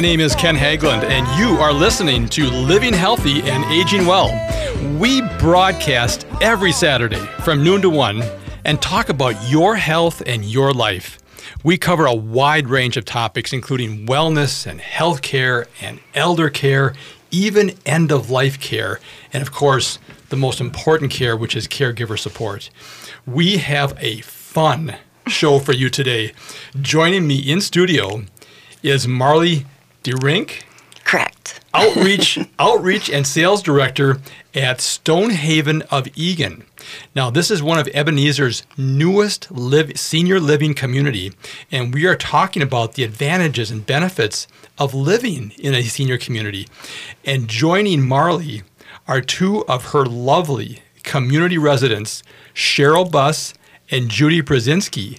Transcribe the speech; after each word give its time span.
My 0.00 0.06
name 0.06 0.20
is 0.20 0.34
Ken 0.34 0.56
Haglund, 0.56 1.02
and 1.02 1.28
you 1.38 1.58
are 1.58 1.74
listening 1.74 2.26
to 2.30 2.48
Living 2.48 2.94
Healthy 2.94 3.42
and 3.42 3.62
Aging 3.66 4.06
Well. 4.06 4.30
We 4.98 5.20
broadcast 5.38 6.26
every 6.40 6.72
Saturday 6.72 7.22
from 7.44 7.62
noon 7.62 7.82
to 7.82 7.90
1 7.90 8.22
and 8.64 8.80
talk 8.80 9.10
about 9.10 9.34
your 9.50 9.76
health 9.76 10.22
and 10.24 10.42
your 10.42 10.72
life. 10.72 11.18
We 11.62 11.76
cover 11.76 12.06
a 12.06 12.14
wide 12.14 12.68
range 12.68 12.96
of 12.96 13.04
topics, 13.04 13.52
including 13.52 14.06
wellness 14.06 14.66
and 14.66 14.80
health 14.80 15.20
care 15.20 15.66
and 15.82 16.00
elder 16.14 16.48
care, 16.48 16.94
even 17.30 17.76
end 17.84 18.10
of 18.10 18.30
life 18.30 18.58
care, 18.58 19.00
and 19.34 19.42
of 19.42 19.52
course, 19.52 19.98
the 20.30 20.36
most 20.36 20.62
important 20.62 21.10
care, 21.10 21.36
which 21.36 21.54
is 21.54 21.68
caregiver 21.68 22.18
support. 22.18 22.70
We 23.26 23.58
have 23.58 23.94
a 24.00 24.22
fun 24.22 24.96
show 25.26 25.58
for 25.58 25.74
you 25.74 25.90
today. 25.90 26.32
Joining 26.80 27.26
me 27.26 27.36
in 27.36 27.60
studio 27.60 28.22
is 28.82 29.06
Marlie 29.06 29.66
DeRynck. 30.02 30.62
Correct. 31.04 31.60
Outreach, 31.74 32.38
outreach 32.58 33.10
and 33.10 33.26
sales 33.26 33.62
director 33.62 34.18
at 34.54 34.80
Stonehaven 34.80 35.82
of 35.90 36.08
Eagan. 36.16 36.64
Now, 37.14 37.30
this 37.30 37.50
is 37.50 37.62
one 37.62 37.78
of 37.78 37.88
Ebenezer's 37.88 38.62
newest 38.76 39.50
live, 39.50 39.98
senior 39.98 40.40
living 40.40 40.74
community, 40.74 41.32
and 41.70 41.92
we 41.94 42.06
are 42.06 42.16
talking 42.16 42.62
about 42.62 42.94
the 42.94 43.04
advantages 43.04 43.70
and 43.70 43.84
benefits 43.84 44.46
of 44.78 44.94
living 44.94 45.52
in 45.58 45.74
a 45.74 45.82
senior 45.82 46.18
community. 46.18 46.68
And 47.24 47.48
joining 47.48 48.06
Marlie 48.06 48.62
are 49.06 49.20
two 49.20 49.66
of 49.66 49.86
her 49.86 50.04
lovely 50.06 50.82
community 51.02 51.58
residents, 51.58 52.22
Cheryl 52.54 53.10
Buss 53.10 53.54
and 53.90 54.08
Judy 54.08 54.42
Brzezinski. 54.42 55.18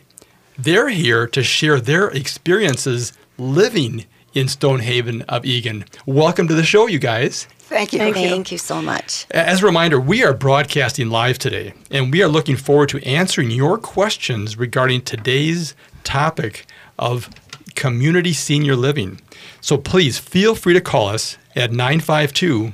They're 0.58 0.90
here 0.90 1.28
to 1.28 1.44
share 1.44 1.80
their 1.80 2.08
experiences 2.09 3.14
living 3.38 4.06
in 4.34 4.48
Stonehaven 4.48 5.22
of 5.24 5.46
Eagan. 5.46 5.86
Welcome 6.06 6.48
to 6.48 6.54
the 6.54 6.64
show, 6.64 6.88
you 6.88 7.00
guys. 7.00 7.48
Thank 7.60 7.94
you. 7.94 8.00
Thank 8.00 8.18
you. 8.18 8.30
Thank 8.30 8.52
you 8.52 8.58
so 8.58 8.82
much. 8.82 9.26
As 9.32 9.64
a 9.64 9.66
reminder, 9.66 10.00
we 10.00 10.24
are 10.24 10.34
broadcasting 10.34 11.10
live 11.10 11.38
today, 11.38 11.74
and 11.90 12.12
we 12.12 12.22
are 12.22 12.28
looking 12.28 12.58
forward 12.58 12.90
to 12.90 13.06
answering 13.06 13.52
your 13.52 13.78
questions 13.78 14.58
regarding 14.58 15.02
today's 15.04 15.74
topic 16.04 16.66
of 17.00 17.30
community 17.76 18.34
senior 18.34 18.76
living. 18.76 19.22
So 19.62 19.78
please 19.78 20.18
feel 20.18 20.56
free 20.56 20.74
to 20.74 20.82
call 20.82 21.08
us 21.08 21.38
at 21.56 21.72
952 21.72 22.74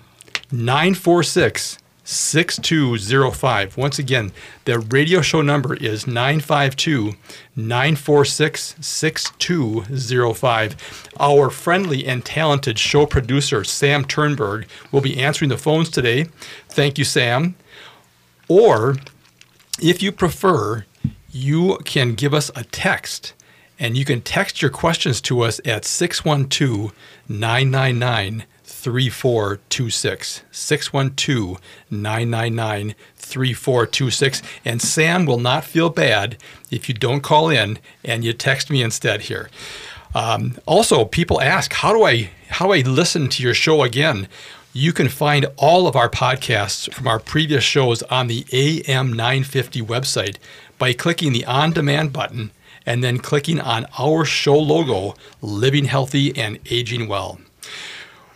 946 0.52 1.78
6205. 2.08 3.76
Once 3.76 4.00
again, 4.00 4.32
the 4.64 4.80
radio 4.80 5.22
show 5.22 5.42
number 5.42 5.76
is 5.76 6.08
952 6.08 7.16
946 7.58 8.76
6205. 8.80 11.10
Our 11.20 11.50
friendly 11.50 12.08
and 12.08 12.24
talented 12.24 12.80
show 12.80 13.06
producer, 13.06 13.66
Sam 13.66 14.06
Turnberg, 14.06 14.68
will 14.90 15.02
be 15.02 15.22
answering 15.22 15.50
the 15.50 15.58
phones 15.58 15.90
today. 15.90 16.28
Thank 16.70 16.98
you, 16.98 17.04
Sam. 17.04 17.58
Or 18.48 18.96
if 19.82 20.02
you 20.02 20.14
prefer, 20.14 20.86
you 21.30 21.78
can 21.84 22.16
give 22.16 22.34
us 22.34 22.50
a 22.56 22.64
text. 22.64 23.34
And 23.80 23.98
you 23.98 24.06
can 24.06 24.22
text 24.22 24.62
your 24.62 24.72
questions 24.72 25.20
to 25.22 25.42
us 25.42 25.60
at 25.66 25.84
612 25.84 26.94
999 27.28 28.46
3426. 28.78 30.44
612 30.52 31.60
999 31.90 32.96
3426. 33.16 34.42
And 34.64 34.82
Sam 34.82 35.26
will 35.26 35.40
not 35.40 35.64
feel 35.64 35.90
bad 35.90 36.38
if 36.72 36.88
you 36.88 36.96
don't 36.96 37.22
call 37.22 37.50
in 37.50 37.80
and 38.06 38.24
you 38.24 38.34
text 38.34 38.70
me 38.70 38.84
instead 38.84 39.22
here. 39.22 39.50
Um, 40.14 40.58
also, 40.66 41.06
people 41.06 41.42
ask, 41.42 41.74
how 41.74 41.92
do 41.92 42.04
I 42.04 42.30
how 42.50 42.68
do 42.68 42.74
I 42.74 42.82
listen 42.82 43.28
to 43.30 43.44
your 43.44 43.54
show 43.54 43.84
again? 43.84 44.28
You 44.74 44.94
can 44.94 45.10
find 45.10 45.48
all 45.58 45.88
of 45.88 45.96
our 45.96 46.10
podcasts 46.10 46.92
from 46.94 47.08
our 47.08 47.20
previous 47.20 47.64
shows 47.64 48.04
on 48.04 48.28
the 48.28 48.46
AM 48.54 49.12
950 49.12 49.82
website 49.82 50.38
by 50.78 50.94
clicking 50.94 51.34
the 51.34 51.46
on 51.46 51.72
demand 51.74 52.14
button 52.14 52.52
and 52.86 53.04
then 53.04 53.18
clicking 53.18 53.60
on 53.60 53.86
our 54.00 54.24
show 54.24 54.58
logo, 54.58 55.16
Living 55.42 55.86
Healthy 55.86 56.38
and 56.38 56.60
Aging 56.70 57.08
Well. 57.08 57.40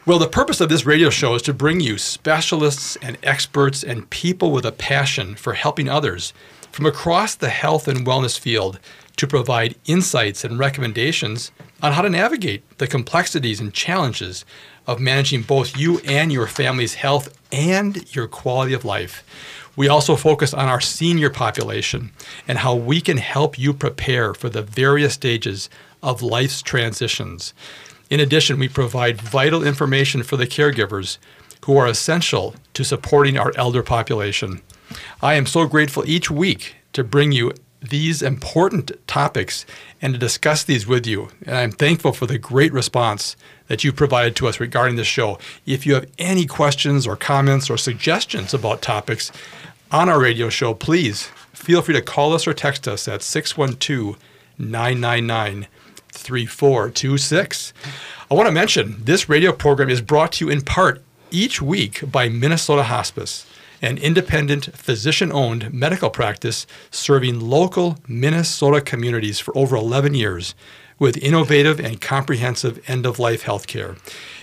Well, 0.03 0.17
the 0.17 0.27
purpose 0.27 0.59
of 0.59 0.69
this 0.69 0.83
radio 0.83 1.11
show 1.11 1.35
is 1.35 1.43
to 1.43 1.53
bring 1.53 1.79
you 1.79 1.99
specialists 1.99 2.97
and 3.03 3.19
experts 3.21 3.83
and 3.83 4.09
people 4.09 4.51
with 4.51 4.65
a 4.65 4.71
passion 4.71 5.35
for 5.35 5.53
helping 5.53 5.87
others 5.87 6.33
from 6.71 6.87
across 6.87 7.35
the 7.35 7.49
health 7.49 7.87
and 7.87 8.03
wellness 8.03 8.39
field 8.39 8.79
to 9.17 9.27
provide 9.27 9.75
insights 9.85 10.43
and 10.43 10.57
recommendations 10.57 11.51
on 11.83 11.93
how 11.93 12.01
to 12.01 12.09
navigate 12.09 12.63
the 12.79 12.87
complexities 12.87 13.59
and 13.59 13.75
challenges 13.75 14.43
of 14.87 14.99
managing 14.99 15.43
both 15.43 15.77
you 15.77 15.99
and 15.99 16.31
your 16.31 16.47
family's 16.47 16.95
health 16.95 17.37
and 17.51 18.15
your 18.15 18.27
quality 18.27 18.73
of 18.73 18.83
life. 18.83 19.23
We 19.75 19.87
also 19.87 20.15
focus 20.15 20.51
on 20.51 20.67
our 20.67 20.81
senior 20.81 21.29
population 21.29 22.11
and 22.47 22.57
how 22.57 22.73
we 22.73 23.01
can 23.01 23.17
help 23.17 23.59
you 23.59 23.71
prepare 23.71 24.33
for 24.33 24.49
the 24.49 24.63
various 24.63 25.13
stages 25.13 25.69
of 26.01 26.23
life's 26.23 26.63
transitions. 26.63 27.53
In 28.11 28.19
addition, 28.19 28.59
we 28.59 28.67
provide 28.67 29.21
vital 29.21 29.63
information 29.63 30.21
for 30.21 30.35
the 30.35 30.45
caregivers 30.45 31.17
who 31.63 31.77
are 31.77 31.87
essential 31.87 32.53
to 32.73 32.83
supporting 32.83 33.37
our 33.37 33.53
elder 33.55 33.81
population. 33.81 34.61
I 35.21 35.35
am 35.35 35.45
so 35.45 35.65
grateful 35.65 36.03
each 36.05 36.29
week 36.29 36.75
to 36.91 37.05
bring 37.05 37.31
you 37.31 37.53
these 37.81 38.21
important 38.21 38.91
topics 39.07 39.65
and 40.01 40.13
to 40.13 40.19
discuss 40.19 40.61
these 40.65 40.85
with 40.85 41.07
you. 41.07 41.29
And 41.45 41.55
I'm 41.55 41.71
thankful 41.71 42.11
for 42.11 42.25
the 42.25 42.37
great 42.37 42.73
response 42.73 43.37
that 43.67 43.85
you 43.85 43.93
provided 43.93 44.35
to 44.35 44.47
us 44.49 44.59
regarding 44.59 44.97
this 44.97 45.07
show. 45.07 45.39
If 45.65 45.85
you 45.85 45.93
have 45.93 46.11
any 46.19 46.45
questions 46.45 47.07
or 47.07 47.15
comments 47.15 47.69
or 47.69 47.77
suggestions 47.77 48.53
about 48.53 48.81
topics 48.81 49.31
on 49.89 50.09
our 50.09 50.19
radio 50.19 50.49
show, 50.49 50.73
please 50.73 51.27
feel 51.53 51.81
free 51.81 51.95
to 51.95 52.01
call 52.01 52.33
us 52.33 52.45
or 52.45 52.53
text 52.53 52.89
us 52.89 53.07
at 53.07 53.21
612 53.21 54.19
999 54.57 55.67
3426. 56.11 57.73
I 58.29 58.33
want 58.33 58.47
to 58.47 58.51
mention 58.51 58.95
this 59.03 59.27
radio 59.27 59.51
program 59.51 59.89
is 59.89 60.01
brought 60.01 60.33
to 60.33 60.45
you 60.45 60.51
in 60.51 60.61
part 60.61 61.03
each 61.31 61.61
week 61.61 62.09
by 62.11 62.29
Minnesota 62.29 62.83
Hospice, 62.83 63.45
an 63.81 63.97
independent 63.97 64.75
physician 64.75 65.31
owned 65.31 65.73
medical 65.73 66.09
practice 66.09 66.67
serving 66.91 67.39
local 67.39 67.97
Minnesota 68.07 68.81
communities 68.81 69.39
for 69.39 69.57
over 69.57 69.75
11 69.75 70.13
years 70.13 70.53
with 70.99 71.17
innovative 71.17 71.79
and 71.79 71.99
comprehensive 71.99 72.79
end 72.87 73.07
of 73.07 73.17
life 73.17 73.41
health 73.41 73.65
care. 73.65 73.95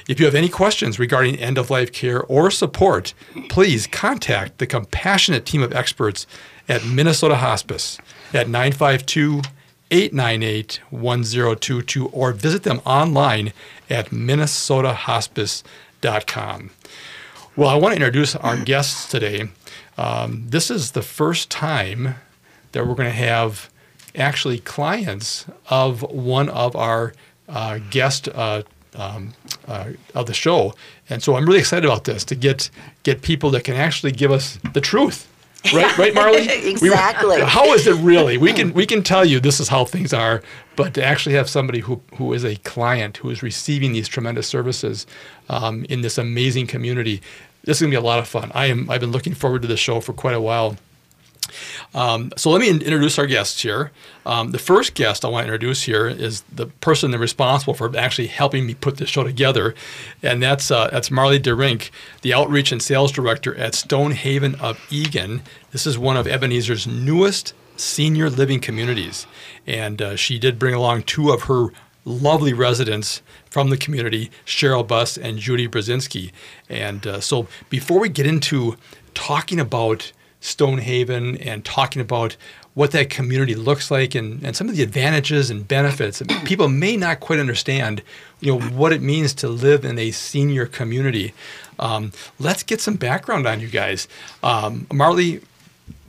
If 0.08 0.18
you 0.18 0.26
have 0.26 0.34
any 0.34 0.48
questions 0.48 0.98
regarding 0.98 1.36
end 1.36 1.56
of 1.56 1.70
life 1.70 1.92
care 1.92 2.22
or 2.24 2.50
support, 2.50 3.14
please 3.48 3.86
contact 3.86 4.58
the 4.58 4.66
compassionate 4.66 5.46
team 5.46 5.62
of 5.62 5.72
experts 5.72 6.26
at 6.68 6.84
Minnesota 6.84 7.36
Hospice 7.36 7.98
at 8.34 8.48
952 8.48 9.42
898 9.90 10.80
1022 10.90 12.08
or 12.08 12.32
visit 12.32 12.62
them 12.62 12.80
online 12.84 13.52
at 13.88 14.10
minnesotahospice.com. 14.10 16.70
Well, 17.56 17.68
I 17.68 17.74
want 17.74 17.92
to 17.92 17.96
introduce 17.96 18.36
our 18.36 18.56
guests 18.64 19.08
today. 19.08 19.48
Um, 19.96 20.44
this 20.48 20.70
is 20.70 20.92
the 20.92 21.02
first 21.02 21.50
time 21.50 22.14
that 22.72 22.86
we're 22.86 22.94
going 22.94 23.10
to 23.10 23.16
have 23.16 23.70
actually 24.14 24.58
clients 24.58 25.46
of 25.68 26.02
one 26.02 26.48
of 26.48 26.76
our 26.76 27.12
uh, 27.48 27.78
guest 27.90 28.28
uh, 28.28 28.62
um, 28.94 29.34
uh, 29.66 29.90
of 30.14 30.26
the 30.26 30.34
show, 30.34 30.74
and 31.08 31.22
so 31.22 31.36
I'm 31.36 31.46
really 31.46 31.60
excited 31.60 31.84
about 31.84 32.04
this 32.04 32.24
to 32.24 32.34
get 32.34 32.70
get 33.02 33.22
people 33.22 33.50
that 33.50 33.64
can 33.64 33.74
actually 33.74 34.12
give 34.12 34.30
us 34.30 34.58
the 34.72 34.80
truth 34.80 35.27
right 35.74 35.98
right 35.98 36.14
marlie? 36.14 36.48
Exactly. 36.48 37.36
We, 37.36 37.42
how 37.46 37.72
is 37.72 37.86
it 37.86 37.96
really? 37.96 38.38
We 38.38 38.52
can 38.52 38.72
we 38.72 38.86
can 38.86 39.02
tell 39.02 39.24
you 39.24 39.40
this 39.40 39.60
is 39.60 39.68
how 39.68 39.84
things 39.84 40.12
are 40.12 40.42
but 40.76 40.94
to 40.94 41.04
actually 41.04 41.34
have 41.34 41.48
somebody 41.48 41.80
who 41.80 42.00
who 42.14 42.32
is 42.32 42.44
a 42.44 42.56
client 42.56 43.16
who 43.18 43.30
is 43.30 43.42
receiving 43.42 43.92
these 43.92 44.08
tremendous 44.08 44.46
services 44.46 45.06
um, 45.48 45.84
in 45.88 46.00
this 46.02 46.16
amazing 46.16 46.66
community 46.66 47.20
this 47.64 47.78
is 47.78 47.82
going 47.82 47.90
to 47.90 47.96
be 47.96 48.00
a 48.00 48.06
lot 48.06 48.18
of 48.18 48.28
fun. 48.28 48.52
I 48.54 48.66
am 48.66 48.88
i've 48.88 49.00
been 49.00 49.10
looking 49.10 49.34
forward 49.34 49.62
to 49.62 49.68
this 49.68 49.80
show 49.80 50.00
for 50.00 50.12
quite 50.12 50.34
a 50.34 50.40
while 50.40 50.76
um, 51.94 52.32
so 52.36 52.50
let 52.50 52.60
me 52.60 52.68
in- 52.68 52.82
introduce 52.82 53.18
our 53.18 53.26
guests 53.26 53.62
here. 53.62 53.90
Um, 54.26 54.50
the 54.52 54.58
first 54.58 54.94
guest 54.94 55.24
I 55.24 55.28
want 55.28 55.46
to 55.46 55.52
introduce 55.52 55.82
here 55.82 56.06
is 56.06 56.42
the 56.52 56.66
person 56.66 57.12
responsible 57.12 57.74
for 57.74 57.96
actually 57.96 58.28
helping 58.28 58.66
me 58.66 58.74
put 58.74 58.98
this 58.98 59.08
show 59.08 59.24
together, 59.24 59.74
and 60.22 60.42
that's 60.42 60.70
uh, 60.70 60.88
that's 60.90 61.10
Marlie 61.10 61.40
DeRynck, 61.40 61.90
the 62.22 62.34
outreach 62.34 62.72
and 62.72 62.82
sales 62.82 63.12
director 63.12 63.54
at 63.56 63.74
Stonehaven 63.74 64.54
of 64.56 64.78
Eagan. 64.90 65.42
This 65.72 65.86
is 65.86 65.98
one 65.98 66.16
of 66.16 66.26
Ebenezer's 66.26 66.86
newest 66.86 67.54
senior 67.76 68.28
living 68.28 68.60
communities, 68.60 69.26
and 69.66 70.02
uh, 70.02 70.16
she 70.16 70.38
did 70.38 70.58
bring 70.58 70.74
along 70.74 71.04
two 71.04 71.30
of 71.30 71.42
her 71.42 71.68
lovely 72.04 72.52
residents 72.52 73.22
from 73.50 73.70
the 73.70 73.76
community, 73.76 74.30
Cheryl 74.46 74.86
Buss 74.86 75.16
and 75.16 75.38
Judy 75.38 75.68
Brzezinski. 75.68 76.32
And 76.68 77.06
uh, 77.06 77.20
so 77.20 77.46
before 77.68 78.00
we 78.00 78.08
get 78.08 78.26
into 78.26 78.76
talking 79.14 79.60
about 79.60 80.12
Stonehaven 80.40 81.36
and 81.38 81.64
talking 81.64 82.00
about 82.00 82.36
what 82.74 82.92
that 82.92 83.10
community 83.10 83.56
looks 83.56 83.90
like 83.90 84.14
and, 84.14 84.42
and 84.44 84.54
some 84.54 84.68
of 84.68 84.76
the 84.76 84.82
advantages 84.84 85.50
and 85.50 85.66
benefits. 85.66 86.22
People 86.44 86.68
may 86.68 86.96
not 86.96 87.18
quite 87.18 87.40
understand, 87.40 88.02
you 88.40 88.52
know, 88.52 88.60
what 88.68 88.92
it 88.92 89.02
means 89.02 89.34
to 89.34 89.48
live 89.48 89.84
in 89.84 89.98
a 89.98 90.12
senior 90.12 90.64
community. 90.64 91.34
Um, 91.80 92.12
let's 92.38 92.62
get 92.62 92.80
some 92.80 92.94
background 92.94 93.48
on 93.48 93.60
you 93.60 93.66
guys. 93.66 94.06
Um, 94.44 94.86
Marlie, 94.92 95.40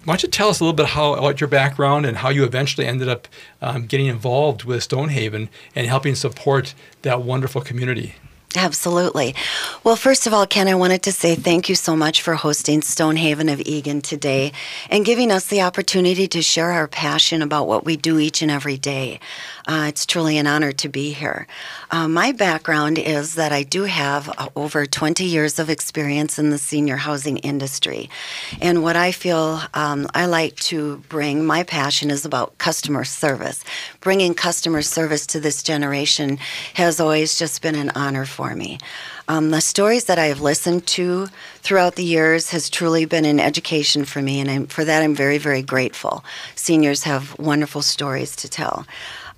why 0.05 0.13
don't 0.13 0.23
you 0.23 0.29
tell 0.29 0.49
us 0.49 0.59
a 0.59 0.63
little 0.63 0.75
bit 0.75 0.87
how 0.87 1.13
about 1.13 1.41
your 1.41 1.47
background 1.47 2.05
and 2.05 2.17
how 2.17 2.29
you 2.29 2.43
eventually 2.43 2.85
ended 2.85 3.09
up 3.09 3.27
um, 3.61 3.85
getting 3.85 4.05
involved 4.05 4.63
with 4.63 4.83
Stonehaven 4.83 5.49
and 5.75 5.87
helping 5.87 6.15
support 6.15 6.73
that 7.01 7.23
wonderful 7.23 7.61
community? 7.61 8.15
Absolutely. 8.55 9.35
Well, 9.83 9.95
first 9.95 10.25
of 10.25 10.33
all, 10.33 10.47
Ken, 10.47 10.67
I 10.67 10.73
wanted 10.73 11.03
to 11.03 11.11
say 11.11 11.35
thank 11.35 11.69
you 11.69 11.75
so 11.75 11.95
much 11.95 12.23
for 12.23 12.33
hosting 12.33 12.81
Stonehaven 12.81 13.47
of 13.47 13.61
Eagan 13.63 14.01
today 14.01 14.53
and 14.89 15.05
giving 15.05 15.31
us 15.31 15.45
the 15.45 15.61
opportunity 15.61 16.27
to 16.29 16.41
share 16.41 16.71
our 16.71 16.87
passion 16.87 17.43
about 17.43 17.67
what 17.67 17.85
we 17.85 17.95
do 17.95 18.17
each 18.17 18.41
and 18.41 18.49
every 18.49 18.75
day. 18.75 19.19
Uh, 19.67 19.85
it's 19.87 20.03
truly 20.03 20.39
an 20.39 20.47
honor 20.47 20.71
to 20.71 20.89
be 20.89 21.11
here. 21.11 21.45
Uh, 21.91 22.07
my 22.07 22.31
background 22.31 22.97
is 22.97 23.35
that 23.35 23.51
I 23.51 23.61
do 23.61 23.83
have 23.83 24.27
uh, 24.29 24.49
over 24.55 24.87
20 24.87 25.23
years 25.25 25.59
of 25.59 25.69
experience 25.69 26.39
in 26.39 26.49
the 26.49 26.57
senior 26.57 26.95
housing 26.95 27.37
industry. 27.37 28.09
And 28.59 28.81
what 28.81 28.95
I 28.95 29.11
feel 29.11 29.61
um, 29.75 30.07
I 30.15 30.25
like 30.25 30.55
to 30.55 30.97
bring, 31.07 31.45
my 31.45 31.61
passion 31.61 32.09
is 32.09 32.25
about 32.25 32.57
customer 32.57 33.03
service. 33.03 33.63
Bringing 34.01 34.33
customer 34.33 34.81
service 34.81 35.27
to 35.27 35.39
this 35.39 35.61
generation 35.61 36.39
has 36.73 36.99
always 36.99 37.37
just 37.37 37.61
been 37.61 37.75
an 37.75 37.91
honor 37.91 38.25
for 38.25 38.38
me. 38.55 38.77
Um, 39.27 39.51
the 39.51 39.61
stories 39.61 40.05
that 40.05 40.17
I 40.17 40.25
have 40.25 40.41
listened 40.41 40.87
to 40.87 41.27
throughout 41.57 41.95
the 41.95 42.03
years 42.03 42.49
has 42.49 42.69
truly 42.69 43.05
been 43.05 43.25
an 43.25 43.39
education 43.39 44.05
for 44.05 44.21
me, 44.21 44.39
and 44.39 44.49
I'm, 44.49 44.67
for 44.67 44.83
that 44.85 45.03
I'm 45.03 45.15
very, 45.15 45.37
very 45.37 45.61
grateful. 45.61 46.23
Seniors 46.55 47.03
have 47.03 47.37
wonderful 47.37 47.81
stories 47.81 48.35
to 48.37 48.49
tell. 48.49 48.85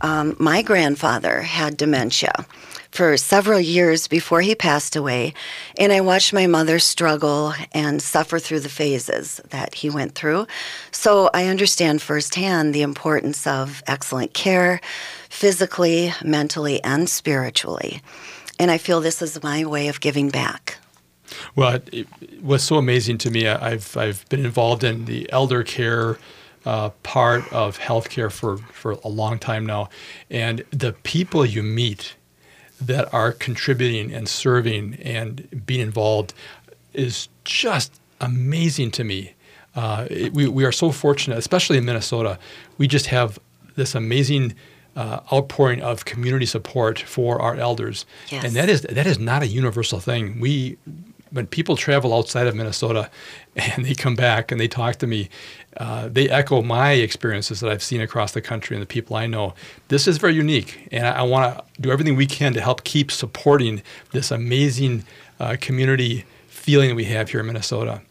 Um, 0.02 0.36
my 0.40 0.62
grandfather 0.62 1.42
had 1.42 1.78
dementia 1.78 2.46
for 2.92 3.16
several 3.18 3.60
years 3.60 4.08
before 4.08 4.42
he 4.42 4.56
passed 4.56 4.96
away, 4.96 5.34
and 5.78 5.94
I 5.94 6.02
watched 6.02 6.34
my 6.34 6.48
mother 6.48 6.80
struggle 6.80 7.54
and 7.72 8.02
suffer 8.02 8.38
through 8.38 8.62
the 8.62 8.70
phases 8.70 9.40
that 9.50 9.76
he 9.76 9.90
went 9.90 10.16
through. 10.16 10.48
So 10.92 11.30
I 11.34 11.48
understand 11.48 12.02
firsthand 12.02 12.74
the 12.74 12.82
importance 12.82 13.48
of 13.48 13.82
excellent 13.88 14.34
care, 14.34 14.82
physically, 15.30 16.14
mentally, 16.24 16.84
and 16.84 17.08
spiritually. 17.08 18.02
And 18.60 18.72
I 18.72 18.78
feel 18.78 19.02
this 19.02 19.22
is 19.22 19.42
my 19.42 19.66
way 19.66 19.88
of 19.88 20.00
giving 20.00 20.30
back. 20.30 20.78
Well, 21.56 21.76
it, 21.76 21.90
it 21.94 22.44
was 22.44 22.64
so 22.64 22.78
amazing 22.78 23.18
to 23.20 23.32
me. 23.32 23.48
I've 23.48 23.96
I've 23.96 24.28
been 24.30 24.46
involved 24.46 24.84
in 24.84 25.06
the 25.06 25.32
elder 25.32 25.64
care 25.64 26.18
uh, 26.66 26.90
part 27.04 27.52
of 27.52 27.80
healthcare 27.80 28.32
for, 28.32 28.58
for 28.58 28.92
a 29.04 29.08
long 29.08 29.40
time 29.40 29.66
now. 29.66 29.90
And 30.30 30.64
the 30.72 30.94
people 30.94 31.46
you 31.46 31.64
meet 31.64 32.16
that 32.80 33.14
are 33.14 33.32
contributing 33.32 34.14
and 34.14 34.28
serving 34.28 34.96
and 34.96 35.66
being 35.66 35.82
involved 35.82 36.34
is 36.94 37.30
just 37.44 38.00
amazing 38.20 38.92
to 38.92 39.04
me. 39.04 39.34
Uh, 39.76 40.08
it, 40.10 40.34
we, 40.34 40.48
we 40.48 40.66
are 40.66 40.72
so 40.72 40.92
fortunate, 40.92 41.38
especially 41.38 41.78
in 41.78 41.86
Minnesota. 41.86 42.38
We 42.78 42.88
just 42.88 43.08
have 43.08 43.40
this 43.76 43.96
amazing 43.96 44.56
uh, 44.96 45.22
outpouring 45.32 45.82
of 45.82 46.06
community 46.06 46.46
support 46.46 47.00
for 47.00 47.42
our 47.42 47.56
elders, 47.56 48.06
yes. 48.30 48.44
and 48.44 48.54
that 48.54 48.70
is 48.70 48.82
that 48.82 49.08
is 49.08 49.20
not 49.20 49.42
a 49.42 49.48
universal 49.48 50.00
thing. 50.00 50.40
We 50.40 50.78
when 51.32 51.48
people 51.48 51.78
travel 51.78 52.14
outside 52.14 52.46
of 52.48 52.56
Minnesota 52.56 53.10
and 53.56 53.86
they 53.86 53.96
come 53.96 54.16
back 54.16 54.52
and 54.52 54.60
they 54.60 54.68
talk 54.68 54.98
to 54.98 55.08
me, 55.08 55.30
uh, 55.78 56.10
they 56.10 56.30
echo 56.30 56.62
my 56.62 56.92
experiences 56.92 57.62
that 57.62 57.72
I've 57.72 57.84
seen 57.84 58.02
across 58.02 58.34
the 58.34 58.42
country 58.42 58.76
and 58.76 58.82
the 58.82 58.88
people 58.88 59.16
I 59.16 59.28
know. 59.28 59.54
This 59.88 60.08
is 60.08 60.18
very 60.18 60.36
unique, 60.36 60.88
and 60.92 61.08
I, 61.08 61.20
I 61.20 61.22
want 61.24 61.56
to 61.56 61.82
do 61.82 61.92
everything 61.92 62.16
we 62.16 62.28
can 62.28 62.54
to 62.54 62.62
help 62.62 62.84
keep 62.84 63.12
supporting 63.12 63.82
this 64.12 64.32
amazing 64.32 65.06
uh, 65.40 65.56
community 65.60 66.26
feeling 66.48 66.90
that 66.90 66.96
we 66.96 67.06
have 67.06 67.30
here 67.30 67.40
in 67.40 67.48
Minnesota. 67.48 68.02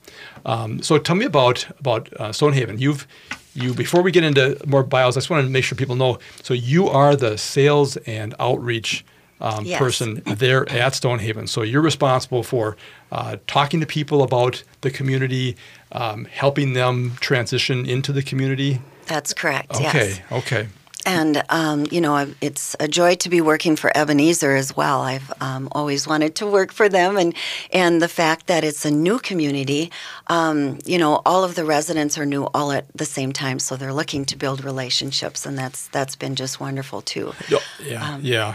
Um, 0.45 0.83
so 0.83 0.99
tell 0.99 1.17
me 1.17 1.27
about 1.27 1.69
about 1.79 2.13
uh, 2.15 2.33
Stonehaven. 2.33 2.79
You've 2.79 3.07
you 3.55 3.75
before 3.75 4.03
we 4.03 4.11
get 4.11 4.25
into 4.25 4.57
more 4.67 4.83
bios, 4.83 5.17
I 5.17 5.21
just 5.21 5.31
want 5.31 5.45
to 5.45 5.51
make 5.51 5.65
sure 5.65 5.77
people 5.77 5.97
know. 5.97 6.19
So 6.43 6.55
you 6.55 6.89
are 6.89 7.17
the 7.17 7.37
sales 7.39 7.97
and 7.99 8.35
outreach 8.39 9.05
um, 9.41 9.65
yes. 9.65 9.79
person 9.79 10.23
there 10.27 10.69
at 10.71 10.95
Stonehaven. 10.95 11.47
So 11.47 11.63
you're 11.63 11.83
responsible 11.83 12.43
for 12.43 12.77
uh, 13.11 13.37
talking 13.47 13.81
to 13.81 13.87
people 13.87 14.23
about 14.23 14.63
the 14.83 14.91
community, 14.91 15.57
um, 15.93 16.27
helping 16.27 16.75
them 16.75 17.17
transition 17.21 17.87
into 17.87 18.13
the 18.13 18.23
community. 18.23 18.81
That's 19.07 19.35
correct. 19.35 19.75
Okay. 19.75 19.83
Yes. 20.09 20.21
Okay. 20.31 20.69
And, 21.07 21.43
um, 21.49 21.87
you 21.91 22.01
know, 22.01 22.33
it's 22.41 22.77
a 22.79 22.87
joy 22.87 23.15
to 23.17 23.29
be 23.29 23.41
working 23.41 23.77
for 23.77 23.91
Ebenezer 23.97 24.55
as 24.55 24.77
well. 24.77 25.01
I've 25.01 25.33
um, 25.41 25.69
always 25.73 26.07
wanted 26.07 26.35
to 26.37 26.47
work 26.47 26.73
for 26.73 26.89
them. 26.89 27.17
And, 27.17 27.35
and 27.73 28.03
the 28.03 28.09
fact 28.09 28.47
that 28.49 28.65
it's 28.65 28.85
a 28.85 28.91
new 28.91 29.19
community, 29.19 29.91
um, 30.27 30.79
you 30.85 30.99
know, 30.99 31.23
all 31.25 31.43
of 31.43 31.55
the 31.55 31.65
residents 31.65 32.19
are 32.19 32.27
new 32.27 32.45
all 32.55 32.73
at 32.73 32.87
the 32.95 33.07
same 33.07 33.33
time. 33.33 33.59
So 33.59 33.77
they're 33.77 33.95
looking 33.95 34.25
to 34.27 34.37
build 34.37 34.63
relationships. 34.63 35.47
And 35.47 35.57
that's, 35.57 35.89
that's 35.89 36.17
been 36.17 36.35
just 36.35 36.61
wonderful, 36.61 37.01
too. 37.01 37.33
Yeah. 37.81 38.19
yeah 38.19 38.55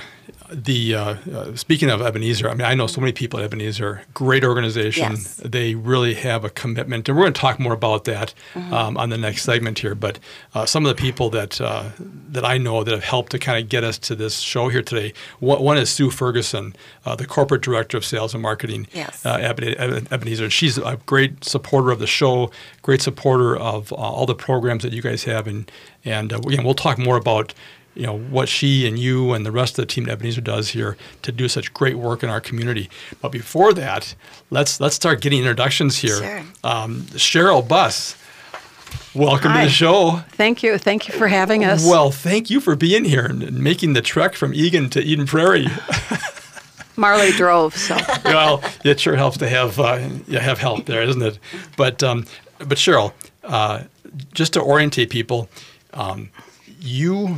the 0.51 0.95
uh, 0.95 1.15
uh, 1.33 1.55
speaking 1.55 1.89
of 1.89 2.01
Ebenezer, 2.01 2.49
I 2.49 2.53
mean, 2.53 2.65
I 2.65 2.75
know 2.75 2.87
so 2.87 3.01
many 3.01 3.13
people 3.13 3.39
at 3.39 3.45
Ebenezer. 3.45 4.01
Great 4.13 4.43
organization. 4.43 5.11
Yes. 5.13 5.35
They 5.37 5.75
really 5.75 6.13
have 6.15 6.45
a 6.45 6.49
commitment, 6.49 7.09
and 7.09 7.17
we're 7.17 7.23
going 7.23 7.33
to 7.33 7.39
talk 7.39 7.59
more 7.59 7.73
about 7.73 8.05
that 8.05 8.33
mm-hmm. 8.53 8.73
um, 8.73 8.97
on 8.97 9.09
the 9.09 9.17
next 9.17 9.43
segment 9.43 9.79
here. 9.79 9.95
But 9.95 10.19
uh, 10.53 10.65
some 10.65 10.85
of 10.85 10.95
the 10.95 11.01
people 11.01 11.29
that 11.31 11.59
uh, 11.59 11.89
that 11.99 12.45
I 12.45 12.57
know 12.57 12.83
that 12.83 12.91
have 12.91 13.03
helped 13.03 13.31
to 13.31 13.39
kind 13.39 13.61
of 13.61 13.69
get 13.69 13.83
us 13.83 13.97
to 13.99 14.15
this 14.15 14.39
show 14.39 14.69
here 14.69 14.81
today. 14.81 15.13
One, 15.39 15.61
one 15.61 15.77
is 15.77 15.89
Sue 15.89 16.11
Ferguson, 16.11 16.75
uh, 17.05 17.15
the 17.15 17.25
corporate 17.25 17.61
director 17.61 17.97
of 17.97 18.05
sales 18.05 18.33
and 18.33 18.43
marketing 18.43 18.87
yes. 18.93 19.25
Uh, 19.25 19.37
at 19.41 19.59
Ebenezer. 20.11 20.49
She's 20.49 20.77
a 20.77 20.99
great 21.05 21.43
supporter 21.43 21.91
of 21.91 21.99
the 21.99 22.07
show, 22.07 22.51
great 22.81 23.01
supporter 23.01 23.55
of 23.57 23.91
all 23.91 24.25
the 24.25 24.35
programs 24.35 24.83
that 24.83 24.93
you 24.93 25.01
guys 25.01 25.23
have, 25.23 25.47
and 25.47 25.71
and 26.03 26.31
again, 26.31 26.63
we'll 26.63 26.75
talk 26.75 26.99
more 26.99 27.17
about 27.17 27.53
you 27.95 28.05
know 28.05 28.17
what 28.17 28.49
she 28.49 28.87
and 28.87 28.99
you 28.99 29.33
and 29.33 29.45
the 29.45 29.51
rest 29.51 29.79
of 29.79 29.83
the 29.83 29.93
team 29.93 30.05
at 30.05 30.11
Ebenezer 30.11 30.41
does 30.41 30.69
here 30.69 30.97
to 31.21 31.31
do 31.31 31.47
such 31.47 31.73
great 31.73 31.95
work 31.95 32.23
in 32.23 32.29
our 32.29 32.41
community. 32.41 32.89
But 33.21 33.31
before 33.31 33.73
that, 33.73 34.15
let's 34.49 34.79
let's 34.79 34.95
start 34.95 35.21
getting 35.21 35.39
introductions 35.39 35.97
here. 35.97 36.17
Sure. 36.17 36.43
Um, 36.63 37.01
Cheryl 37.13 37.67
Buss, 37.67 38.17
welcome 39.15 39.51
Hi. 39.51 39.61
to 39.61 39.67
the 39.67 39.71
show. 39.71 40.23
Thank 40.31 40.61
you. 40.61 40.77
Thank 40.77 41.07
you 41.07 41.13
for 41.13 41.27
having 41.27 41.63
us. 41.63 41.87
Well, 41.87 42.11
thank 42.11 42.49
you 42.49 42.59
for 42.59 42.75
being 42.75 43.05
here 43.05 43.25
and 43.25 43.59
making 43.59 43.93
the 43.93 44.01
trek 44.01 44.35
from 44.35 44.53
Eagan 44.53 44.89
to 44.91 45.01
Eden 45.01 45.25
Prairie. 45.25 45.67
Marlie 46.97 47.31
drove, 47.31 47.75
so 47.75 47.97
well, 48.25 48.63
it 48.83 48.99
sure 48.99 49.15
helps 49.15 49.37
to 49.37 49.49
have 49.49 49.79
uh, 49.79 50.07
you 50.27 50.39
have 50.39 50.59
help 50.59 50.85
there, 50.85 51.01
isn't 51.03 51.21
it? 51.21 51.39
But 51.77 52.03
um, 52.03 52.25
but 52.59 52.77
Cheryl, 52.77 53.13
uh, 53.43 53.83
just 54.33 54.53
to 54.53 54.61
orientate 54.61 55.09
people, 55.09 55.49
um, 55.93 56.29
you 56.79 57.37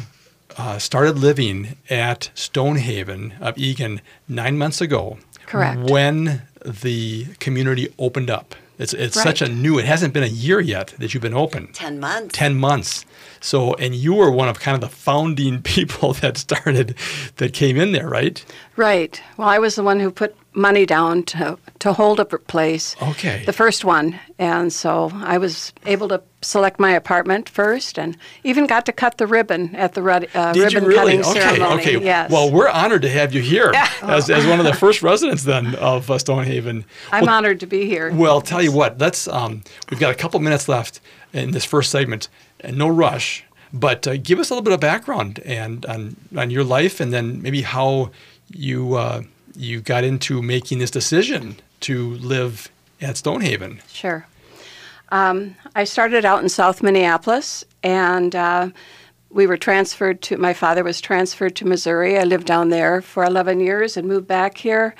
uh, 0.57 0.79
started 0.79 1.17
living 1.17 1.77
at 1.89 2.29
Stonehaven 2.33 3.33
of 3.39 3.57
Eagan 3.57 4.01
nine 4.27 4.57
months 4.57 4.81
ago. 4.81 5.17
Correct. 5.45 5.79
When 5.89 6.41
the 6.65 7.25
community 7.39 7.93
opened 7.97 8.29
up. 8.29 8.55
It's, 8.79 8.93
it's 8.93 9.15
Right. 9.17 9.23
such 9.23 9.41
a 9.41 9.47
new, 9.49 9.79
it 9.79 9.85
hasn't 9.85 10.13
been 10.13 10.23
a 10.23 10.27
year 10.27 10.59
yet 10.59 10.93
that 10.99 11.13
you've 11.13 11.23
been 11.23 11.33
open. 11.33 11.69
10 11.73 11.99
months. 11.99 12.37
10 12.37 12.55
months. 12.55 13.05
So, 13.39 13.73
and 13.75 13.95
you 13.95 14.13
were 14.13 14.29
one 14.29 14.49
of 14.49 14.59
kind 14.59 14.75
of 14.75 14.81
the 14.81 14.95
founding 14.95 15.61
people 15.75 16.13
that 16.13 16.37
started, 16.37 16.95
that 17.37 17.53
came 17.53 17.77
in 17.77 17.91
there, 17.91 18.07
right? 18.07 18.43
right. 18.75 19.19
Well, 19.37 19.47
I 19.49 19.57
was 19.57 19.75
the 19.75 19.83
one 19.83 19.99
who 19.99 20.11
put 20.11 20.35
money 20.57 20.85
down 20.85 21.23
to 21.23 21.57
to 21.79 21.93
hold 21.93 22.19
a 22.19 22.25
place. 22.25 22.95
Okay. 23.01 23.43
The 23.45 23.53
first 23.53 23.85
one, 23.85 24.19
and 24.39 24.73
so 24.73 25.11
I 25.13 25.37
was 25.37 25.71
able 25.85 26.07
to 26.09 26.21
select 26.41 26.79
my 26.79 26.91
apartment 26.91 27.47
first, 27.49 27.99
and 27.99 28.17
even 28.43 28.65
got 28.67 28.85
to 28.87 28.91
cut 28.91 29.17
the 29.17 29.27
ribbon 29.27 29.75
at 29.75 29.93
the 29.93 30.01
red, 30.01 30.27
uh, 30.33 30.53
Did 30.53 30.73
you 30.73 30.79
ribbon 30.79 30.89
really? 30.89 31.17
cutting 31.17 31.31
Okay, 31.31 31.39
ceremony. 31.57 31.81
okay. 31.81 32.03
Yes. 32.03 32.31
Well, 32.31 32.51
we're 32.51 32.69
honored 32.69 33.03
to 33.03 33.09
have 33.09 33.33
you 33.33 33.41
here 33.41 33.71
as, 34.01 34.29
as 34.29 34.45
one 34.47 34.59
of 34.59 34.65
the 34.65 34.73
first 34.73 35.01
residents 35.03 35.43
then 35.43 35.75
of 35.75 36.09
uh, 36.09 36.17
Stonehaven. 36.17 36.83
I'm 37.11 37.25
Well, 37.25 37.35
honored 37.35 37.59
to 37.59 37.67
be 37.67 37.85
here. 37.85 38.11
Well, 38.13 38.41
tell 38.41 38.61
you 38.63 38.71
what, 38.71 38.97
let's. 38.99 39.27
Um, 39.27 39.63
we've 39.89 39.99
got 39.99 40.11
a 40.11 40.15
couple 40.15 40.39
minutes 40.39 40.67
left 40.67 40.99
in 41.33 41.51
this 41.51 41.65
first 41.65 41.91
segment, 41.91 42.27
and 42.61 42.77
no 42.77 42.87
rush. 42.89 43.43
But 43.71 44.07
uh, 44.07 44.17
give 44.17 44.39
us 44.39 44.49
a 44.49 44.53
little 44.53 44.63
bit 44.63 44.73
of 44.73 44.79
background 44.79 45.39
and 45.45 45.85
on 45.85 46.15
on 46.35 46.49
your 46.49 46.63
life, 46.63 46.99
and 46.99 47.13
then 47.13 47.41
maybe 47.43 47.61
how 47.61 48.09
you 48.49 48.95
uh, 48.95 49.21
you 49.57 49.81
got 49.81 50.03
into 50.03 50.41
making 50.41 50.79
this 50.79 50.91
decision 50.91 51.57
to 51.81 52.11
live 52.15 52.69
at 53.01 53.17
Stonehaven. 53.17 53.81
Sure. 53.91 54.25
Um, 55.09 55.55
I 55.75 55.83
started 55.83 56.25
out 56.25 56.43
in 56.43 56.49
South 56.49 56.83
Minneapolis, 56.83 57.63
and 57.81 58.35
uh, 58.35 58.69
we 59.29 59.47
were 59.47 59.57
transferred 59.57 60.21
to. 60.23 60.37
My 60.37 60.53
father 60.53 60.83
was 60.83 61.01
transferred 61.01 61.55
to 61.57 61.65
Missouri. 61.65 62.17
I 62.17 62.23
lived 62.23 62.47
down 62.47 62.69
there 62.69 63.01
for 63.01 63.23
11 63.23 63.59
years 63.59 63.97
and 63.97 64.07
moved 64.07 64.27
back 64.27 64.57
here. 64.57 64.95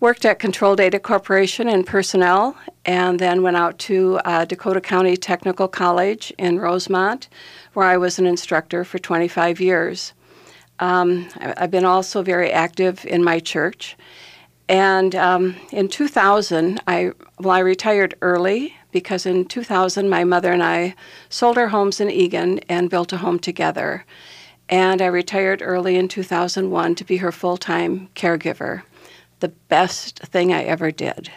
worked 0.00 0.24
at 0.24 0.38
Control 0.38 0.76
Data 0.76 0.98
Corporation 0.98 1.68
in 1.68 1.84
personnel, 1.84 2.56
and 2.84 3.18
then 3.18 3.42
went 3.42 3.56
out 3.56 3.78
to 3.78 4.18
uh, 4.24 4.44
Dakota 4.44 4.80
County 4.80 5.16
Technical 5.16 5.68
College 5.68 6.32
in 6.38 6.58
Rosemount, 6.58 7.28
where 7.74 7.86
I 7.86 7.96
was 7.98 8.18
an 8.18 8.26
instructor 8.26 8.82
for 8.84 8.98
25 8.98 9.60
years. 9.60 10.12
Um, 10.80 11.28
I've 11.38 11.70
been 11.70 11.84
also 11.84 12.22
very 12.22 12.50
active 12.50 13.04
in 13.06 13.22
my 13.22 13.38
church. 13.38 13.96
And 14.68 15.14
um, 15.14 15.56
in 15.72 15.88
2000, 15.88 16.80
I, 16.86 17.12
well, 17.38 17.50
I 17.50 17.58
retired 17.58 18.14
early 18.22 18.76
because 18.92 19.26
in 19.26 19.44
2000, 19.44 20.08
my 20.08 20.24
mother 20.24 20.52
and 20.52 20.62
I 20.62 20.94
sold 21.28 21.58
our 21.58 21.68
homes 21.68 22.00
in 22.00 22.10
Eagan 22.10 22.60
and 22.68 22.88
built 22.88 23.12
a 23.12 23.18
home 23.18 23.38
together. 23.38 24.04
And 24.68 25.02
I 25.02 25.06
retired 25.06 25.60
early 25.60 25.96
in 25.96 26.08
2001 26.08 26.94
to 26.94 27.04
be 27.04 27.16
her 27.18 27.32
full 27.32 27.56
time 27.56 28.08
caregiver. 28.14 28.82
The 29.40 29.48
best 29.48 30.20
thing 30.20 30.52
I 30.52 30.62
ever 30.62 30.90
did. 30.90 31.30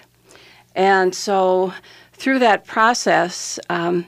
And 0.75 1.13
so 1.13 1.73
through 2.13 2.39
that 2.39 2.65
process, 2.65 3.59
um, 3.69 4.05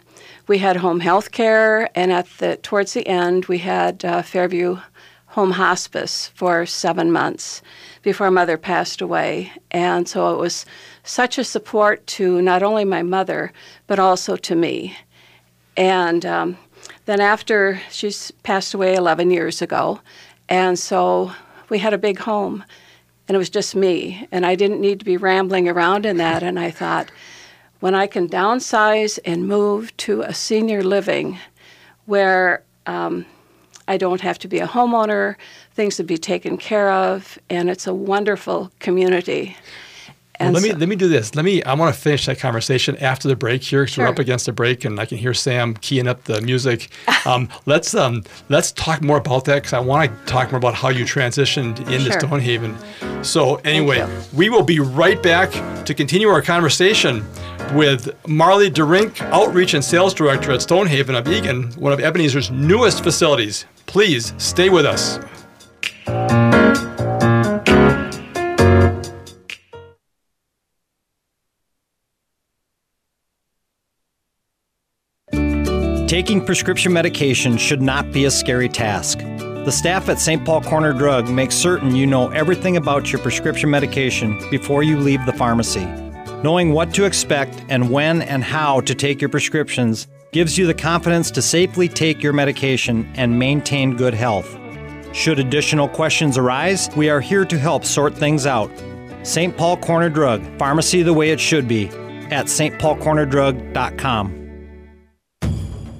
we 0.47 0.59
had 0.59 0.77
home 0.77 0.99
health 0.99 1.31
care, 1.31 1.89
and 1.95 2.11
at 2.11 2.27
the 2.37 2.57
towards 2.57 2.93
the 2.93 3.07
end, 3.07 3.45
we 3.45 3.57
had 3.57 4.05
uh, 4.05 4.21
Fairview 4.21 4.77
Home 5.35 5.51
Hospice 5.51 6.29
for 6.33 6.65
seven 6.65 7.11
months 7.11 7.61
before 8.03 8.31
mother 8.31 8.57
passed 8.57 9.01
away. 9.01 9.51
And 9.69 10.07
so 10.07 10.33
it 10.33 10.39
was 10.39 10.65
such 11.03 11.37
a 11.37 11.43
support 11.43 12.07
to 12.07 12.41
not 12.41 12.63
only 12.63 12.85
my 12.85 13.03
mother, 13.03 13.51
but 13.85 13.99
also 13.99 14.37
to 14.37 14.55
me. 14.55 14.95
And 15.75 16.25
um, 16.25 16.57
then 17.05 17.19
after 17.19 17.81
she's 17.91 18.31
passed 18.43 18.73
away 18.73 18.95
11 18.95 19.29
years 19.29 19.61
ago, 19.61 19.99
and 20.47 20.79
so 20.79 21.33
we 21.67 21.79
had 21.79 21.93
a 21.93 21.97
big 21.97 22.19
home, 22.19 22.63
and 23.27 23.35
it 23.35 23.37
was 23.37 23.49
just 23.49 23.75
me, 23.75 24.29
and 24.31 24.45
I 24.45 24.55
didn't 24.55 24.79
need 24.79 24.99
to 24.99 25.05
be 25.05 25.17
rambling 25.17 25.67
around 25.67 26.05
in 26.05 26.15
that. 26.15 26.43
And 26.43 26.57
I 26.57 26.71
thought, 26.71 27.11
when 27.81 27.93
I 27.93 28.07
can 28.07 28.29
downsize 28.29 29.19
and 29.25 29.49
move 29.49 29.95
to 29.97 30.21
a 30.21 30.33
senior 30.33 30.81
living 30.81 31.39
where 32.05 32.63
um, 32.85 33.25
I 33.87 33.97
don't 33.97 34.21
have 34.21 34.39
to 34.39 34.47
be 34.47 34.59
a 34.59 34.67
homeowner, 34.67 35.35
things 35.73 35.97
to 35.97 36.03
be 36.03 36.17
taken 36.17 36.57
care 36.57 36.91
of, 36.91 37.37
and 37.49 37.69
it's 37.69 37.87
a 37.87 37.93
wonderful 37.93 38.71
community. 38.79 39.55
Well, 40.39 40.51
let 40.51 40.63
me 40.63 40.73
let 40.73 40.89
me 40.89 40.95
do 40.95 41.07
this. 41.07 41.33
Let 41.35 41.45
me. 41.45 41.63
I 41.63 41.73
want 41.75 41.93
to 41.95 41.99
finish 42.01 42.25
that 42.25 42.39
conversation 42.39 42.97
after 42.97 43.27
the 43.27 43.35
break 43.35 43.63
here, 43.63 43.83
because 43.83 43.93
Sure. 43.95 44.05
we're 44.05 44.11
up 44.11 44.19
against 44.19 44.45
the 44.45 44.51
break, 44.51 44.83
and 44.85 44.99
I 44.99 45.05
can 45.05 45.17
hear 45.17 45.33
Sam 45.33 45.75
keying 45.75 46.07
up 46.07 46.23
the 46.25 46.41
music. 46.41 46.89
Um, 47.27 47.49
let's 47.65 47.95
um, 47.95 48.23
let's 48.49 48.71
talk 48.73 49.01
more 49.01 49.17
about 49.17 49.45
that 49.45 49.55
because 49.55 49.73
I 49.73 49.79
want 49.79 50.11
to 50.11 50.25
talk 50.31 50.51
more 50.51 50.59
about 50.59 50.75
how 50.75 50.89
you 50.89 51.05
transitioned 51.05 51.79
into 51.91 52.11
Sure. 52.11 52.19
Stonehaven. 52.19 52.77
So 53.23 53.55
anyway, 53.65 54.07
we 54.31 54.49
will 54.49 54.61
be 54.61 54.79
right 54.79 55.21
back 55.23 55.49
to 55.85 55.93
continue 55.95 56.27
our 56.27 56.43
conversation 56.43 57.25
with 57.73 58.13
Marlie 58.27 58.69
DeRynck, 58.69 59.19
Outreach 59.31 59.73
and 59.73 59.83
Sales 59.83 60.13
Director 60.13 60.51
at 60.51 60.61
Stonehaven 60.61 61.15
of 61.15 61.27
Eagan, 61.27 61.71
one 61.79 61.91
of 61.93 61.99
Ebenezer's 61.99 62.51
newest 62.51 63.01
facilities. 63.03 63.65
Please 63.87 64.33
stay 64.37 64.69
with 64.69 64.85
us. 64.85 65.17
Taking 76.15 76.39
prescription 76.45 76.93
medication 76.93 77.57
should 77.57 77.81
not 77.81 78.13
be 78.13 78.24
a 78.24 78.31
scary 78.31 78.69
task. 78.69 79.19
The 79.19 79.69
staff 79.69 80.07
at 80.07 80.17
St. 80.17 80.45
Paul 80.45 80.62
Corner 80.62 80.93
Drug 80.93 81.29
makes 81.29 81.55
certain 81.55 81.93
you 81.93 82.07
know 82.07 82.29
everything 82.29 82.77
about 82.77 83.12
your 83.12 83.22
prescription 83.22 83.69
medication 83.69 84.39
before 84.50 84.81
you 84.81 84.98
leave 84.98 85.25
the 85.25 85.34
pharmacy. 85.34 85.84
Knowing 86.41 86.72
what 86.72 86.93
to 86.93 87.03
expect 87.03 87.62
and 87.67 87.91
when 87.91 88.22
and 88.22 88.45
how 88.45 88.79
to 88.79 88.95
take 88.95 89.19
your 89.19 89.27
prescriptions 89.27 90.07
gives 90.31 90.57
you 90.57 90.65
the 90.65 90.74
confidence 90.74 91.29
to 91.31 91.41
safely 91.41 91.89
take 91.89 92.24
your 92.24 92.31
medication 92.31 93.12
and 93.15 93.38
maintain 93.38 93.98
good 93.98 94.13
health. 94.13 94.57
Should 95.12 95.39
additional 95.39 95.89
questions 95.89 96.38
arise, 96.38 96.89
we 96.95 97.10
are 97.10 97.19
here 97.19 97.43
to 97.43 97.60
help 97.60 97.84
sort 97.84 98.15
things 98.15 98.45
out. 98.45 98.72
St. 99.24 99.57
Paul 99.57 99.75
Corner 99.75 100.10
Drug, 100.10 100.41
pharmacy 100.57 101.03
the 101.03 101.13
way 101.13 101.31
it 101.31 101.41
should 101.41 101.67
be, 101.67 101.88
at 102.31 102.45
stpaulcornerdrug.com. 102.45 104.44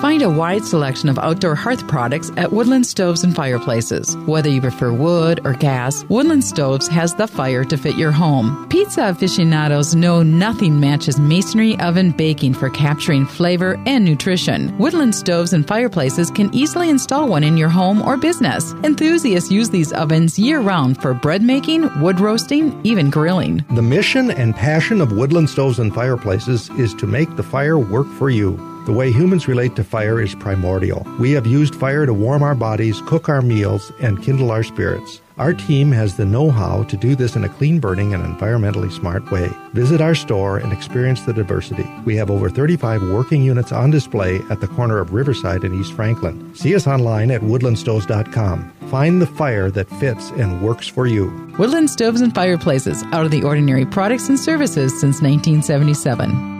Find 0.00 0.20
a 0.20 0.28
wide 0.28 0.62
selection 0.62 1.08
of 1.08 1.18
outdoor 1.18 1.54
hearth 1.54 1.88
products 1.88 2.30
at 2.36 2.52
Woodland 2.52 2.86
Stoves 2.86 3.24
and 3.24 3.34
Fireplaces. 3.34 4.14
Whether 4.26 4.50
you 4.50 4.60
prefer 4.60 4.92
wood 4.92 5.40
or 5.46 5.54
gas, 5.54 6.04
Woodland 6.10 6.44
Stoves 6.44 6.86
has 6.88 7.14
the 7.14 7.26
fire 7.26 7.64
to 7.64 7.78
fit 7.78 7.96
your 7.96 8.12
home. 8.12 8.68
Pizza 8.68 9.08
aficionados 9.08 9.94
know 9.94 10.22
nothing 10.22 10.78
matches 10.78 11.18
masonry 11.18 11.78
oven 11.80 12.10
baking 12.10 12.52
for 12.52 12.68
capturing 12.68 13.24
flavor 13.24 13.80
and 13.86 14.04
nutrition. 14.04 14.76
Woodland 14.76 15.14
Stoves 15.14 15.54
and 15.54 15.66
Fireplaces 15.66 16.30
can 16.30 16.54
easily 16.54 16.90
install 16.90 17.26
one 17.26 17.42
in 17.42 17.56
your 17.56 17.70
home 17.70 18.02
or 18.02 18.18
business. 18.18 18.74
Enthusiasts 18.84 19.50
use 19.50 19.70
these 19.70 19.94
ovens 19.94 20.38
year 20.38 20.60
round 20.60 21.00
for 21.00 21.14
bread 21.14 21.40
making, 21.40 21.88
wood 22.02 22.20
roasting, 22.20 22.78
even 22.84 23.08
grilling. 23.08 23.64
The 23.70 23.80
mission 23.80 24.30
and 24.30 24.54
passion 24.54 25.00
of 25.00 25.12
Woodland 25.12 25.48
Stoves 25.48 25.78
and 25.78 25.94
Fireplaces 25.94 26.68
is 26.72 26.92
to 26.96 27.06
make 27.06 27.34
the 27.36 27.42
fire 27.42 27.78
work 27.78 28.08
for 28.18 28.28
you. 28.28 28.75
The 28.86 28.92
way 28.92 29.10
humans 29.10 29.48
relate 29.48 29.74
to 29.74 29.82
fire 29.82 30.20
is 30.20 30.36
primordial. 30.36 31.04
We 31.18 31.32
have 31.32 31.44
used 31.44 31.74
fire 31.74 32.06
to 32.06 32.14
warm 32.14 32.44
our 32.44 32.54
bodies, 32.54 33.02
cook 33.06 33.28
our 33.28 33.42
meals, 33.42 33.90
and 33.98 34.22
kindle 34.22 34.52
our 34.52 34.62
spirits. 34.62 35.20
Our 35.38 35.54
team 35.54 35.90
has 35.90 36.16
the 36.16 36.24
know 36.24 36.52
how 36.52 36.84
to 36.84 36.96
do 36.96 37.16
this 37.16 37.34
in 37.34 37.42
a 37.42 37.48
clean 37.48 37.80
burning 37.80 38.14
and 38.14 38.24
environmentally 38.24 38.92
smart 38.92 39.28
way. 39.32 39.50
Visit 39.72 40.00
our 40.00 40.14
store 40.14 40.58
and 40.58 40.72
experience 40.72 41.22
the 41.22 41.32
diversity. 41.32 41.84
We 42.04 42.14
have 42.14 42.30
over 42.30 42.48
35 42.48 43.02
working 43.10 43.42
units 43.42 43.72
on 43.72 43.90
display 43.90 44.40
at 44.50 44.60
the 44.60 44.68
corner 44.68 44.98
of 44.98 45.12
Riverside 45.12 45.64
and 45.64 45.74
East 45.74 45.92
Franklin. 45.92 46.54
See 46.54 46.74
us 46.76 46.86
online 46.86 47.32
at 47.32 47.40
woodlandstoves.com. 47.40 48.72
Find 48.88 49.20
the 49.20 49.26
fire 49.26 49.68
that 49.72 49.90
fits 49.98 50.30
and 50.30 50.62
works 50.62 50.86
for 50.86 51.08
you. 51.08 51.26
Woodland 51.58 51.90
Stoves 51.90 52.20
and 52.20 52.32
Fireplaces, 52.32 53.02
out 53.12 53.24
of 53.24 53.32
the 53.32 53.42
ordinary 53.42 53.84
products 53.84 54.28
and 54.28 54.38
services 54.38 54.92
since 54.92 55.20
1977. 55.20 56.55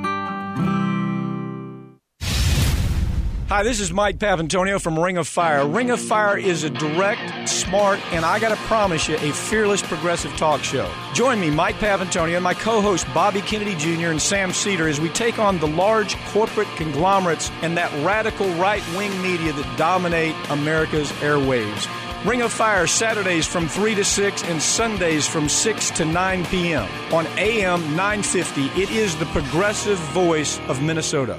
Hi, 3.49 3.63
this 3.63 3.79
is 3.79 3.93
Mike 3.93 4.19
Papantonio 4.19 4.81
from 4.81 4.99
Ring 4.99 5.19
of 5.19 5.29
Fire. 5.29 5.65
Ring 5.69 5.91
of 5.91 6.01
Fire 6.01 6.37
is 6.37 6.65
a 6.65 6.71
direct, 6.71 7.49
smart, 7.49 8.01
and 8.13 8.25
I 8.25 8.41
got 8.41 8.49
to 8.49 8.57
promise 8.65 9.07
you, 9.07 9.15
a 9.19 9.33
fearless 9.33 9.81
progressive 9.81 10.37
talk 10.37 10.65
show. 10.65 10.91
Join 11.15 11.39
me, 11.39 11.53
Mike 11.53 11.77
Papantonio, 11.77 12.35
and 12.35 12.43
my 12.43 12.55
co 12.55 12.81
host 12.81 13.07
Bobby 13.15 13.41
Kennedy 13.43 13.77
Jr. 13.77 14.09
and 14.09 14.21
Sam 14.21 14.53
Seder 14.53 14.89
as 14.89 15.01
we 15.01 15.11
take 15.11 15.39
on 15.39 15.61
the 15.61 15.69
large 15.69 16.17
corporate 16.25 16.67
conglomerates 16.75 17.53
and 17.63 17.77
that 17.77 17.93
radical 18.05 18.49
right 18.55 18.83
wing 18.97 19.23
media 19.23 19.53
that 19.53 19.79
dominate 19.79 20.35
America's 20.51 21.13
airwaves. 21.23 21.87
Ring 22.29 22.43
of 22.43 22.53
Fire 22.53 22.89
Saturdays 22.89 23.47
from 23.47 23.69
3 23.69 23.95
to 23.95 24.05
6 24.05 24.43
and 24.43 24.61
Sundays 24.61 25.25
from 25.25 25.49
6 25.49 25.91
to 25.91 26.05
9 26.05 26.45
p.m. 26.47 26.89
on 27.15 27.29
AM 27.39 27.81
950. 27.95 28.65
It 28.71 28.91
is 28.91 29.15
the 29.15 29.27
progressive 29.27 29.99
voice 29.99 30.59
of 30.67 30.83
Minnesota. 30.83 31.39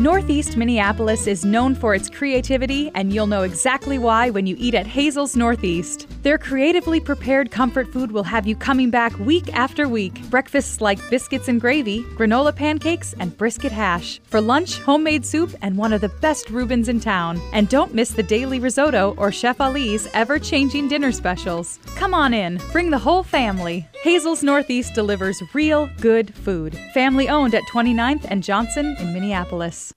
Northeast 0.00 0.56
Minneapolis 0.56 1.26
is 1.26 1.44
known 1.44 1.74
for 1.74 1.92
its 1.92 2.08
creativity, 2.08 2.88
and 2.94 3.12
you'll 3.12 3.26
know 3.26 3.42
exactly 3.42 3.98
why 3.98 4.30
when 4.30 4.46
you 4.46 4.54
eat 4.56 4.76
at 4.76 4.86
Hazel's 4.86 5.34
Northeast. 5.34 6.06
Their 6.22 6.38
creatively 6.38 7.00
prepared 7.00 7.50
comfort 7.50 7.92
food 7.92 8.12
will 8.12 8.22
have 8.22 8.46
you 8.46 8.54
coming 8.54 8.90
back 8.90 9.18
week 9.18 9.52
after 9.52 9.88
week. 9.88 10.22
Breakfasts 10.30 10.80
like 10.80 11.00
biscuits 11.10 11.48
and 11.48 11.60
gravy, 11.60 12.04
granola 12.14 12.54
pancakes, 12.54 13.12
and 13.18 13.36
brisket 13.36 13.72
hash. 13.72 14.20
For 14.26 14.40
lunch, 14.40 14.78
homemade 14.78 15.26
soup 15.26 15.52
and 15.62 15.76
one 15.76 15.92
of 15.92 16.00
the 16.00 16.10
best 16.20 16.48
Reubens 16.48 16.88
in 16.88 17.00
town. 17.00 17.40
And 17.52 17.68
don't 17.68 17.92
miss 17.92 18.10
the 18.10 18.22
daily 18.22 18.60
risotto 18.60 19.16
or 19.18 19.32
Chef 19.32 19.60
Ali's 19.60 20.06
ever 20.14 20.38
changing 20.38 20.86
dinner 20.86 21.10
specials. 21.10 21.80
Come 21.96 22.14
on 22.14 22.32
in, 22.32 22.60
bring 22.70 22.90
the 22.90 22.98
whole 22.98 23.24
family. 23.24 23.84
Hazel's 24.04 24.44
Northeast 24.44 24.94
delivers 24.94 25.42
real 25.54 25.90
good 26.00 26.32
food. 26.32 26.78
Family 26.94 27.28
owned 27.28 27.56
at 27.56 27.64
29th 27.64 28.26
and 28.30 28.44
Johnson 28.44 28.96
in 29.00 29.12
Minneapolis. 29.12 29.87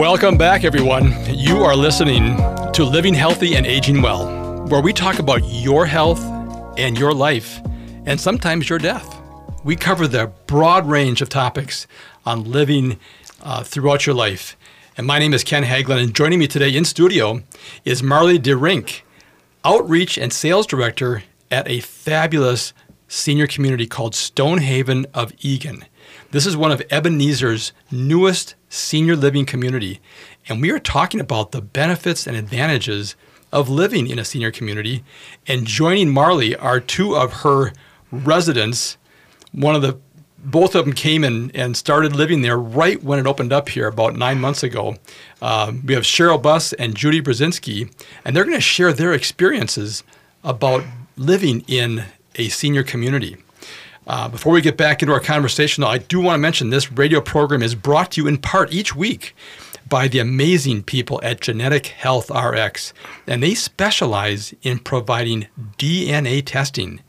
Welcome 0.00 0.36
back, 0.36 0.64
everyone. 0.64 1.14
You 1.28 1.62
are 1.62 1.76
listening 1.76 2.36
to 2.72 2.84
Living 2.84 3.14
Healthy 3.14 3.54
and 3.54 3.66
Aging 3.66 4.02
Well, 4.02 4.26
where 4.66 4.80
we 4.80 4.92
talk 4.92 5.18
about 5.18 5.42
your 5.44 5.86
health 5.86 6.22
and 6.78 6.98
your 6.98 7.12
life, 7.14 7.60
and 8.06 8.20
sometimes 8.20 8.68
your 8.68 8.78
death. 8.78 9.19
We 9.62 9.76
cover 9.76 10.08
the 10.08 10.32
broad 10.46 10.88
range 10.88 11.20
of 11.20 11.28
topics 11.28 11.86
on 12.24 12.50
living 12.50 12.98
uh, 13.42 13.62
throughout 13.62 14.06
your 14.06 14.14
life. 14.14 14.56
And 14.96 15.06
my 15.06 15.18
name 15.18 15.34
is 15.34 15.44
Ken 15.44 15.64
Haglund, 15.64 16.02
and 16.02 16.14
joining 16.14 16.38
me 16.38 16.46
today 16.46 16.74
in 16.74 16.86
studio 16.86 17.42
is 17.84 18.02
Marlie 18.02 18.38
DeRynck, 18.38 19.02
Outreach 19.62 20.16
and 20.16 20.32
Sales 20.32 20.66
Director 20.66 21.24
at 21.50 21.68
a 21.68 21.80
fabulous 21.80 22.72
senior 23.06 23.46
community 23.46 23.86
called 23.86 24.14
Stonehaven 24.14 25.04
of 25.12 25.30
Eagan. 25.40 25.84
This 26.30 26.46
is 26.46 26.56
one 26.56 26.72
of 26.72 26.82
Ebenezer's 26.88 27.72
newest 27.90 28.54
senior 28.70 29.14
living 29.14 29.44
community, 29.44 30.00
and 30.48 30.62
we 30.62 30.70
are 30.70 30.78
talking 30.78 31.20
about 31.20 31.52
the 31.52 31.60
benefits 31.60 32.26
and 32.26 32.34
advantages 32.34 33.14
of 33.52 33.68
living 33.68 34.06
in 34.06 34.18
a 34.18 34.24
senior 34.24 34.50
community. 34.50 35.04
And 35.46 35.66
joining 35.66 36.08
Marlie 36.08 36.56
are 36.56 36.80
two 36.80 37.14
of 37.14 37.42
her 37.42 37.74
residents. 38.10 38.96
One 39.52 39.74
of 39.74 39.82
the 39.82 39.98
both 40.42 40.74
of 40.74 40.84
them 40.84 40.94
came 40.94 41.22
in 41.22 41.50
and 41.54 41.76
started 41.76 42.16
living 42.16 42.42
there 42.42 42.58
right 42.58 43.02
when 43.02 43.18
it 43.18 43.26
opened 43.26 43.52
up 43.52 43.68
here 43.68 43.86
about 43.86 44.16
nine 44.16 44.40
months 44.40 44.62
ago. 44.62 44.96
Um, 45.42 45.84
we 45.84 45.94
have 45.94 46.04
Cheryl 46.04 46.40
Buss 46.40 46.72
and 46.74 46.96
Judy 46.96 47.20
Brzezinski, 47.20 47.92
and 48.24 48.34
they're 48.34 48.44
going 48.44 48.56
to 48.56 48.60
share 48.60 48.92
their 48.92 49.12
experiences 49.12 50.02
about 50.42 50.82
living 51.16 51.62
in 51.68 52.04
a 52.36 52.48
senior 52.48 52.82
community. 52.82 53.36
Uh, 54.06 54.28
before 54.28 54.52
we 54.52 54.60
get 54.60 54.76
back 54.76 55.02
into 55.02 55.12
our 55.12 55.20
conversation, 55.20 55.82
though, 55.82 55.88
I 55.88 55.98
do 55.98 56.20
want 56.20 56.34
to 56.34 56.40
mention 56.40 56.70
this 56.70 56.90
radio 56.90 57.20
program 57.20 57.62
is 57.62 57.74
brought 57.74 58.12
to 58.12 58.22
you 58.22 58.26
in 58.26 58.38
part 58.38 58.72
each 58.72 58.96
week 58.96 59.36
by 59.88 60.08
the 60.08 60.20
amazing 60.20 60.82
people 60.84 61.20
at 61.22 61.40
Genetic 61.40 61.88
Health 61.88 62.30
RX, 62.30 62.94
and 63.26 63.42
they 63.42 63.54
specialize 63.54 64.54
in 64.62 64.78
providing 64.78 65.48
DNA 65.76 66.42
testing 66.44 67.00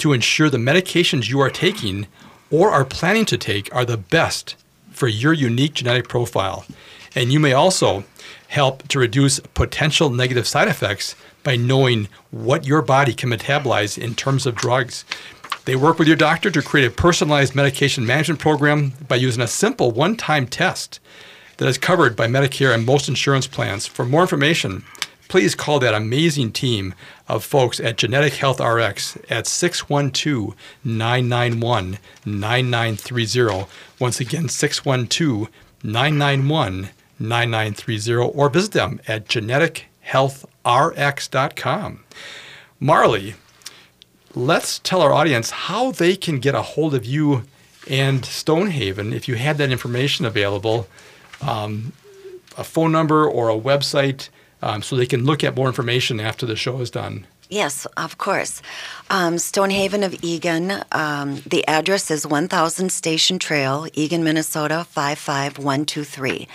to 0.00 0.12
ensure 0.12 0.50
the 0.50 0.58
medications 0.58 1.28
you 1.28 1.40
are 1.40 1.50
taking 1.50 2.06
or 2.50 2.70
are 2.70 2.84
planning 2.84 3.24
to 3.26 3.38
take 3.38 3.74
are 3.74 3.84
the 3.84 3.96
best 3.96 4.56
for 4.90 5.08
your 5.08 5.32
unique 5.32 5.74
genetic 5.74 6.08
profile. 6.08 6.64
And 7.14 7.32
you 7.32 7.40
may 7.40 7.52
also 7.52 8.04
help 8.48 8.86
to 8.88 8.98
reduce 8.98 9.40
potential 9.54 10.10
negative 10.10 10.46
side 10.46 10.68
effects 10.68 11.14
by 11.42 11.56
knowing 11.56 12.08
what 12.30 12.66
your 12.66 12.82
body 12.82 13.14
can 13.14 13.30
metabolize 13.30 13.96
in 13.96 14.14
terms 14.14 14.46
of 14.46 14.54
drugs. 14.54 15.04
They 15.64 15.76
work 15.76 15.98
with 15.98 16.08
your 16.08 16.16
doctor 16.16 16.50
to 16.50 16.62
create 16.62 16.86
a 16.86 16.90
personalized 16.90 17.54
medication 17.54 18.04
management 18.04 18.40
program 18.40 18.92
by 19.08 19.16
using 19.16 19.42
a 19.42 19.46
simple 19.46 19.90
one 19.90 20.16
time 20.16 20.46
test 20.46 21.00
that 21.58 21.68
is 21.68 21.78
covered 21.78 22.16
by 22.16 22.26
Medicare 22.26 22.74
and 22.74 22.84
most 22.84 23.08
insurance 23.08 23.46
plans. 23.46 23.86
For 23.86 24.04
more 24.04 24.22
information, 24.22 24.84
please 25.30 25.54
call 25.54 25.78
that 25.78 25.94
amazing 25.94 26.50
team 26.50 26.92
of 27.28 27.44
folks 27.44 27.78
at 27.78 27.96
Genetic 27.96 28.32
Health 28.34 28.58
RX 28.60 29.16
at 29.30 29.46
612 29.46 30.56
991 30.82 31.98
9930. 32.26 33.66
Once 34.00 34.20
again, 34.20 34.48
612 34.48 35.48
991 35.84 36.90
9930, 37.20 38.36
or 38.36 38.48
visit 38.48 38.72
them 38.72 39.00
at 39.06 39.28
genetichealthrx.com. 39.28 42.04
Marley, 42.80 43.34
let's 44.34 44.80
tell 44.80 45.00
our 45.00 45.12
audience 45.12 45.50
how 45.50 45.92
they 45.92 46.16
can 46.16 46.40
get 46.40 46.56
a 46.56 46.62
hold 46.62 46.92
of 46.92 47.04
you 47.04 47.44
and 47.88 48.24
Stonehaven 48.24 49.12
if 49.12 49.28
you 49.28 49.36
had 49.36 49.58
that 49.58 49.70
information 49.70 50.24
available, 50.24 50.88
um, 51.40 51.92
a 52.58 52.64
phone 52.64 52.90
number 52.90 53.28
or 53.28 53.48
a 53.48 53.56
website, 53.56 54.28
um, 54.62 54.82
so 54.82 54.96
they 54.96 55.06
can 55.06 55.24
look 55.24 55.42
at 55.44 55.56
more 55.56 55.68
information 55.68 56.20
after 56.20 56.46
the 56.46 56.56
show 56.56 56.80
is 56.80 56.90
done. 56.90 57.26
Yes, 57.50 57.84
of 57.96 58.16
course. 58.16 58.62
Um, 59.10 59.36
Stonehaven 59.36 60.04
of 60.04 60.14
Eagan. 60.22 60.84
Um, 60.92 61.42
the 61.44 61.66
address 61.66 62.08
is 62.08 62.24
1000 62.24 62.92
Station 62.92 63.40
Trail, 63.40 63.88
Eagan, 63.92 64.22
Minnesota 64.22 64.86
55123. 64.88 66.46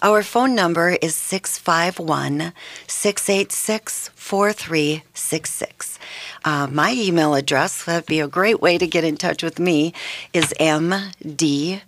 Our 0.00 0.22
phone 0.22 0.54
number 0.54 0.96
is 1.02 1.16
651 1.16 2.54
686 2.86 4.08
4366. 4.14 5.98
Uh, 6.44 6.66
my 6.70 6.92
email 6.92 7.34
address, 7.34 7.84
that'd 7.84 8.06
be 8.06 8.20
a 8.20 8.28
great 8.28 8.62
way 8.62 8.78
to 8.78 8.86
get 8.86 9.04
in 9.04 9.18
touch 9.18 9.42
with 9.42 9.58
me, 9.58 9.92
is 10.32 10.54
mdery, 10.58 11.82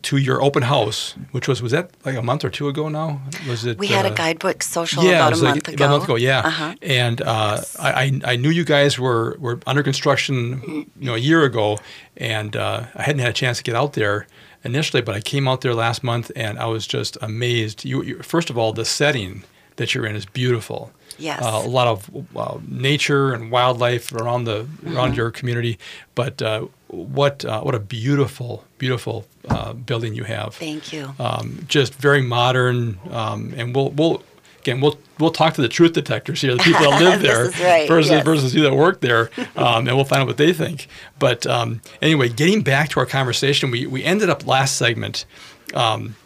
to 0.03 0.17
your 0.17 0.43
open 0.43 0.63
house, 0.63 1.15
which 1.33 1.49
was, 1.49 1.61
was 1.61 1.73
that 1.73 1.91
like 2.05 2.17
a 2.17 2.23
month 2.23 2.45
or 2.45 2.51
two 2.51 2.69
ago 2.69 2.89
now? 2.89 3.21
Was 3.49 3.65
it? 3.65 3.79
We 3.79 3.89
had 3.89 4.07
uh, 4.07 4.13
a 4.13 4.15
guidebook 4.15 4.63
social 4.63 5.05
yeah, 5.05 5.27
about 5.27 5.33
a 5.33 5.37
like 5.37 5.55
month 5.55 5.69
ago. 5.69 5.75
About 5.75 5.87
a 5.87 5.91
month 5.91 6.05
ago, 6.05 6.17
yeah. 6.17 6.39
Uh-huh. 6.41 6.75
And 6.83 7.21
uh, 7.23 7.63
I, 7.79 7.93
I 7.93 8.21
I 8.33 8.37
knew 8.37 8.51
you 8.51 8.65
guys 8.65 8.99
were, 8.99 9.37
were 9.39 9.61
under 9.67 9.83
construction, 9.83 10.63
you 10.99 11.07
know, 11.07 11.15
a 11.15 11.19
year 11.19 11.43
ago, 11.45 11.79
and 12.17 12.57
uh, 12.57 12.87
I 12.95 13.03
hadn't 13.03 13.21
had 13.21 13.31
a 13.31 13.35
chance 13.35 13.59
to 13.59 13.65
get 13.65 13.75
out 13.75 13.95
there 13.95 14.27
initially, 14.65 15.03
but 15.03 15.15
I 15.15 15.21
came 15.21 15.49
out 15.49 15.61
there 15.63 15.75
last 15.75 16.03
month, 16.03 16.31
and 16.37 16.59
I 16.59 16.67
was 16.67 16.87
just 16.87 17.17
amazed. 17.21 17.85
You, 17.85 18.03
you 18.03 18.23
first 18.23 18.51
of 18.51 18.57
all, 18.57 18.73
the 18.73 18.85
setting 18.85 19.45
that 19.77 19.95
you're 19.95 20.07
in 20.07 20.17
is 20.17 20.27
beautiful. 20.27 20.93
Yes. 21.19 21.43
Uh, 21.43 21.61
a 21.65 21.69
lot 21.69 21.87
of 21.87 22.11
uh, 22.37 22.59
nature 22.67 23.33
and 23.35 23.51
wildlife 23.51 24.13
around 24.15 24.45
the 24.45 24.67
around 24.87 25.13
Mhm. 25.13 25.17
your 25.17 25.31
community, 25.31 25.79
but 26.15 26.41
uh, 26.41 26.67
what 26.89 27.45
uh, 27.45 27.61
what 27.61 27.75
a 27.75 27.79
beautiful 27.81 28.65
beautiful 28.79 29.27
uh, 29.49 29.75
building 29.75 30.15
you 30.15 30.25
have. 30.25 30.55
Thank 30.55 30.93
you. 30.93 31.15
Um, 31.19 31.65
just 31.69 31.95
very 31.95 32.23
modern, 32.23 32.99
um, 33.11 33.53
and 33.57 33.75
we'll 33.75 33.91
we'll 33.91 34.23
again 34.61 34.81
we'll 34.81 34.99
we'll 35.19 35.31
talk 35.31 35.53
to 35.55 35.61
the 35.63 35.69
truth 35.69 35.93
detectors 35.93 36.41
here, 36.41 36.55
the 36.57 36.63
people 36.63 36.81
that 36.91 37.01
live 37.03 37.21
there 37.29 37.51
right, 37.63 37.87
versus 37.87 38.11
yes. 38.13 38.25
versus 38.25 38.55
you 38.55 38.63
that 38.63 38.75
work 38.75 39.01
there, 39.03 39.31
um, 39.57 39.87
and 39.89 39.97
we'll 39.97 40.07
find 40.07 40.23
out 40.23 40.27
what 40.27 40.39
they 40.39 40.55
think. 40.55 40.87
But 41.19 41.47
um, 41.47 41.83
anyway, 42.01 42.31
getting 42.31 42.63
back 42.63 42.89
to 42.91 43.01
our 43.01 43.07
conversation, 43.07 43.71
we 43.71 43.87
we 43.87 44.03
ended 44.05 44.31
up 44.31 44.47
last 44.47 44.77
segment. 44.77 45.27
Um, 45.75 46.17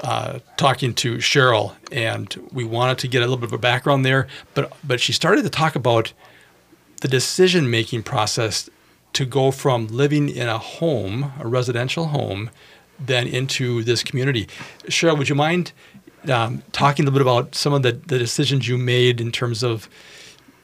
uh, 0.00 0.38
talking 0.56 0.94
to 0.94 1.16
Cheryl, 1.16 1.74
and 1.92 2.34
we 2.52 2.64
wanted 2.64 2.98
to 2.98 3.08
get 3.08 3.18
a 3.18 3.26
little 3.26 3.36
bit 3.36 3.48
of 3.48 3.52
a 3.52 3.58
background 3.58 4.04
there, 4.04 4.26
but 4.54 4.72
but 4.82 5.00
she 5.00 5.12
started 5.12 5.42
to 5.42 5.50
talk 5.50 5.76
about 5.76 6.12
the 7.00 7.08
decision 7.08 7.70
making 7.70 8.02
process 8.02 8.70
to 9.12 9.24
go 9.24 9.50
from 9.50 9.86
living 9.88 10.28
in 10.28 10.48
a 10.48 10.58
home, 10.58 11.32
a 11.40 11.46
residential 11.46 12.06
home, 12.06 12.50
then 12.98 13.26
into 13.26 13.82
this 13.82 14.02
community. 14.02 14.46
Cheryl, 14.84 15.18
would 15.18 15.28
you 15.28 15.34
mind 15.34 15.72
um, 16.28 16.62
talking 16.72 17.04
a 17.04 17.10
little 17.10 17.18
bit 17.18 17.22
about 17.22 17.54
some 17.54 17.72
of 17.72 17.82
the, 17.82 17.92
the 17.92 18.18
decisions 18.18 18.68
you 18.68 18.78
made 18.78 19.20
in 19.20 19.32
terms 19.32 19.62
of 19.62 19.88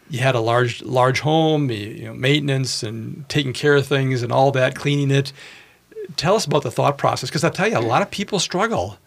you 0.09 0.21
had 0.21 0.35
a 0.35 0.41
large 0.41 0.83
large 0.83 1.21
home, 1.21 1.71
you 1.71 2.05
know, 2.05 2.15
maintenance 2.15 2.83
and 2.83 3.29
taking 3.29 3.53
care 3.53 3.75
of 3.75 3.87
things 3.87 4.23
and 4.23 4.33
all 4.33 4.53
that, 4.53 4.75
cleaning 4.75 5.11
it. 5.11 5.33
Tell 6.17 6.37
us 6.37 6.45
about 6.45 6.63
the 6.63 6.71
thought 6.71 6.97
process, 6.99 7.29
because 7.29 7.43
I 7.43 7.51
tell 7.51 7.69
you, 7.69 7.77
a 7.77 7.81
lot 7.81 8.03
of 8.03 8.11
people 8.11 8.39
struggle. 8.39 8.99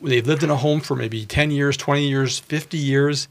They've 0.00 0.26
lived 0.26 0.42
in 0.42 0.50
a 0.50 0.56
home 0.56 0.80
for 0.80 0.94
maybe 0.94 1.26
10 1.26 1.50
years, 1.50 1.76
20 1.76 2.08
years, 2.08 2.38
50 2.38 2.78
years. 2.78 3.28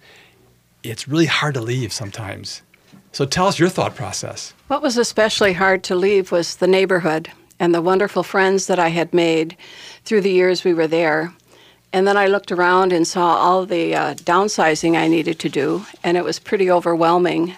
It's 0.84 1.08
really 1.08 1.26
hard 1.26 1.54
to 1.54 1.62
leave 1.62 1.94
sometimes. 1.94 2.62
So 3.12 3.26
tell 3.26 3.48
us 3.48 3.58
your 3.58 3.70
thought 3.70 3.96
process. 3.96 4.54
What 4.68 4.82
was 4.82 4.98
especially 4.98 5.54
hard 5.54 5.84
to 5.86 5.96
leave 5.96 6.32
was 6.32 6.58
the 6.58 6.68
neighborhood 6.68 7.32
and 7.60 7.74
the 7.74 7.82
wonderful 7.82 8.24
friends 8.24 8.68
that 8.68 8.80
I 8.80 8.90
had 8.90 9.14
made 9.14 9.58
through 10.04 10.22
the 10.22 10.32
years 10.32 10.64
we 10.64 10.74
were 10.74 10.88
there. 10.88 11.34
And 11.94 12.06
then 12.06 12.18
I 12.18 12.28
looked 12.28 12.52
around 12.52 12.92
and 12.92 13.08
saw 13.08 13.36
all 13.38 13.66
the 13.66 13.96
uh, 13.96 14.14
downsizing 14.16 14.96
I 14.98 15.08
needed 15.08 15.40
to 15.40 15.50
do, 15.50 15.86
and 16.04 16.18
it 16.18 16.24
was 16.24 16.38
pretty 16.38 16.70
overwhelming. 16.70 17.56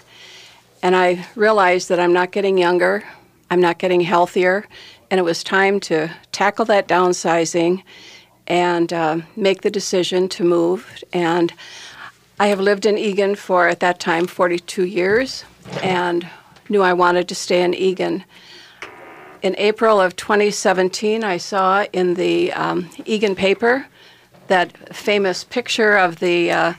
And 0.82 0.96
I 0.96 1.26
realized 1.34 1.88
that 1.88 2.00
I'm 2.00 2.12
not 2.12 2.30
getting 2.30 2.56
younger, 2.56 3.04
I'm 3.50 3.60
not 3.60 3.78
getting 3.78 4.00
healthier, 4.00 4.66
and 5.10 5.18
it 5.18 5.24
was 5.24 5.42
time 5.42 5.80
to 5.80 6.10
tackle 6.30 6.64
that 6.66 6.86
downsizing 6.88 7.82
and 8.50 8.92
uh, 8.92 9.20
make 9.36 9.62
the 9.62 9.70
decision 9.70 10.28
to 10.28 10.42
move. 10.42 11.04
And 11.12 11.54
I 12.40 12.48
have 12.48 12.58
lived 12.58 12.84
in 12.84 12.98
Eagan 12.98 13.36
for, 13.36 13.68
at 13.68 13.78
that 13.78 14.00
time, 14.00 14.26
42 14.26 14.84
years 14.84 15.44
and 15.84 16.28
knew 16.68 16.82
I 16.82 16.92
wanted 16.92 17.28
to 17.28 17.34
stay 17.36 17.62
in 17.62 17.74
Eagan. 17.74 18.24
In 19.42 19.54
April 19.56 20.00
of 20.00 20.16
2017, 20.16 21.22
I 21.22 21.36
saw 21.36 21.84
in 21.92 22.14
the 22.14 22.52
um, 22.52 22.90
Eagan 23.04 23.36
paper 23.36 23.86
that 24.48 24.76
famous 24.94 25.44
picture 25.44 25.96
of 25.96 26.18
the, 26.18 26.50
uh, 26.50 26.72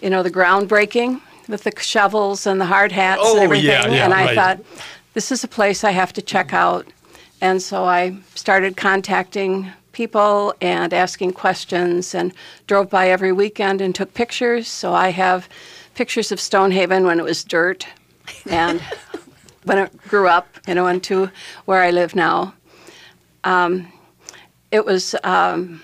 you 0.00 0.08
know, 0.08 0.22
the 0.22 0.30
groundbreaking 0.30 1.20
with 1.48 1.64
the 1.64 1.72
shovels 1.80 2.46
and 2.46 2.60
the 2.60 2.66
hard 2.66 2.92
hats 2.92 3.20
Oh, 3.24 3.34
and 3.34 3.42
everything. 3.44 3.66
yeah, 3.66 3.88
yeah, 3.88 4.04
and 4.04 4.14
I 4.14 4.26
right. 4.26 4.34
thought, 4.36 4.60
this 5.14 5.32
is 5.32 5.42
a 5.42 5.48
place 5.48 5.82
I 5.82 5.90
have 5.90 6.12
to 6.12 6.22
check 6.22 6.52
out. 6.52 6.86
And 7.40 7.60
so 7.60 7.84
I 7.84 8.16
started 8.36 8.76
contacting 8.76 9.72
people 9.96 10.52
and 10.60 10.92
asking 10.92 11.32
questions 11.32 12.14
and 12.14 12.34
drove 12.66 12.90
by 12.90 13.08
every 13.08 13.32
weekend 13.32 13.80
and 13.80 13.94
took 13.94 14.12
pictures. 14.12 14.68
So 14.68 14.92
I 14.92 15.08
have 15.08 15.48
pictures 15.94 16.30
of 16.30 16.38
Stonehaven 16.38 17.04
when 17.06 17.18
it 17.18 17.22
was 17.22 17.42
dirt 17.42 17.86
and 18.46 18.82
when 19.64 19.78
it 19.78 19.96
grew 20.06 20.28
up, 20.28 20.48
you 20.68 20.74
know, 20.74 20.86
into 20.86 21.30
where 21.64 21.82
I 21.82 21.92
live 21.92 22.14
now. 22.14 22.52
Um, 23.44 23.90
it 24.70 24.84
was 24.84 25.14
um, 25.24 25.80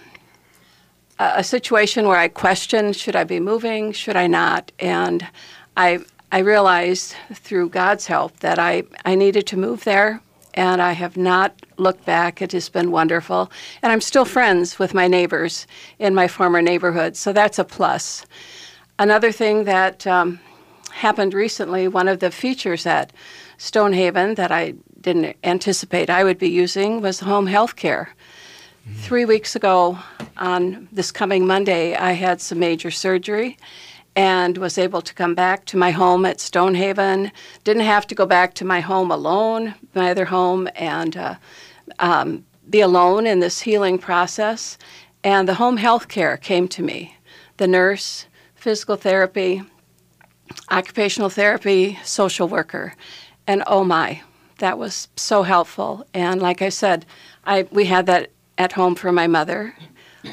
a, 1.18 1.32
a 1.36 1.44
situation 1.44 2.06
where 2.06 2.18
I 2.18 2.28
questioned 2.28 2.94
should 2.96 3.16
I 3.16 3.24
be 3.24 3.40
moving, 3.40 3.92
should 3.92 4.16
I 4.16 4.26
not? 4.26 4.72
And 4.78 5.26
I, 5.78 6.00
I 6.30 6.40
realized 6.40 7.14
through 7.32 7.70
God's 7.70 8.06
help 8.06 8.40
that 8.40 8.58
I, 8.58 8.82
I 9.06 9.14
needed 9.14 9.46
to 9.46 9.56
move 9.56 9.84
there 9.84 10.20
and 10.54 10.82
I 10.82 10.92
have 10.92 11.16
not 11.16 11.54
looked 11.76 12.04
back. 12.04 12.42
It 12.42 12.52
has 12.52 12.68
been 12.68 12.90
wonderful. 12.90 13.50
And 13.82 13.92
I'm 13.92 14.00
still 14.00 14.24
friends 14.24 14.78
with 14.78 14.94
my 14.94 15.08
neighbors 15.08 15.66
in 15.98 16.14
my 16.14 16.28
former 16.28 16.62
neighborhood, 16.62 17.16
so 17.16 17.32
that's 17.32 17.58
a 17.58 17.64
plus. 17.64 18.26
Another 18.98 19.32
thing 19.32 19.64
that 19.64 20.06
um, 20.06 20.40
happened 20.90 21.34
recently, 21.34 21.88
one 21.88 22.08
of 22.08 22.20
the 22.20 22.30
features 22.30 22.86
at 22.86 23.12
Stonehaven 23.58 24.34
that 24.34 24.50
I 24.50 24.74
didn't 25.00 25.36
anticipate 25.42 26.10
I 26.10 26.24
would 26.24 26.38
be 26.38 26.48
using 26.48 27.00
was 27.00 27.20
home 27.20 27.46
health 27.46 27.76
care. 27.76 28.10
Mm-hmm. 28.88 28.98
Three 29.00 29.24
weeks 29.24 29.56
ago, 29.56 29.98
on 30.36 30.88
this 30.92 31.12
coming 31.12 31.46
Monday, 31.46 31.94
I 31.94 32.12
had 32.12 32.40
some 32.40 32.58
major 32.58 32.90
surgery 32.90 33.56
and 34.14 34.58
was 34.58 34.78
able 34.78 35.00
to 35.02 35.14
come 35.14 35.34
back 35.34 35.64
to 35.66 35.76
my 35.76 35.90
home 35.90 36.26
at 36.26 36.40
Stonehaven. 36.40 37.32
Didn't 37.64 37.84
have 37.84 38.06
to 38.08 38.14
go 38.14 38.26
back 38.26 38.54
to 38.54 38.64
my 38.64 38.80
home 38.80 39.10
alone, 39.10 39.74
my 39.94 40.10
other 40.10 40.26
home, 40.26 40.68
and 40.74 41.16
uh, 41.16 41.34
um, 41.98 42.44
be 42.68 42.80
alone 42.80 43.26
in 43.26 43.40
this 43.40 43.60
healing 43.60 43.98
process. 43.98 44.76
And 45.24 45.48
the 45.48 45.54
home 45.54 45.76
health 45.76 46.08
care 46.08 46.36
came 46.36 46.68
to 46.68 46.82
me. 46.82 47.16
The 47.56 47.66
nurse, 47.66 48.26
physical 48.54 48.96
therapy, 48.96 49.62
occupational 50.70 51.30
therapy, 51.30 51.98
social 52.04 52.48
worker. 52.48 52.94
And 53.46 53.62
oh 53.66 53.84
my, 53.84 54.22
that 54.58 54.78
was 54.78 55.08
so 55.16 55.42
helpful. 55.42 56.06
And 56.12 56.40
like 56.40 56.60
I 56.60 56.68
said, 56.68 57.06
I, 57.44 57.66
we 57.70 57.86
had 57.86 58.06
that 58.06 58.30
at 58.58 58.72
home 58.72 58.94
for 58.94 59.10
my 59.10 59.26
mother. 59.26 59.74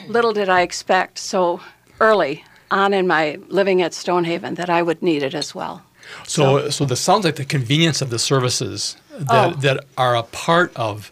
Little 0.07 0.33
did 0.33 0.49
I 0.49 0.61
expect 0.61 1.17
so 1.17 1.61
early 1.99 2.43
on 2.71 2.93
in 2.93 3.07
my 3.07 3.39
living 3.47 3.81
at 3.81 3.93
Stonehaven 3.93 4.55
that 4.55 4.69
I 4.69 4.81
would 4.81 5.01
need 5.01 5.23
it 5.23 5.33
as 5.33 5.55
well. 5.55 5.83
So, 6.25 6.59
so, 6.59 6.69
so 6.69 6.85
this 6.85 6.99
sounds 6.99 7.25
like 7.25 7.35
the 7.35 7.45
convenience 7.45 8.01
of 8.01 8.09
the 8.09 8.19
services 8.19 8.97
that, 9.19 9.53
oh. 9.53 9.55
that 9.57 9.85
are 9.97 10.15
a 10.15 10.23
part 10.23 10.75
of 10.75 11.11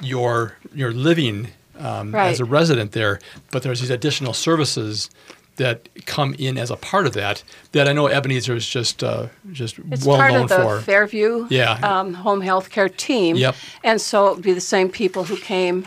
your 0.00 0.56
your 0.74 0.92
living 0.92 1.48
um, 1.78 2.14
right. 2.14 2.28
as 2.28 2.40
a 2.40 2.44
resident 2.44 2.92
there, 2.92 3.20
but 3.50 3.62
there's 3.62 3.80
these 3.80 3.90
additional 3.90 4.32
services 4.32 5.10
that 5.56 5.88
come 6.06 6.34
in 6.38 6.56
as 6.56 6.70
a 6.70 6.76
part 6.76 7.06
of 7.06 7.12
that 7.14 7.42
that 7.72 7.88
I 7.88 7.92
know 7.92 8.06
Ebenezer 8.06 8.54
is 8.54 8.66
just 8.66 9.04
uh, 9.04 9.26
just 9.52 9.78
it's 9.90 10.06
well 10.06 10.16
part 10.16 10.32
known 10.32 10.42
of 10.44 10.48
the 10.48 10.56
for. 10.56 10.80
Fairview 10.80 11.46
yeah. 11.50 11.72
um, 11.82 12.14
home 12.14 12.40
health 12.40 12.70
care 12.70 12.88
team. 12.88 13.36
Yep. 13.36 13.56
And 13.84 14.00
so 14.00 14.28
it 14.28 14.34
would 14.36 14.44
be 14.44 14.52
the 14.52 14.60
same 14.60 14.88
people 14.88 15.24
who 15.24 15.36
came 15.36 15.86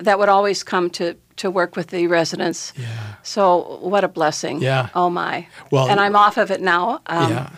that 0.00 0.18
would 0.18 0.28
always 0.28 0.62
come 0.62 0.90
to 0.90 1.16
to 1.36 1.50
work 1.50 1.76
with 1.76 1.88
the 1.88 2.06
residents. 2.06 2.72
Yeah. 2.76 3.14
So 3.22 3.78
what 3.80 4.04
a 4.04 4.08
blessing. 4.08 4.60
Yeah. 4.60 4.88
Oh 4.94 5.08
my. 5.08 5.46
Well, 5.70 5.88
and 5.88 5.98
I'm 5.98 6.16
off 6.16 6.36
of 6.36 6.50
it 6.50 6.60
now. 6.60 7.00
Um, 7.06 7.30
yeah. 7.30 7.50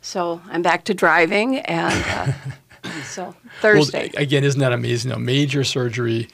So 0.00 0.40
I'm 0.48 0.62
back 0.62 0.84
to 0.84 0.94
driving, 0.94 1.58
and 1.60 2.04
uh, 2.06 2.90
so 3.04 3.34
Thursday. 3.60 4.10
Well, 4.14 4.22
again, 4.22 4.44
isn't 4.44 4.60
that 4.60 4.72
amazing? 4.72 5.12
A 5.12 5.18
major 5.18 5.64
surgery, 5.64 6.28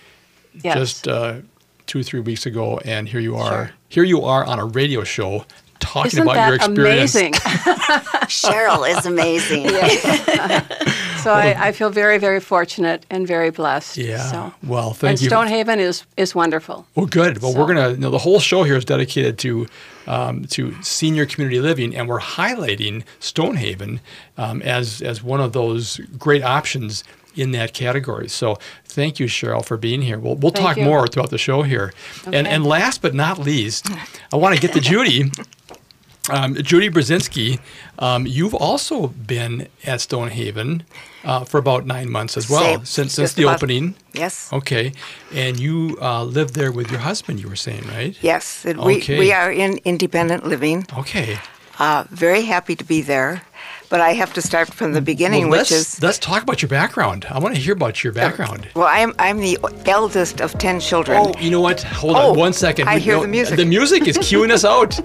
yes. 0.62 0.76
just 0.76 1.08
uh, 1.08 1.40
two 1.86 2.02
three 2.02 2.20
weeks 2.20 2.46
ago, 2.46 2.78
and 2.84 3.08
here 3.08 3.20
you 3.20 3.36
are. 3.36 3.66
Sure. 3.66 3.70
Here 3.88 4.04
you 4.04 4.22
are 4.22 4.44
on 4.44 4.58
a 4.58 4.64
radio 4.66 5.04
show 5.04 5.44
talking 5.80 6.08
Isn't 6.08 6.22
about 6.22 6.34
that 6.34 6.46
your 6.46 6.56
experience. 6.56 7.14
Amazing. 7.14 7.32
Cheryl 8.28 8.88
is 8.88 9.06
amazing. 9.06 9.64
so 11.22 11.32
I, 11.32 11.68
I, 11.68 11.72
feel 11.72 11.90
very, 11.90 12.18
very 12.18 12.40
fortunate 12.40 13.06
and 13.10 13.26
very 13.26 13.50
blessed. 13.50 13.96
Yeah. 13.96 14.18
So. 14.18 14.54
Well, 14.62 14.92
thank 14.92 15.12
and 15.12 15.20
you. 15.20 15.26
And 15.26 15.30
Stonehaven 15.30 15.78
is 15.78 16.04
is 16.16 16.34
wonderful. 16.34 16.86
Well, 16.94 17.06
good. 17.06 17.42
Well, 17.42 17.52
so. 17.52 17.60
we're 17.60 17.66
gonna. 17.66 17.90
You 17.90 17.98
know, 17.98 18.10
the 18.10 18.18
whole 18.18 18.40
show 18.40 18.62
here 18.62 18.76
is 18.76 18.84
dedicated 18.84 19.38
to 19.38 19.66
um, 20.06 20.44
to 20.46 20.74
senior 20.82 21.26
community 21.26 21.60
living, 21.60 21.94
and 21.94 22.08
we're 22.08 22.20
highlighting 22.20 23.04
Stonehaven 23.18 24.00
um, 24.36 24.62
as 24.62 25.02
as 25.02 25.22
one 25.22 25.40
of 25.40 25.52
those 25.52 25.98
great 26.18 26.42
options 26.42 27.04
in 27.36 27.52
that 27.52 27.72
category. 27.72 28.28
So 28.28 28.58
thank 28.84 29.20
you, 29.20 29.26
Cheryl, 29.26 29.64
for 29.64 29.76
being 29.76 30.02
here. 30.02 30.18
We'll, 30.18 30.34
we'll 30.36 30.52
talk 30.52 30.76
you. 30.76 30.84
more 30.84 31.06
throughout 31.06 31.30
the 31.30 31.38
show 31.38 31.62
here. 31.62 31.92
Okay. 32.26 32.36
And, 32.36 32.46
and 32.46 32.66
last 32.66 33.02
but 33.02 33.14
not 33.14 33.38
least, 33.38 33.88
I 34.32 34.36
want 34.36 34.54
to 34.54 34.60
get 34.60 34.72
to 34.74 34.80
Judy. 34.80 35.30
Um, 36.30 36.54
Judy 36.54 36.88
Brzezinski, 36.90 37.58
um, 37.98 38.26
you've 38.26 38.54
also 38.54 39.08
been 39.08 39.68
at 39.84 40.00
Stonehaven 40.00 40.84
uh, 41.24 41.44
for 41.44 41.58
about 41.58 41.86
nine 41.86 42.10
months 42.10 42.36
as 42.36 42.48
well, 42.48 42.62
Same. 42.62 42.78
since, 42.84 43.12
since 43.14 43.16
Just 43.30 43.36
the 43.36 43.42
about- 43.44 43.56
opening. 43.62 43.94
Yes. 44.14 44.52
Okay. 44.52 44.92
And 45.34 45.58
you 45.60 45.96
uh, 46.00 46.24
lived 46.24 46.54
there 46.54 46.72
with 46.72 46.90
your 46.90 47.00
husband, 47.00 47.40
you 47.40 47.48
were 47.48 47.56
saying, 47.56 47.84
right? 47.88 48.16
Yes, 48.22 48.64
and 48.64 48.80
we, 48.80 48.96
Okay. 48.98 49.18
we 49.18 49.32
are 49.32 49.50
in 49.52 49.78
independent 49.84 50.46
living. 50.46 50.86
Okay. 50.98 51.38
Uh, 51.78 52.04
very 52.10 52.42
happy 52.42 52.76
to 52.76 52.84
be 52.84 53.00
there, 53.02 53.42
but 53.90 54.00
I 54.00 54.14
have 54.14 54.32
to 54.32 54.40
start 54.42 54.72
from 54.72 54.92
the 54.94 55.02
beginning, 55.02 55.50
well, 55.50 55.60
which 55.60 55.70
is 55.70 56.00
let's 56.02 56.18
talk 56.18 56.42
about 56.42 56.62
your 56.62 56.68
background. 56.70 57.26
I 57.28 57.38
want 57.38 57.54
to 57.54 57.60
hear 57.60 57.74
about 57.74 58.02
your 58.02 58.12
background. 58.14 58.66
well, 58.74 58.86
I'm 58.88 59.12
I'm 59.18 59.38
the 59.40 59.58
eldest 59.84 60.40
of 60.40 60.52
ten 60.58 60.80
children. 60.80 61.18
Oh, 61.22 61.34
you 61.38 61.50
know 61.50 61.60
what? 61.60 61.82
Hold 61.82 62.16
Oh, 62.16 62.30
on 62.32 62.38
one 62.38 62.52
second. 62.54 62.88
I 62.88 62.94
We- 62.94 63.00
hear 63.02 63.20
the 63.20 63.28
music. 63.28 63.56
The 63.56 63.64
music 63.66 64.08
is 64.08 64.16
cueing 64.28 64.50
us 64.50 64.64
out. 64.64 64.98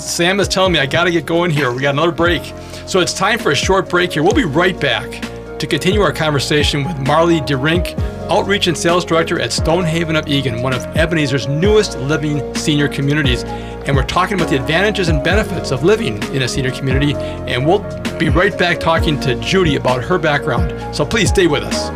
Sam 0.00 0.38
is 0.38 0.46
telling 0.46 0.72
me 0.72 0.78
I 0.78 0.86
got 0.86 1.04
to 1.04 1.10
get 1.10 1.26
going 1.26 1.50
here. 1.50 1.72
We 1.72 1.82
got 1.82 1.94
another 1.94 2.12
break. 2.12 2.42
So 2.86 3.00
it's 3.00 3.12
time 3.14 3.38
for 3.40 3.50
a 3.50 3.56
short 3.56 3.88
break 3.88 4.12
here. 4.12 4.22
We'll 4.22 4.32
be 4.34 4.44
right 4.44 4.78
back 4.78 5.10
to 5.58 5.66
continue 5.66 6.00
our 6.02 6.12
conversation 6.12 6.84
with 6.84 6.96
Marlie 7.00 7.40
DeRynck, 7.40 7.98
Outreach 8.30 8.68
and 8.68 8.78
Sales 8.78 9.04
Director 9.04 9.40
at 9.40 9.52
Stonehaven 9.52 10.14
of 10.14 10.28
Eagan, 10.28 10.62
one 10.62 10.72
of 10.72 10.84
Ebenezer's 10.96 11.48
newest 11.48 11.98
living 11.98 12.54
senior 12.54 12.86
communities. 12.88 13.42
And 13.88 13.96
we're 13.96 14.04
talking 14.04 14.34
about 14.38 14.50
the 14.50 14.56
advantages 14.56 15.08
and 15.08 15.24
benefits 15.24 15.72
of 15.72 15.82
living 15.82 16.22
in 16.34 16.42
a 16.42 16.48
senior 16.48 16.70
community. 16.70 17.14
And 17.14 17.66
we'll 17.66 17.80
be 18.18 18.28
right 18.28 18.56
back 18.56 18.80
talking 18.80 19.18
to 19.20 19.34
Judy 19.40 19.76
about 19.76 20.02
her 20.04 20.18
background. 20.18 20.94
So 20.94 21.04
please 21.04 21.28
stay 21.28 21.46
with 21.46 21.62
us. 21.62 21.90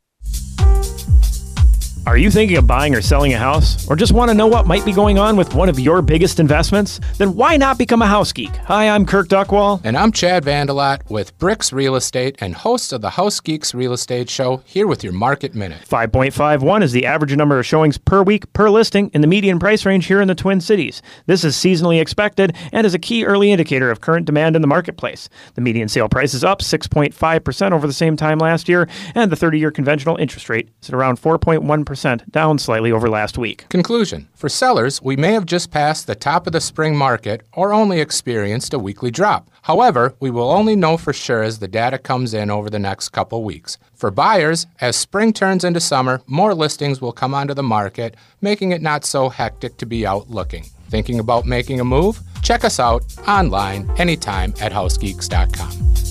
Are 2.07 2.17
you 2.17 2.31
thinking 2.31 2.57
of 2.57 2.65
buying 2.65 2.95
or 2.95 3.01
selling 3.01 3.31
a 3.35 3.37
house? 3.37 3.87
Or 3.87 3.95
just 3.95 4.11
want 4.11 4.29
to 4.31 4.33
know 4.33 4.47
what 4.47 4.65
might 4.65 4.83
be 4.83 4.91
going 4.91 5.19
on 5.19 5.35
with 5.35 5.53
one 5.53 5.69
of 5.69 5.79
your 5.79 6.01
biggest 6.01 6.39
investments? 6.39 6.99
Then 7.19 7.35
why 7.35 7.57
not 7.57 7.77
become 7.77 8.01
a 8.01 8.07
house 8.07 8.33
geek? 8.33 8.49
Hi, 8.65 8.89
I'm 8.89 9.05
Kirk 9.05 9.27
Duckwall. 9.27 9.79
And 9.83 9.95
I'm 9.95 10.11
Chad 10.11 10.43
Vandelat 10.43 11.07
with 11.11 11.37
Bricks 11.37 11.71
Real 11.71 11.95
Estate 11.95 12.37
and 12.39 12.55
host 12.55 12.91
of 12.91 13.01
the 13.01 13.11
House 13.11 13.39
Geeks 13.39 13.75
Real 13.75 13.93
Estate 13.93 14.31
Show 14.31 14.63
here 14.65 14.87
with 14.87 15.03
your 15.03 15.13
Market 15.13 15.53
Minute. 15.53 15.83
5.51 15.87 16.81
is 16.81 16.91
the 16.91 17.05
average 17.05 17.35
number 17.35 17.59
of 17.59 17.67
showings 17.67 17.99
per 17.99 18.23
week 18.23 18.51
per 18.51 18.71
listing 18.71 19.11
in 19.13 19.21
the 19.21 19.27
median 19.27 19.59
price 19.59 19.85
range 19.85 20.07
here 20.07 20.21
in 20.21 20.27
the 20.27 20.33
Twin 20.33 20.59
Cities. 20.59 21.03
This 21.27 21.43
is 21.43 21.55
seasonally 21.55 22.01
expected 22.01 22.55
and 22.71 22.87
is 22.87 22.95
a 22.95 22.99
key 22.99 23.25
early 23.25 23.51
indicator 23.51 23.91
of 23.91 24.01
current 24.01 24.25
demand 24.25 24.55
in 24.55 24.63
the 24.63 24.67
marketplace. 24.67 25.29
The 25.53 25.61
median 25.61 25.87
sale 25.87 26.09
price 26.09 26.33
is 26.33 26.43
up 26.43 26.61
6.5% 26.61 27.71
over 27.71 27.85
the 27.85 27.93
same 27.93 28.17
time 28.17 28.39
last 28.39 28.67
year, 28.67 28.89
and 29.13 29.31
the 29.31 29.35
30 29.35 29.59
year 29.59 29.69
conventional 29.69 30.17
interest 30.17 30.49
rate 30.49 30.69
is 30.81 30.89
at 30.89 30.95
around 30.95 31.21
4.1% 31.21 31.90
down 32.31 32.59
slightly 32.59 32.91
over 32.91 33.09
last 33.09 33.37
week. 33.37 33.67
Conclusion 33.69 34.27
For 34.35 34.49
sellers, 34.49 35.01
we 35.01 35.15
may 35.15 35.33
have 35.33 35.45
just 35.45 35.71
passed 35.71 36.07
the 36.07 36.15
top 36.15 36.47
of 36.47 36.53
the 36.53 36.61
spring 36.61 36.95
market 36.95 37.41
or 37.53 37.73
only 37.73 37.99
experienced 37.99 38.73
a 38.73 38.79
weekly 38.79 39.11
drop. 39.11 39.49
However, 39.63 40.15
we 40.19 40.31
will 40.31 40.49
only 40.49 40.75
know 40.75 40.97
for 40.97 41.13
sure 41.13 41.43
as 41.43 41.59
the 41.59 41.67
data 41.67 41.97
comes 41.97 42.33
in 42.33 42.49
over 42.49 42.69
the 42.69 42.79
next 42.79 43.09
couple 43.09 43.43
weeks. 43.43 43.77
For 43.93 44.11
buyers, 44.11 44.67
as 44.79 44.95
spring 44.95 45.33
turns 45.33 45.63
into 45.63 45.79
summer, 45.79 46.21
more 46.25 46.53
listings 46.53 47.01
will 47.01 47.11
come 47.11 47.33
onto 47.33 47.53
the 47.53 47.63
market, 47.63 48.15
making 48.41 48.71
it 48.71 48.81
not 48.81 49.05
so 49.05 49.29
hectic 49.29 49.77
to 49.77 49.85
be 49.85 50.05
out 50.05 50.29
looking. 50.29 50.63
Thinking 50.89 51.19
about 51.19 51.45
making 51.45 51.79
a 51.79 51.85
move? 51.85 52.19
Check 52.41 52.65
us 52.65 52.79
out 52.79 53.03
online 53.27 53.89
anytime 53.97 54.53
at 54.59 54.71
housegeeks.com. 54.71 56.10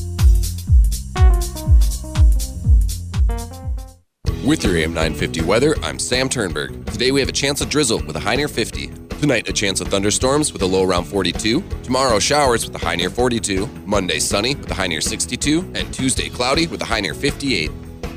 With 4.44 4.64
your 4.64 4.74
AM 4.78 4.94
950 4.94 5.42
weather, 5.42 5.76
I'm 5.82 5.98
Sam 5.98 6.26
Turnberg. 6.26 6.86
Today 6.86 7.12
we 7.12 7.20
have 7.20 7.28
a 7.28 7.32
chance 7.32 7.60
of 7.60 7.68
drizzle 7.68 8.02
with 8.06 8.16
a 8.16 8.20
high 8.20 8.36
near 8.36 8.48
50. 8.48 8.86
Tonight, 9.20 9.50
a 9.50 9.52
chance 9.52 9.82
of 9.82 9.88
thunderstorms 9.88 10.54
with 10.54 10.62
a 10.62 10.66
low 10.66 10.82
around 10.82 11.04
42. 11.04 11.62
Tomorrow, 11.82 12.18
showers 12.20 12.64
with 12.64 12.74
a 12.74 12.78
high 12.78 12.96
near 12.96 13.10
42. 13.10 13.66
Monday, 13.84 14.18
sunny 14.18 14.54
with 14.54 14.70
a 14.70 14.74
high 14.74 14.86
near 14.86 15.02
62. 15.02 15.58
And 15.74 15.92
Tuesday, 15.92 16.30
cloudy 16.30 16.66
with 16.66 16.80
a 16.80 16.86
high 16.86 17.00
near 17.00 17.12
58. 17.12 17.70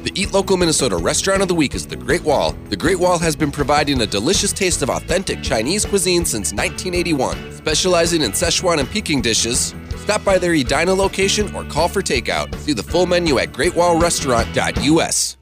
The 0.05 0.13
Eat 0.15 0.31
Local 0.31 0.55
Minnesota 0.55 0.95
Restaurant 0.95 1.41
of 1.41 1.49
the 1.49 1.55
Week 1.55 1.75
is 1.75 1.85
The 1.85 1.97
Great 1.97 2.23
Wall. 2.23 2.53
The 2.69 2.77
Great 2.77 2.99
Wall 2.99 3.19
has 3.19 3.35
been 3.35 3.51
providing 3.51 3.99
a 3.99 4.07
delicious 4.07 4.53
taste 4.53 4.81
of 4.81 4.89
authentic 4.89 5.43
Chinese 5.43 5.83
cuisine 5.85 6.23
since 6.23 6.53
1981. 6.53 7.51
Specializing 7.51 8.21
in 8.21 8.31
Szechuan 8.31 8.79
and 8.79 8.89
Peking 8.89 9.21
dishes, 9.21 9.75
stop 9.97 10.23
by 10.23 10.37
their 10.37 10.53
Edina 10.53 10.93
location 10.93 11.53
or 11.53 11.65
call 11.65 11.89
for 11.89 12.01
takeout. 12.01 12.55
See 12.55 12.71
the 12.71 12.81
full 12.81 13.07
menu 13.07 13.39
at 13.39 13.51
greatwallrestaurant.us. 13.51 15.37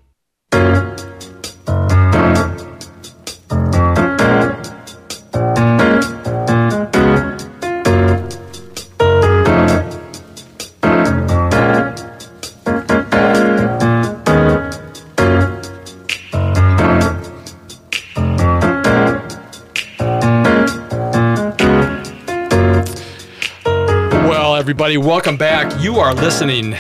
Well, 24.31 24.55
everybody, 24.55 24.97
welcome 24.97 25.37
back. 25.37 25.81
You 25.81 25.99
are 25.99 26.13
listening 26.13 26.75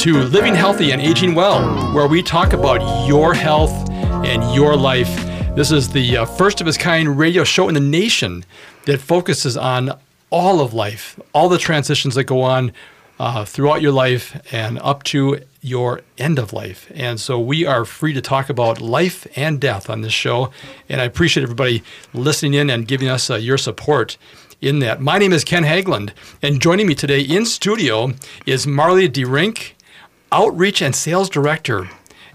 to 0.00 0.14
Living 0.14 0.54
Healthy 0.54 0.92
and 0.92 1.02
Aging 1.02 1.34
Well, 1.34 1.92
where 1.92 2.06
we 2.06 2.22
talk 2.22 2.54
about 2.54 3.06
your 3.06 3.34
health 3.34 3.90
and 3.90 4.54
your 4.54 4.74
life. 4.74 5.14
This 5.54 5.70
is 5.70 5.90
the 5.90 6.16
uh, 6.16 6.24
first 6.24 6.62
of 6.62 6.66
its 6.66 6.78
kind 6.78 7.18
radio 7.18 7.44
show 7.44 7.68
in 7.68 7.74
the 7.74 7.80
nation 7.80 8.46
that 8.86 8.98
focuses 8.98 9.58
on 9.58 9.92
all 10.30 10.62
of 10.62 10.72
life, 10.72 11.20
all 11.34 11.50
the 11.50 11.58
transitions 11.58 12.14
that 12.14 12.24
go 12.24 12.40
on 12.40 12.72
uh, 13.18 13.44
throughout 13.44 13.82
your 13.82 13.92
life 13.92 14.40
and 14.50 14.78
up 14.78 15.02
to 15.02 15.42
your 15.60 16.00
end 16.16 16.38
of 16.38 16.54
life. 16.54 16.90
And 16.94 17.20
so 17.20 17.38
we 17.38 17.66
are 17.66 17.84
free 17.84 18.14
to 18.14 18.22
talk 18.22 18.48
about 18.48 18.80
life 18.80 19.26
and 19.36 19.60
death 19.60 19.90
on 19.90 20.00
this 20.00 20.14
show. 20.14 20.50
And 20.88 21.02
I 21.02 21.04
appreciate 21.04 21.42
everybody 21.42 21.82
listening 22.14 22.54
in 22.54 22.70
and 22.70 22.88
giving 22.88 23.08
us 23.08 23.28
uh, 23.28 23.34
your 23.34 23.58
support 23.58 24.16
in 24.62 24.78
that. 24.78 25.02
My 25.02 25.18
name 25.18 25.34
is 25.34 25.44
Ken 25.44 25.64
Haglund, 25.64 26.12
and 26.40 26.58
joining 26.58 26.86
me 26.86 26.94
today 26.94 27.20
in 27.20 27.44
studio 27.44 28.14
is 28.46 28.66
Marlie 28.66 29.08
DeRynck, 29.08 29.72
Outreach 30.32 30.80
and 30.80 30.94
Sales 30.94 31.28
Director 31.28 31.88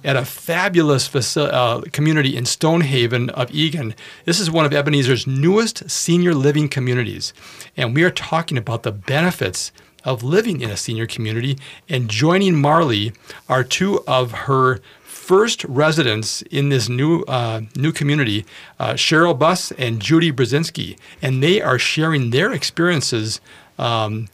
at 0.03 0.17
a 0.17 0.25
fabulous 0.25 1.07
faci- 1.07 1.49
uh, 1.51 1.81
community 1.91 2.35
in 2.35 2.45
Stonehaven 2.45 3.29
of 3.31 3.49
Eagan. 3.53 3.95
This 4.25 4.39
is 4.39 4.51
one 4.51 4.65
of 4.65 4.73
Ebenezer's 4.73 5.25
newest 5.25 5.89
senior 5.89 6.33
living 6.33 6.67
communities, 6.67 7.33
and 7.77 7.95
we 7.95 8.03
are 8.03 8.11
talking 8.11 8.57
about 8.57 8.83
the 8.83 8.91
benefits 8.91 9.71
of 10.03 10.23
living 10.23 10.61
in 10.61 10.69
a 10.69 10.77
senior 10.77 11.07
community. 11.07 11.57
And 11.89 12.09
joining 12.09 12.55
Marlie 12.55 13.13
are 13.49 13.63
two 13.63 14.03
of 14.07 14.31
her 14.31 14.79
first 15.03 15.63
residents 15.63 16.43
in 16.43 16.69
this 16.69 16.87
new 16.87 17.21
uh, 17.23 17.61
new 17.75 17.91
community, 17.91 18.45
uh, 18.77 18.93
Cheryl 18.93 19.37
Buss 19.37 19.71
and 19.71 20.01
Judy 20.01 20.31
Brzezinski, 20.31 20.99
and 21.21 21.41
they 21.41 21.61
are 21.61 21.79
sharing 21.79 22.29
their 22.29 22.51
experiences. 22.51 23.41
Um, 23.79 24.27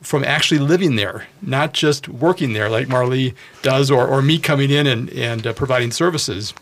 from 0.00 0.24
actually 0.24 0.60
living 0.60 0.96
there, 0.96 1.26
not 1.42 1.72
just 1.72 2.08
working 2.08 2.52
there 2.52 2.70
like 2.70 2.88
Marlie 2.88 3.34
does, 3.62 3.90
or, 3.90 4.06
or 4.06 4.22
me 4.22 4.38
coming 4.38 4.70
in 4.70 4.86
and, 4.86 5.10
and 5.10 5.46
uh, 5.46 5.52
providing 5.52 5.90
services. 5.90 6.54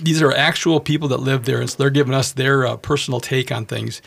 These 0.00 0.20
are 0.20 0.32
actual 0.32 0.80
people 0.80 1.08
that 1.08 1.20
live 1.20 1.44
there, 1.44 1.60
and 1.60 1.70
so 1.70 1.76
they're 1.78 1.90
giving 1.90 2.14
us 2.14 2.32
their 2.32 2.66
uh, 2.66 2.76
personal 2.76 3.20
take 3.20 3.52
on 3.52 3.66
things. 3.66 4.02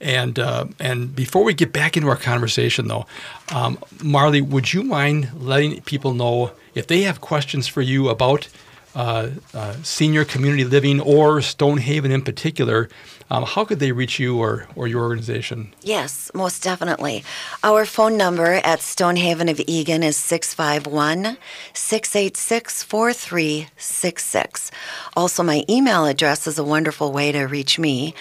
And 0.00 0.38
uh, 0.38 0.66
and 0.80 1.14
before 1.14 1.44
we 1.44 1.54
get 1.54 1.72
back 1.72 1.96
into 1.96 2.08
our 2.08 2.16
conversation, 2.16 2.88
though, 2.88 3.06
um, 3.54 3.78
Marlie, 4.02 4.40
would 4.40 4.72
you 4.72 4.82
mind 4.82 5.30
letting 5.34 5.80
people 5.82 6.14
know 6.14 6.52
if 6.74 6.86
they 6.86 7.02
have 7.02 7.20
questions 7.20 7.68
for 7.68 7.82
you 7.82 8.08
about 8.08 8.48
uh, 8.94 9.30
uh, 9.54 9.74
senior 9.82 10.24
community 10.24 10.64
living 10.64 11.00
or 11.00 11.40
Stonehaven 11.40 12.10
in 12.10 12.22
particular? 12.22 12.88
Um, 13.32 13.44
how 13.44 13.64
could 13.64 13.78
they 13.80 13.92
reach 13.92 14.18
you 14.18 14.38
or, 14.38 14.66
or 14.76 14.86
your 14.86 15.00
organization? 15.00 15.72
Yes, 15.80 16.30
most 16.34 16.62
definitely. 16.62 17.24
Our 17.64 17.86
phone 17.86 18.18
number 18.18 18.56
at 18.56 18.82
Stonehaven 18.82 19.48
of 19.48 19.58
Eagan 19.66 20.02
is 20.02 20.18
651 20.18 21.38
686 21.72 22.82
4366. 22.82 24.70
Also, 25.16 25.42
my 25.42 25.64
email 25.66 26.04
address 26.04 26.46
is 26.46 26.58
a 26.58 26.64
wonderful 26.64 27.10
way 27.10 27.32
to 27.32 27.44
reach 27.44 27.78
me. 27.78 28.14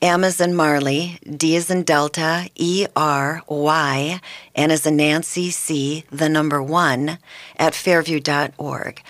M 0.00 0.22
as 0.22 0.40
in 0.40 0.54
Marlie, 0.54 1.18
D 1.24 1.56
as 1.56 1.70
in 1.70 1.82
Delta, 1.82 2.48
E 2.54 2.86
R 2.94 3.42
Y, 3.48 4.20
N 4.54 4.70
as 4.70 4.86
in 4.86 4.96
Nancy, 4.96 5.50
C, 5.50 6.04
the 6.10 6.28
number 6.28 6.62
one, 6.62 7.18
at 7.56 7.72
fairview.org. 7.72 9.02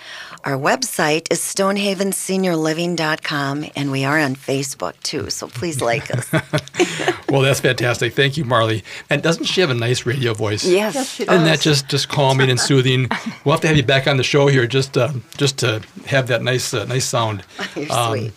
Our 0.45 0.57
website 0.57 1.29
is 1.31 1.41
stonehavenseniorliving.com, 1.41 3.65
and 3.75 3.91
we 3.91 4.05
are 4.05 4.17
on 4.17 4.35
Facebook 4.35 4.93
too, 5.03 5.29
so 5.29 5.47
please 5.47 5.81
like 5.81 6.09
us. 6.09 6.31
well, 7.29 7.41
that's 7.41 7.59
fantastic. 7.59 8.13
Thank 8.13 8.37
you, 8.37 8.45
Marlie. 8.45 8.85
And 9.09 9.21
doesn't 9.21 9.43
she 9.45 9.59
have 9.59 9.69
a 9.69 9.73
nice 9.73 10.05
radio 10.05 10.33
voice? 10.33 10.65
Yes, 10.65 10.95
yes 10.95 11.09
she 11.09 11.23
Isn't 11.23 11.43
that 11.43 11.59
just, 11.59 11.89
just 11.89 12.07
calming 12.07 12.49
and 12.49 12.57
soothing? 12.59 13.09
We'll 13.45 13.53
have 13.53 13.61
to 13.61 13.67
have 13.67 13.77
you 13.77 13.83
back 13.83 14.07
on 14.07 14.17
the 14.17 14.23
show 14.23 14.47
here 14.47 14.67
just 14.67 14.97
uh, 14.97 15.13
just 15.37 15.59
to 15.59 15.81
have 16.05 16.27
that 16.27 16.43
nice 16.43 16.73
uh, 16.73 16.83
nice 16.85 17.05
sound. 17.05 17.43
You're 17.75 17.91
um, 17.91 18.17
sweet. 18.17 18.33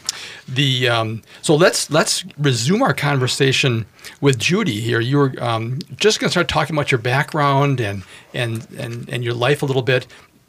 The 0.49 0.89
um, 0.89 1.23
so 1.41 1.57
let's 1.57 1.91
let's 1.91 2.25
resume 2.43 2.83
our 2.83 2.95
conversation 2.95 3.87
with 4.21 4.39
Judy 4.39 4.81
here. 4.81 5.01
You 5.01 5.19
were 5.19 5.35
um, 5.39 5.79
just 5.97 6.21
going 6.21 6.29
to 6.29 6.33
start 6.33 6.49
talking 6.49 6.77
about 6.77 6.91
your 6.91 6.99
background 6.99 7.81
and 7.81 8.03
and 8.35 8.67
and 8.77 9.09
and 9.09 9.25
your 9.25 9.35
life 9.35 9.63
a 9.63 9.67
little 9.67 9.83
bit, 9.83 10.07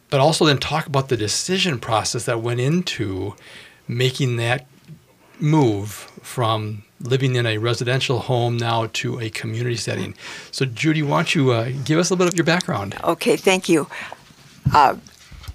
but 0.10 0.19
also 0.19 0.45
then 0.45 0.58
talk 0.58 0.86
about 0.88 1.10
the 1.10 1.17
decision 1.17 1.79
process 1.79 2.25
that 2.25 2.41
went 2.41 2.60
into 2.60 3.36
making 3.88 4.38
that 4.38 4.65
move 5.39 5.89
from 6.21 6.84
living 7.01 7.36
in 7.36 7.45
a 7.45 7.58
residential 7.58 8.19
home 8.19 8.58
now 8.58 8.88
to 8.93 9.19
a 9.19 9.29
community 9.29 9.75
setting. 9.75 10.15
So, 10.51 10.65
Judy, 10.65 11.03
why 11.03 11.17
don't 11.17 11.36
you 11.36 11.51
uh, 11.51 11.71
give 11.84 11.99
us 11.99 12.10
a 12.10 12.13
little 12.13 12.25
bit 12.25 12.34
of 12.34 12.38
your 12.38 12.45
background? 12.45 12.95
Okay, 13.03 13.36
thank 13.36 13.67
you. 13.67 13.88
Uh, 14.73 14.95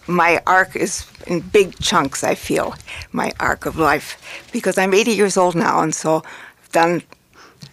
my 0.08 0.42
arc 0.46 0.74
is 0.74 1.06
in 1.26 1.40
big 1.40 1.78
chunks, 1.78 2.24
I 2.24 2.34
feel, 2.34 2.74
my 3.12 3.32
arc 3.38 3.66
of 3.66 3.76
life, 3.76 4.16
because 4.52 4.78
I'm 4.78 4.94
80 4.94 5.12
years 5.12 5.36
old 5.36 5.54
now, 5.54 5.80
and 5.82 5.94
so 5.94 6.22
I've 6.62 6.72
done 6.72 7.02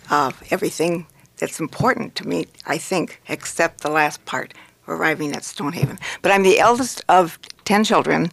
uh, 0.09 0.31
everything 0.51 1.07
that's 1.37 1.59
important 1.59 2.15
to 2.15 2.27
me, 2.27 2.47
I 2.65 2.77
think, 2.77 3.21
except 3.29 3.81
the 3.81 3.89
last 3.89 4.23
part, 4.25 4.53
arriving 4.87 5.33
at 5.33 5.43
Stonehaven. 5.43 5.97
But 6.21 6.31
I'm 6.31 6.43
the 6.43 6.59
eldest 6.59 7.03
of 7.09 7.39
10 7.63 7.83
children, 7.85 8.31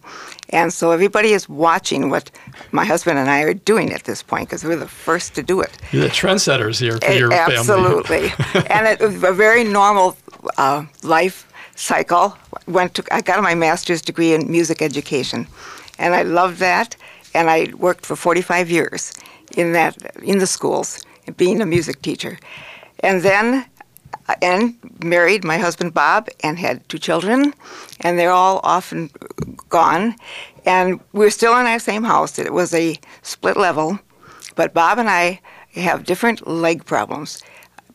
and 0.49 0.71
so 0.71 0.91
everybody 0.91 1.31
is 1.31 1.49
watching 1.49 2.09
what 2.09 2.29
my 2.71 2.85
husband 2.85 3.17
and 3.17 3.29
I 3.29 3.41
are 3.41 3.53
doing 3.53 3.91
at 3.93 4.03
this 4.03 4.21
point 4.21 4.49
because 4.49 4.63
we're 4.63 4.75
the 4.75 4.87
first 4.87 5.33
to 5.35 5.43
do 5.43 5.61
it. 5.61 5.71
You're 5.91 6.03
the 6.03 6.09
trendsetters 6.09 6.79
here 6.79 6.99
for 6.99 7.11
your 7.11 7.33
Absolutely. 7.33 8.29
family. 8.29 8.33
Absolutely. 8.37 8.71
and 8.75 8.87
it 8.87 8.99
was 8.99 9.23
a 9.23 9.33
very 9.33 9.63
normal 9.63 10.15
uh, 10.57 10.85
life 11.01 11.47
cycle. 11.75 12.37
Went 12.67 12.95
to, 12.95 13.03
I 13.11 13.21
got 13.21 13.41
my 13.43 13.55
master's 13.55 14.01
degree 14.01 14.33
in 14.33 14.51
music 14.51 14.81
education, 14.81 15.47
and 15.99 16.13
I 16.13 16.23
loved 16.23 16.59
that. 16.59 16.95
And 17.35 17.49
I 17.49 17.73
worked 17.77 18.05
for 18.05 18.15
45 18.15 18.69
years 18.69 19.13
in 19.57 19.73
that 19.73 19.97
in 20.21 20.37
the 20.37 20.47
schools, 20.47 21.03
being 21.37 21.61
a 21.61 21.65
music 21.65 22.01
teacher. 22.01 22.37
And 22.99 23.21
then 23.21 23.65
uh, 24.29 24.35
and 24.41 24.75
married 25.03 25.43
my 25.43 25.57
husband 25.57 25.93
Bob 25.93 26.29
and 26.43 26.57
had 26.57 26.87
two 26.87 26.97
children, 26.97 27.53
and 27.99 28.17
they're 28.17 28.31
all 28.31 28.61
off 28.63 28.91
and 28.91 29.11
gone. 29.69 30.15
And 30.65 30.99
we're 31.11 31.29
still 31.29 31.57
in 31.57 31.65
our 31.65 31.79
same 31.79 32.03
house. 32.03 32.39
It 32.39 32.53
was 32.53 32.73
a 32.73 32.97
split 33.21 33.57
level, 33.57 33.99
but 34.55 34.73
Bob 34.73 34.97
and 34.97 35.09
I 35.09 35.41
have 35.73 36.05
different 36.05 36.47
leg 36.47 36.85
problems. 36.85 37.43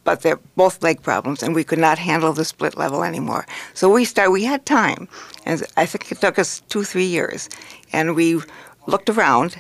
But 0.09 0.23
they're 0.23 0.41
both 0.57 0.83
leg 0.83 1.03
problems, 1.03 1.43
and 1.43 1.55
we 1.55 1.65
could 1.65 1.79
not 1.79 1.99
handle 1.99 2.33
the 2.33 2.47
split 2.47 2.79
level 2.79 3.05
anymore. 3.05 3.45
So 3.75 3.85
we 3.93 4.07
start. 4.07 4.33
We 4.33 4.45
had 4.53 4.65
time, 4.65 5.07
and 5.45 5.63
I 5.77 5.85
think 5.85 6.11
it 6.11 6.19
took 6.25 6.39
us 6.39 6.63
two, 6.71 6.83
three 6.83 7.05
years, 7.05 7.51
and 7.93 8.17
we 8.17 8.41
looked 8.87 9.11
around, 9.11 9.51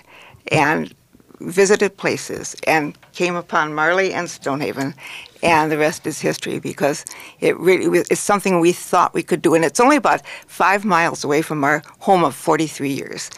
and 0.51 0.95
visited 1.41 1.99
places 1.99 2.57
and 2.67 2.97
came 3.13 3.37
upon 3.37 3.75
Marlie 3.75 4.15
and 4.15 4.31
Stonehaven, 4.31 4.95
and 5.43 5.71
the 5.71 5.77
rest 5.77 6.07
is 6.07 6.19
history 6.19 6.59
because 6.59 7.05
it 7.41 7.55
really 7.59 8.01
it's 8.11 8.19
something 8.33 8.59
we 8.59 8.73
thought 8.73 9.13
we 9.13 9.23
could 9.23 9.43
do, 9.43 9.55
and 9.55 9.67
it's 9.67 9.81
only 9.81 9.97
about 9.97 10.23
five 10.47 10.83
miles 10.83 11.25
away 11.25 11.43
from 11.43 11.63
our 11.63 11.83
home 11.99 12.25
of 12.25 12.35
43 12.35 12.89
years. 12.91 13.31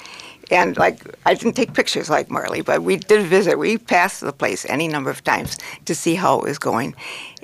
And 0.50 0.76
like 0.76 1.04
I 1.26 1.34
didn't 1.34 1.54
take 1.54 1.74
pictures 1.74 2.10
like 2.10 2.30
Marlie, 2.30 2.62
but 2.62 2.82
we 2.82 2.96
did 2.96 3.26
visit. 3.26 3.58
We 3.58 3.78
passed 3.78 4.20
the 4.20 4.32
place 4.32 4.66
any 4.68 4.88
number 4.88 5.10
of 5.10 5.22
times 5.22 5.56
to 5.84 5.94
see 5.94 6.14
how 6.14 6.38
it 6.38 6.44
was 6.44 6.58
going, 6.58 6.94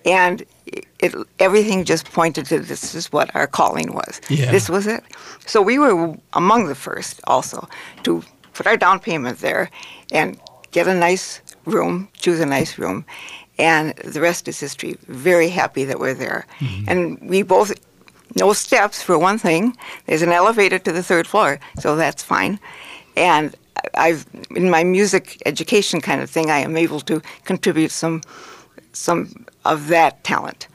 and 0.04 0.44
it, 0.66 1.14
everything 1.38 1.84
just 1.84 2.10
pointed 2.12 2.46
to 2.46 2.58
this 2.58 2.94
is 2.94 3.12
what 3.12 3.34
our 3.34 3.46
calling 3.46 3.92
was. 3.92 4.20
Yeah. 4.28 4.50
This 4.50 4.68
was 4.68 4.86
it. 4.86 5.04
So 5.46 5.62
we 5.62 5.78
were 5.78 6.16
among 6.32 6.66
the 6.66 6.74
first 6.74 7.20
also 7.26 7.68
to 8.02 8.22
put 8.54 8.66
our 8.66 8.76
down 8.76 8.98
payment 9.00 9.38
there 9.38 9.70
and 10.12 10.38
get 10.72 10.88
a 10.88 10.94
nice 10.94 11.40
room, 11.64 12.08
choose 12.14 12.40
a 12.40 12.46
nice 12.46 12.78
room, 12.78 13.04
and 13.58 13.94
the 13.96 14.20
rest 14.20 14.48
is 14.48 14.58
history. 14.58 14.96
Very 15.06 15.48
happy 15.48 15.84
that 15.84 15.98
we're 15.98 16.14
there. 16.14 16.46
Mm-hmm. 16.58 16.90
And 16.90 17.30
we 17.30 17.42
both, 17.42 17.72
no 18.34 18.52
steps 18.52 19.02
for 19.02 19.18
one 19.18 19.38
thing. 19.38 19.76
There's 20.06 20.22
an 20.22 20.32
elevator 20.32 20.78
to 20.78 20.92
the 20.92 21.02
third 21.02 21.26
floor, 21.26 21.60
so 21.78 21.96
that's 21.96 22.22
fine. 22.22 22.58
And 23.16 23.54
I've, 23.94 24.26
in 24.54 24.70
my 24.70 24.84
music 24.84 25.42
education 25.46 26.00
kind 26.00 26.20
of 26.20 26.30
thing, 26.30 26.50
I 26.50 26.58
am 26.58 26.76
able 26.76 27.00
to 27.00 27.22
contribute 27.44 27.90
some, 27.90 28.22
some 28.92 29.46
of 29.64 29.88
that 29.88 30.22
talent 30.24 30.68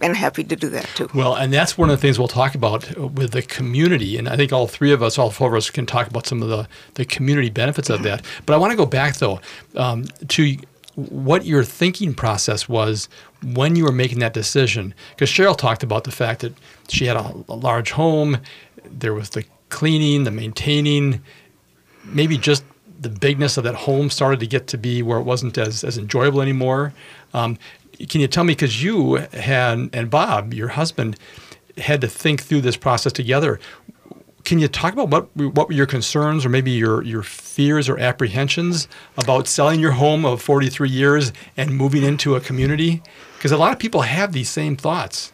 and 0.00 0.16
happy 0.16 0.44
to 0.44 0.56
do 0.56 0.68
that 0.70 0.86
too. 0.94 1.08
Well, 1.14 1.34
and 1.34 1.52
that's 1.52 1.76
one 1.76 1.90
of 1.90 1.96
the 1.98 2.00
things 2.00 2.18
we'll 2.18 2.28
talk 2.28 2.54
about 2.54 2.96
with 2.96 3.32
the 3.32 3.42
community. 3.42 4.16
And 4.16 4.28
I 4.28 4.36
think 4.36 4.52
all 4.52 4.66
three 4.66 4.92
of 4.92 5.02
us, 5.02 5.18
all 5.18 5.30
four 5.30 5.48
of 5.48 5.54
us, 5.54 5.70
can 5.70 5.86
talk 5.86 6.08
about 6.08 6.26
some 6.26 6.42
of 6.42 6.48
the, 6.48 6.68
the 6.94 7.04
community 7.04 7.50
benefits 7.50 7.90
of 7.90 8.02
that. 8.02 8.24
But 8.46 8.54
I 8.54 8.56
want 8.56 8.70
to 8.72 8.76
go 8.76 8.86
back, 8.86 9.16
though, 9.16 9.40
um, 9.76 10.04
to 10.28 10.56
what 10.94 11.44
your 11.44 11.64
thinking 11.64 12.14
process 12.14 12.68
was 12.68 13.08
when 13.42 13.76
you 13.76 13.84
were 13.84 13.92
making 13.92 14.20
that 14.20 14.32
decision. 14.32 14.94
Because 15.10 15.28
Cheryl 15.28 15.56
talked 15.56 15.82
about 15.82 16.04
the 16.04 16.12
fact 16.12 16.40
that 16.40 16.54
she 16.88 17.06
had 17.06 17.16
a, 17.16 17.34
a 17.48 17.54
large 17.54 17.90
home, 17.92 18.38
there 18.84 19.12
was 19.12 19.30
the 19.30 19.44
cleaning, 19.68 20.24
the 20.24 20.30
maintaining, 20.30 21.22
maybe 22.04 22.38
just 22.38 22.64
the 23.00 23.08
bigness 23.08 23.56
of 23.56 23.64
that 23.64 23.74
home 23.74 24.10
started 24.10 24.40
to 24.40 24.46
get 24.46 24.66
to 24.68 24.78
be 24.78 25.02
where 25.02 25.18
it 25.18 25.22
wasn't 25.22 25.58
as, 25.58 25.84
as 25.84 25.98
enjoyable 25.98 26.40
anymore. 26.40 26.92
Um, 27.32 27.58
can 28.08 28.20
you 28.20 28.28
tell 28.28 28.44
me 28.44 28.54
because 28.54 28.82
you 28.82 29.14
had 29.32 29.90
and 29.92 30.10
Bob, 30.10 30.54
your 30.54 30.68
husband, 30.68 31.16
had 31.78 32.00
to 32.00 32.08
think 32.08 32.42
through 32.42 32.60
this 32.60 32.76
process 32.76 33.12
together. 33.12 33.60
Can 34.44 34.58
you 34.58 34.68
talk 34.68 34.92
about 34.92 35.08
what 35.08 35.34
what 35.36 35.68
were 35.68 35.74
your 35.74 35.86
concerns 35.86 36.44
or 36.44 36.48
maybe 36.48 36.70
your 36.70 37.02
your 37.02 37.22
fears 37.22 37.88
or 37.88 37.98
apprehensions 37.98 38.88
about 39.16 39.48
selling 39.48 39.80
your 39.80 39.92
home 39.92 40.24
of 40.24 40.42
43 40.42 40.88
years 40.88 41.32
and 41.56 41.74
moving 41.74 42.02
into 42.02 42.34
a 42.36 42.40
community? 42.40 43.02
Because 43.36 43.52
a 43.52 43.56
lot 43.56 43.72
of 43.72 43.78
people 43.78 44.02
have 44.02 44.32
these 44.32 44.50
same 44.50 44.76
thoughts. 44.76 45.32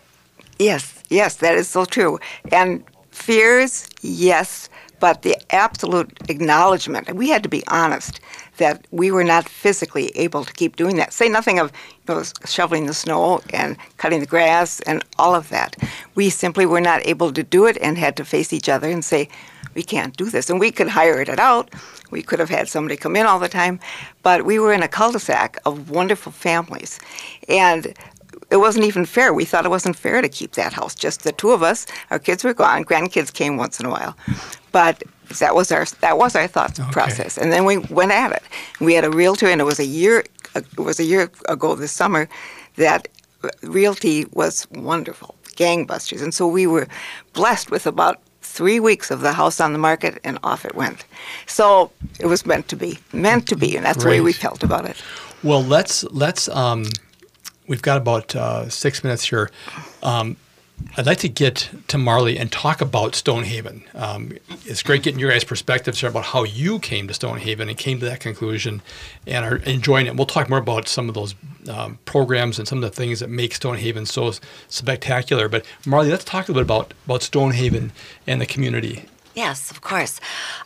Yes, 0.59 1.02
yes, 1.09 1.37
that 1.37 1.56
is 1.56 1.68
so 1.68 1.85
true. 1.85 2.18
And 2.52 2.85
fears, 3.11 3.88
yes, 4.00 4.68
but 5.00 5.22
the 5.22 5.36
absolute 5.52 6.16
acknowledgement, 6.28 7.12
we 7.14 7.30
had 7.30 7.42
to 7.42 7.48
be 7.48 7.66
honest 7.68 8.20
that 8.58 8.86
we 8.90 9.10
were 9.10 9.24
not 9.24 9.48
physically 9.48 10.08
able 10.14 10.44
to 10.44 10.52
keep 10.52 10.76
doing 10.76 10.96
that. 10.96 11.12
Say 11.12 11.28
nothing 11.28 11.58
of 11.58 11.72
you 12.06 12.14
know, 12.14 12.22
shoveling 12.44 12.86
the 12.86 12.94
snow 12.94 13.40
and 13.52 13.76
cutting 13.96 14.20
the 14.20 14.26
grass 14.26 14.80
and 14.80 15.02
all 15.18 15.34
of 15.34 15.48
that. 15.48 15.76
We 16.14 16.30
simply 16.30 16.66
were 16.66 16.80
not 16.80 17.06
able 17.06 17.32
to 17.32 17.42
do 17.42 17.66
it 17.66 17.78
and 17.80 17.96
had 17.96 18.16
to 18.18 18.24
face 18.24 18.52
each 18.52 18.68
other 18.68 18.88
and 18.90 19.04
say, 19.04 19.28
we 19.74 19.82
can't 19.82 20.16
do 20.16 20.28
this. 20.28 20.50
And 20.50 20.60
we 20.60 20.70
could 20.70 20.88
hire 20.88 21.20
it 21.20 21.28
out. 21.38 21.72
We 22.10 22.22
could 22.22 22.38
have 22.38 22.50
had 22.50 22.68
somebody 22.68 22.96
come 22.96 23.16
in 23.16 23.26
all 23.26 23.38
the 23.38 23.48
time, 23.48 23.80
but 24.22 24.44
we 24.44 24.58
were 24.58 24.72
in 24.72 24.82
a 24.82 24.88
cul-de-sac 24.88 25.58
of 25.64 25.90
wonderful 25.90 26.32
families. 26.32 26.98
And 27.48 27.94
it 28.50 28.56
wasn't 28.56 28.84
even 28.84 29.06
fair. 29.06 29.32
We 29.32 29.44
thought 29.44 29.64
it 29.64 29.70
wasn't 29.70 29.96
fair 29.96 30.20
to 30.20 30.28
keep 30.28 30.52
that 30.52 30.72
house, 30.72 30.94
just 30.94 31.22
the 31.22 31.32
two 31.32 31.50
of 31.50 31.62
us. 31.62 31.86
Our 32.10 32.18
kids 32.18 32.44
were 32.44 32.54
gone. 32.54 32.84
Grandkids 32.84 33.32
came 33.32 33.56
once 33.56 33.78
in 33.80 33.86
a 33.86 33.90
while, 33.90 34.16
but 34.72 35.02
that 35.38 35.54
was 35.54 35.70
our 35.70 35.84
that 36.00 36.18
was 36.18 36.34
our 36.34 36.46
thought 36.46 36.78
okay. 36.78 36.90
process. 36.90 37.38
And 37.38 37.52
then 37.52 37.64
we 37.64 37.78
went 37.78 38.12
at 38.12 38.32
it. 38.32 38.42
We 38.80 38.94
had 38.94 39.04
a 39.04 39.10
realtor, 39.10 39.46
and 39.46 39.60
it 39.60 39.64
was 39.64 39.78
a 39.78 39.84
year 39.84 40.24
it 40.54 40.78
was 40.78 40.98
a 40.98 41.04
year 41.04 41.30
ago 41.48 41.74
this 41.74 41.92
summer 41.92 42.28
that 42.76 43.08
realty 43.62 44.26
was 44.32 44.66
wonderful, 44.72 45.34
gangbusters, 45.56 46.22
and 46.22 46.34
so 46.34 46.46
we 46.46 46.66
were 46.66 46.88
blessed 47.32 47.70
with 47.70 47.86
about 47.86 48.20
three 48.42 48.80
weeks 48.80 49.10
of 49.10 49.20
the 49.20 49.32
house 49.32 49.60
on 49.60 49.72
the 49.72 49.78
market, 49.78 50.18
and 50.24 50.38
off 50.42 50.64
it 50.64 50.74
went. 50.74 51.04
So 51.46 51.92
it 52.18 52.26
was 52.26 52.44
meant 52.44 52.66
to 52.68 52.76
be, 52.76 52.98
meant 53.12 53.46
to 53.48 53.56
be, 53.56 53.76
and 53.76 53.86
that's 53.86 54.02
Great. 54.02 54.16
the 54.16 54.22
way 54.22 54.24
we 54.24 54.32
felt 54.32 54.64
about 54.64 54.86
it. 54.86 54.96
Well, 55.42 55.62
let's 55.62 56.04
let's. 56.04 56.48
Um, 56.48 56.87
we've 57.71 57.81
got 57.81 57.96
about 57.96 58.35
uh, 58.37 58.68
six 58.68 59.02
minutes 59.02 59.25
here. 59.25 59.48
Um, 60.02 60.37
I'd 60.96 61.06
like 61.06 61.18
to 61.18 61.29
get 61.29 61.71
to 61.88 61.98
Marlie 61.98 62.38
and 62.38 62.50
talk 62.50 62.81
about 62.81 63.14
Stonehaven. 63.14 63.85
Um, 63.94 64.33
it's 64.64 64.83
great 64.83 65.02
getting 65.02 65.21
your 65.21 65.31
guys' 65.31 65.44
perspectives 65.44 66.02
about 66.02 66.25
how 66.25 66.42
you 66.42 66.79
came 66.79 67.06
to 67.06 67.14
Stonehaven 67.14 67.68
and 67.68 67.79
came 67.79 68.00
to 68.00 68.06
that 68.06 68.21
conclusion 68.21 68.83
and 69.27 69.44
are 69.44 69.56
enjoying 69.58 70.06
it. 70.06 70.16
We'll 70.16 70.27
talk 70.27 70.48
more 70.48 70.58
about 70.58 70.88
some 70.88 71.08
of 71.08 71.14
those 71.14 71.35
um, 71.68 71.98
programs 72.06 72.58
and 72.58 72.66
some 72.66 72.79
of 72.79 72.83
the 72.83 72.90
things 72.90 73.21
that 73.21 73.31
make 73.31 73.54
Stonehaven 73.54 74.06
so 74.06 74.33
spectacular. 74.68 75.48
But 75.48 75.64
Marlie, 75.87 76.10
let's 76.10 76.25
talk 76.25 76.48
a 76.48 76.52
little 76.52 76.64
bit 76.64 76.75
about, 76.75 76.94
about 77.04 77.23
Stonehaven 77.23 77.92
and 78.27 78.40
the 78.40 78.46
community. 78.46 79.04
Yes, 79.35 79.71
of 79.71 79.83
course. 79.83 80.18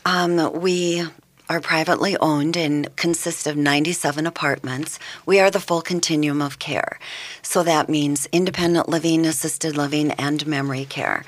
Um, 0.06 0.60
we 0.60 1.04
are 1.48 1.60
privately 1.60 2.16
owned 2.18 2.56
and 2.56 2.94
consist 2.96 3.46
of 3.46 3.56
97 3.56 4.26
apartments. 4.26 4.98
We 5.26 5.40
are 5.40 5.50
the 5.50 5.60
full 5.60 5.82
continuum 5.82 6.40
of 6.40 6.58
care. 6.58 6.98
So 7.42 7.62
that 7.62 7.88
means 7.88 8.26
independent 8.32 8.88
living, 8.88 9.26
assisted 9.26 9.76
living, 9.76 10.12
and 10.12 10.46
memory 10.46 10.86
care. 10.86 11.24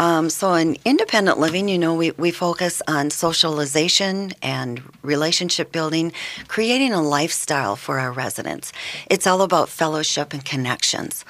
Um, 0.00 0.28
so 0.30 0.54
in 0.54 0.76
independent 0.84 1.38
living, 1.38 1.68
you 1.68 1.78
know, 1.78 1.94
we, 1.94 2.10
we 2.12 2.30
focus 2.30 2.82
on 2.88 3.10
socialization 3.10 4.32
and 4.42 4.82
relationship 5.02 5.70
building, 5.70 6.12
creating 6.48 6.92
a 6.92 7.02
lifestyle 7.02 7.76
for 7.76 8.00
our 8.00 8.10
residents. 8.10 8.72
It's 9.08 9.26
all 9.26 9.42
about 9.42 9.68
fellowship 9.68 10.32
and 10.32 10.44
connections. 10.44 11.24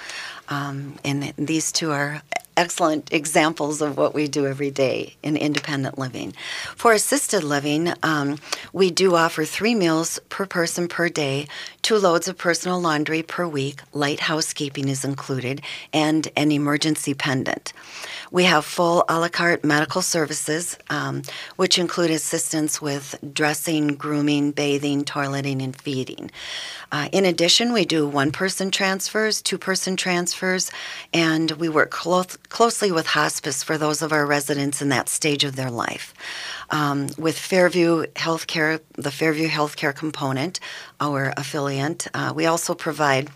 Um, 0.50 0.96
and 1.04 1.32
these 1.38 1.72
two 1.72 1.92
are 1.92 2.22
excellent 2.56 3.10
examples 3.12 3.80
of 3.80 3.96
what 3.96 4.12
we 4.12 4.28
do 4.28 4.46
every 4.46 4.70
day 4.70 5.14
in 5.22 5.36
independent 5.36 5.98
living. 5.98 6.34
For 6.76 6.92
assisted 6.92 7.42
living, 7.42 7.92
um, 8.02 8.38
we 8.72 8.90
do 8.90 9.14
offer 9.14 9.44
three 9.44 9.74
meals 9.74 10.18
per 10.28 10.44
person 10.44 10.88
per 10.88 11.08
day, 11.08 11.46
two 11.80 11.96
loads 11.96 12.28
of 12.28 12.36
personal 12.36 12.78
laundry 12.78 13.22
per 13.22 13.46
week, 13.46 13.80
light 13.94 14.20
housekeeping 14.20 14.88
is 14.88 15.04
included, 15.04 15.62
and 15.92 16.28
an 16.36 16.52
emergency 16.52 17.14
pendant. 17.14 17.72
We 18.32 18.44
have 18.44 18.64
full 18.64 19.04
a 19.08 19.18
la 19.18 19.28
carte 19.28 19.64
medical 19.64 20.02
services, 20.02 20.78
um, 20.88 21.22
which 21.56 21.78
include 21.78 22.12
assistance 22.12 22.80
with 22.80 23.16
dressing, 23.32 23.88
grooming, 23.96 24.52
bathing, 24.52 25.04
toileting, 25.04 25.62
and 25.62 25.74
feeding. 25.74 26.30
Uh, 26.92 27.08
in 27.10 27.24
addition, 27.24 27.72
we 27.72 27.84
do 27.84 28.06
one 28.06 28.30
person 28.30 28.70
transfers, 28.70 29.42
two 29.42 29.58
person 29.58 29.96
transfers, 29.96 30.70
and 31.12 31.50
we 31.52 31.68
work 31.68 31.90
clo- 31.90 32.22
closely 32.48 32.92
with 32.92 33.08
hospice 33.08 33.64
for 33.64 33.76
those 33.76 34.00
of 34.00 34.12
our 34.12 34.26
residents 34.26 34.80
in 34.80 34.90
that 34.90 35.08
stage 35.08 35.42
of 35.42 35.56
their 35.56 35.70
life. 35.70 36.14
Um, 36.70 37.08
with 37.18 37.36
Fairview 37.36 38.06
Healthcare, 38.14 38.80
the 38.94 39.10
Fairview 39.10 39.48
Healthcare 39.48 39.94
component, 39.94 40.60
our 41.00 41.32
affiliate, 41.36 42.06
uh, 42.14 42.32
we 42.34 42.46
also 42.46 42.74
provide 42.74 43.28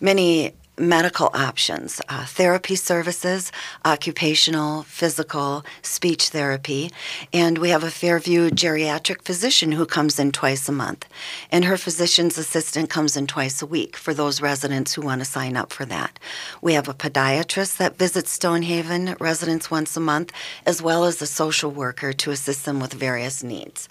many 0.00 0.54
medical 0.78 1.30
options, 1.34 2.00
uh, 2.08 2.24
therapy 2.24 2.74
services, 2.74 3.52
occupational, 3.84 4.84
physical, 4.84 5.64
speech 5.82 6.30
therapy, 6.30 6.90
and 7.32 7.58
we 7.58 7.68
have 7.68 7.84
a 7.84 7.90
Fairview 7.90 8.48
geriatric 8.50 9.22
physician 9.22 9.72
who 9.72 9.84
comes 9.84 10.18
in 10.18 10.32
twice 10.32 10.68
a 10.68 10.72
month. 10.72 11.06
And 11.50 11.66
her 11.66 11.76
physician's 11.76 12.38
assistant 12.38 12.88
comes 12.88 13.16
in 13.16 13.26
twice 13.26 13.60
a 13.60 13.66
week 13.66 13.96
for 13.96 14.14
those 14.14 14.40
residents 14.40 14.94
who 14.94 15.02
want 15.02 15.20
to 15.20 15.26
sign 15.26 15.56
up 15.56 15.72
for 15.72 15.84
that. 15.84 16.18
We 16.62 16.72
have 16.72 16.88
a 16.88 16.94
podiatrist 16.94 17.76
that 17.76 17.98
visits 17.98 18.30
Stonehaven 18.30 19.16
residents 19.20 19.70
once 19.70 19.96
a 19.96 20.00
month, 20.00 20.32
as 20.64 20.80
well 20.80 21.04
as 21.04 21.20
a 21.20 21.26
social 21.26 21.70
worker 21.70 22.12
to 22.14 22.30
assist 22.30 22.64
them 22.64 22.80
with 22.80 22.94
various 22.94 23.42
needs. 23.42 23.88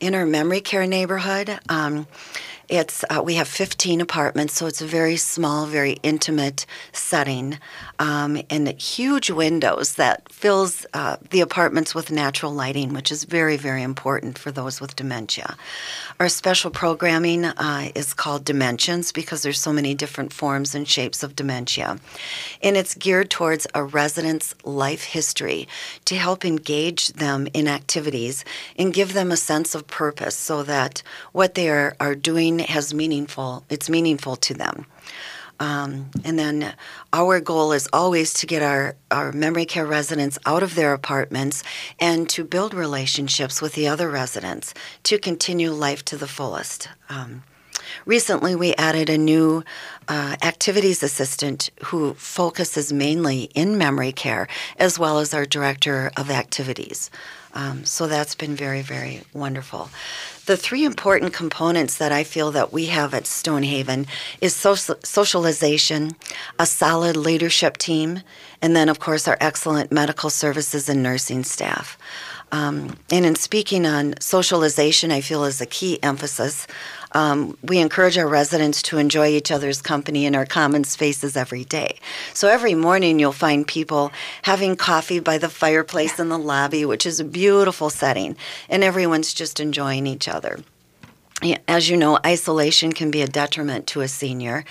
In 0.00 0.14
our 0.14 0.26
memory 0.26 0.60
care 0.60 0.86
neighborhood, 0.86 1.58
um, 1.68 2.06
it's 2.70 3.04
uh, 3.10 3.20
we 3.22 3.34
have 3.34 3.48
15 3.48 4.00
apartments, 4.00 4.54
so 4.54 4.66
it's 4.66 4.80
a 4.80 4.86
very 4.86 5.16
small, 5.16 5.66
very 5.66 5.98
intimate 6.04 6.66
setting, 6.92 7.58
um, 7.98 8.40
and 8.48 8.68
huge 8.80 9.28
windows 9.28 9.96
that 9.96 10.32
fills 10.32 10.86
uh, 10.94 11.16
the 11.30 11.40
apartments 11.40 11.96
with 11.96 12.12
natural 12.12 12.52
lighting, 12.52 12.94
which 12.94 13.10
is 13.10 13.24
very, 13.24 13.56
very 13.56 13.82
important 13.82 14.38
for 14.38 14.52
those 14.52 14.80
with 14.80 14.94
dementia. 14.94 15.56
Our 16.20 16.28
special 16.28 16.70
programming 16.70 17.44
uh, 17.44 17.90
is 17.96 18.14
called 18.14 18.44
Dimensions 18.44 19.10
because 19.10 19.42
there's 19.42 19.58
so 19.58 19.72
many 19.72 19.94
different 19.94 20.32
forms 20.32 20.74
and 20.74 20.86
shapes 20.86 21.24
of 21.24 21.34
dementia, 21.34 21.98
and 22.62 22.76
it's 22.76 22.94
geared 22.94 23.30
towards 23.30 23.66
a 23.74 23.82
resident's 23.82 24.54
life 24.64 25.02
history 25.02 25.66
to 26.04 26.14
help 26.14 26.44
engage 26.44 27.08
them 27.08 27.48
in 27.52 27.66
activities 27.66 28.44
and 28.78 28.94
give 28.94 29.12
them 29.12 29.32
a 29.32 29.36
sense 29.36 29.74
of 29.74 29.88
purpose, 29.88 30.36
so 30.36 30.62
that 30.62 31.02
what 31.32 31.54
they 31.54 31.68
are, 31.68 31.96
are 31.98 32.14
doing 32.14 32.59
has 32.68 32.92
meaningful. 32.92 33.64
It's 33.70 33.88
meaningful 33.88 34.36
to 34.36 34.54
them. 34.54 34.86
Um, 35.60 36.10
and 36.24 36.38
then 36.38 36.74
our 37.12 37.38
goal 37.38 37.72
is 37.72 37.86
always 37.92 38.32
to 38.34 38.46
get 38.46 38.62
our, 38.62 38.96
our 39.10 39.30
memory 39.30 39.66
care 39.66 39.84
residents 39.84 40.38
out 40.46 40.62
of 40.62 40.74
their 40.74 40.94
apartments 40.94 41.62
and 42.00 42.28
to 42.30 42.44
build 42.44 42.72
relationships 42.72 43.60
with 43.60 43.74
the 43.74 43.86
other 43.86 44.08
residents 44.08 44.72
to 45.02 45.18
continue 45.18 45.70
life 45.70 46.02
to 46.06 46.16
the 46.16 46.26
fullest. 46.26 46.88
Um, 47.10 47.42
recently, 48.06 48.56
we 48.56 48.74
added 48.76 49.10
a 49.10 49.18
new 49.18 49.62
uh, 50.08 50.36
activities 50.42 51.02
assistant 51.02 51.68
who 51.84 52.14
focuses 52.14 52.90
mainly 52.90 53.44
in 53.54 53.76
memory 53.76 54.12
care, 54.12 54.48
as 54.78 54.98
well 54.98 55.18
as 55.18 55.34
our 55.34 55.44
director 55.44 56.10
of 56.16 56.30
activities. 56.30 57.10
Um, 57.52 57.84
so 57.84 58.06
that's 58.06 58.34
been 58.34 58.54
very, 58.54 58.80
very 58.80 59.22
wonderful. 59.34 59.90
The 60.50 60.56
three 60.56 60.84
important 60.84 61.32
components 61.32 61.96
that 61.98 62.10
I 62.10 62.24
feel 62.24 62.50
that 62.50 62.72
we 62.72 62.86
have 62.86 63.14
at 63.14 63.28
Stonehaven 63.28 64.08
is 64.40 64.52
social, 64.52 64.96
socialization, 65.04 66.16
a 66.58 66.66
solid 66.66 67.16
leadership 67.16 67.76
team, 67.76 68.22
and 68.60 68.74
then, 68.74 68.88
of 68.88 68.98
course, 68.98 69.28
our 69.28 69.36
excellent 69.40 69.92
medical 69.92 70.28
services 70.28 70.88
and 70.88 71.04
nursing 71.04 71.44
staff. 71.44 71.96
Um, 72.50 72.98
and 73.12 73.24
in 73.24 73.36
speaking 73.36 73.86
on 73.86 74.14
socialization, 74.18 75.12
I 75.12 75.20
feel 75.20 75.44
is 75.44 75.60
a 75.60 75.66
key 75.66 76.02
emphasis. 76.02 76.66
Um, 77.12 77.56
we 77.62 77.78
encourage 77.78 78.18
our 78.18 78.28
residents 78.28 78.82
to 78.82 78.98
enjoy 78.98 79.28
each 79.28 79.50
other's 79.50 79.82
company 79.82 80.26
in 80.26 80.34
our 80.34 80.46
common 80.46 80.84
spaces 80.84 81.36
every 81.36 81.64
day. 81.64 81.98
So 82.34 82.48
every 82.48 82.74
morning 82.74 83.18
you'll 83.18 83.32
find 83.32 83.66
people 83.66 84.12
having 84.42 84.76
coffee 84.76 85.20
by 85.20 85.38
the 85.38 85.48
fireplace 85.48 86.18
in 86.18 86.28
the 86.28 86.38
lobby, 86.38 86.84
which 86.84 87.06
is 87.06 87.20
a 87.20 87.24
beautiful 87.24 87.90
setting, 87.90 88.36
and 88.68 88.84
everyone's 88.84 89.34
just 89.34 89.60
enjoying 89.60 90.06
each 90.06 90.28
other 90.28 90.60
as 91.68 91.88
you 91.88 91.96
know, 91.96 92.18
isolation 92.24 92.92
can 92.92 93.10
be 93.10 93.22
a 93.22 93.26
detriment 93.26 93.86
to 93.88 94.00
a 94.00 94.08
senior. 94.08 94.64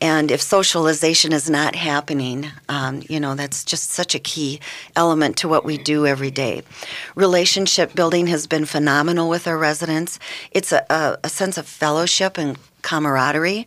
And 0.00 0.30
if 0.30 0.40
socialization 0.40 1.32
is 1.32 1.50
not 1.50 1.74
happening, 1.74 2.46
um, 2.68 3.02
you 3.08 3.20
know, 3.20 3.34
that's 3.34 3.64
just 3.64 3.90
such 3.90 4.14
a 4.14 4.18
key 4.18 4.60
element 4.96 5.36
to 5.38 5.48
what 5.48 5.64
we 5.64 5.76
do 5.76 6.06
every 6.06 6.30
day. 6.30 6.62
Relationship 7.14 7.94
building 7.94 8.26
has 8.28 8.46
been 8.46 8.64
phenomenal 8.64 9.28
with 9.28 9.46
our 9.46 9.58
residents. 9.58 10.18
It's 10.50 10.72
a, 10.72 10.84
a, 10.90 11.18
a 11.24 11.28
sense 11.28 11.58
of 11.58 11.66
fellowship 11.66 12.38
and 12.38 12.58
camaraderie, 12.82 13.66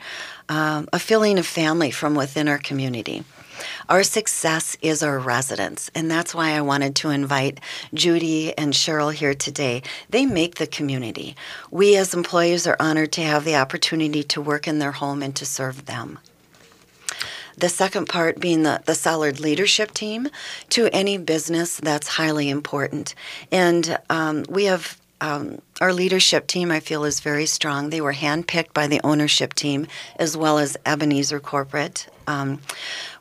um, 0.49 0.87
a 0.93 0.99
feeling 0.99 1.37
of 1.37 1.45
family 1.45 1.91
from 1.91 2.15
within 2.15 2.47
our 2.47 2.59
community. 2.59 3.23
Our 3.89 4.03
success 4.03 4.77
is 4.81 5.03
our 5.03 5.19
residents, 5.19 5.89
and 5.95 6.09
that's 6.09 6.35
why 6.35 6.51
I 6.51 6.61
wanted 6.61 6.95
to 6.97 7.09
invite 7.09 7.59
Judy 7.93 8.57
and 8.57 8.73
Cheryl 8.73 9.13
here 9.13 9.33
today. 9.33 9.83
They 10.09 10.25
make 10.25 10.55
the 10.55 10.67
community. 10.67 11.35
We 11.71 11.95
as 11.95 12.13
employees 12.13 12.67
are 12.67 12.77
honored 12.79 13.11
to 13.13 13.21
have 13.21 13.45
the 13.45 13.55
opportunity 13.55 14.23
to 14.23 14.41
work 14.41 14.67
in 14.67 14.79
their 14.79 14.93
home 14.93 15.23
and 15.23 15.35
to 15.35 15.45
serve 15.45 15.85
them. 15.85 16.19
The 17.57 17.69
second 17.69 18.07
part 18.07 18.39
being 18.39 18.61
the, 18.63 18.83
the 18.85 18.93
solid 18.93 19.39
leadership 19.39 19.91
team 19.91 20.27
to 20.69 20.89
any 20.93 21.17
business 21.17 21.77
that's 21.77 22.07
highly 22.07 22.49
important. 22.49 23.15
And 23.51 23.97
um, 24.11 24.45
we 24.47 24.65
have 24.65 24.99
um, 25.21 25.61
our 25.81 25.93
leadership 25.93 26.47
team, 26.47 26.71
I 26.71 26.79
feel, 26.79 27.03
is 27.03 27.19
very 27.19 27.45
strong. 27.45 27.89
They 27.89 28.01
were 28.01 28.13
handpicked 28.13 28.73
by 28.73 28.87
the 28.87 29.01
ownership 29.03 29.53
team 29.53 29.87
as 30.17 30.37
well 30.37 30.59
as 30.59 30.77
Ebenezer 30.85 31.39
Corporate. 31.39 32.07
Um, 32.27 32.61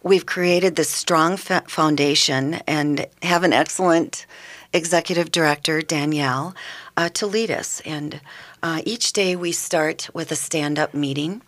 we've 0.02 0.26
created 0.26 0.76
this 0.76 0.90
strong 0.90 1.36
foundation 1.36 2.54
and 2.66 3.06
have 3.22 3.44
an 3.44 3.52
excellent 3.52 4.26
executive 4.72 5.30
director, 5.30 5.80
Danielle, 5.80 6.54
uh, 6.96 7.08
to 7.10 7.26
lead 7.26 7.50
us. 7.50 7.80
And 7.84 8.20
uh, 8.62 8.82
each 8.84 9.12
day 9.12 9.36
we 9.36 9.52
start 9.52 10.08
with 10.14 10.32
a 10.32 10.36
stand 10.36 10.78
up 10.78 10.94
meeting 10.94 11.42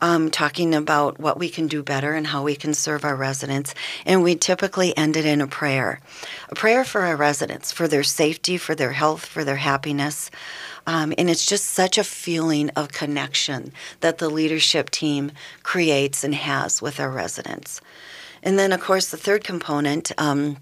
um, 0.00 0.30
talking 0.30 0.74
about 0.74 1.18
what 1.18 1.38
we 1.38 1.48
can 1.48 1.66
do 1.66 1.82
better 1.82 2.12
and 2.14 2.26
how 2.26 2.42
we 2.42 2.56
can 2.56 2.74
serve 2.74 3.04
our 3.04 3.16
residents. 3.16 3.74
And 4.04 4.22
we 4.22 4.34
typically 4.34 4.96
end 4.96 5.16
it 5.16 5.24
in 5.24 5.40
a 5.40 5.46
prayer 5.46 6.00
a 6.48 6.54
prayer 6.54 6.84
for 6.84 7.02
our 7.02 7.16
residents, 7.16 7.72
for 7.72 7.88
their 7.88 8.02
safety, 8.02 8.56
for 8.56 8.74
their 8.74 8.92
health, 8.92 9.24
for 9.24 9.44
their 9.44 9.56
happiness. 9.56 10.30
Um, 10.86 11.14
and 11.16 11.30
it's 11.30 11.46
just 11.46 11.66
such 11.66 11.96
a 11.96 12.04
feeling 12.04 12.70
of 12.70 12.92
connection 12.92 13.72
that 14.00 14.18
the 14.18 14.28
leadership 14.28 14.90
team 14.90 15.32
creates 15.62 16.22
and 16.24 16.34
has 16.34 16.82
with 16.82 17.00
our 17.00 17.10
residents. 17.10 17.80
And 18.42 18.58
then, 18.58 18.72
of 18.72 18.80
course, 18.80 19.10
the 19.10 19.16
third 19.16 19.42
component. 19.44 20.12
Um, 20.18 20.58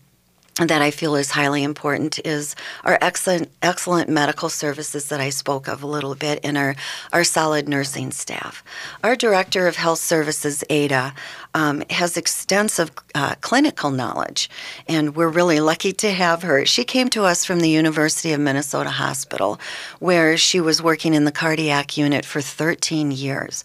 that 0.57 0.83
I 0.83 0.91
feel 0.91 1.17
is 1.17 1.31
highly 1.31 1.63
important 1.63 2.19
is 2.27 2.55
our 2.85 2.99
excellent 3.01 3.51
excellent 3.63 4.11
medical 4.11 4.51
services 4.51 5.09
that 5.09 5.19
I 5.19 5.31
spoke 5.31 5.67
of 5.67 5.83
a 5.83 5.87
little 5.87 6.15
bit 6.15 6.41
and 6.45 6.59
our 6.59 6.77
our 7.11 7.25
solid 7.25 7.69
nursing 7.69 8.11
staff. 8.11 8.63
Our 9.03 9.17
director 9.17 9.67
of 9.67 9.77
health 9.77 10.01
services, 10.01 10.63
Ada, 10.69 11.15
um, 11.55 11.83
has 11.89 12.19
extensive 12.19 12.91
uh, 13.15 13.35
clinical 13.41 13.91
knowledge, 13.91 14.51
and 14.87 15.17
we're 15.17 15.29
really 15.29 15.61
lucky 15.61 15.93
to 15.95 16.11
have 16.11 16.43
her. 16.43 16.67
She 16.67 16.85
came 16.85 17.09
to 17.11 17.25
us 17.25 17.47
from 17.47 17.61
the 17.61 17.71
University 17.71 18.33
of 18.33 18.41
Minnesota 18.41 18.91
Hospital, 18.91 19.59
where 20.01 20.37
she 20.37 20.61
was 20.61 20.83
working 20.83 21.15
in 21.15 21.25
the 21.25 21.33
cardiac 21.33 21.97
unit 21.97 22.27
for 22.27 22.43
13 22.43 23.11
years, 23.11 23.65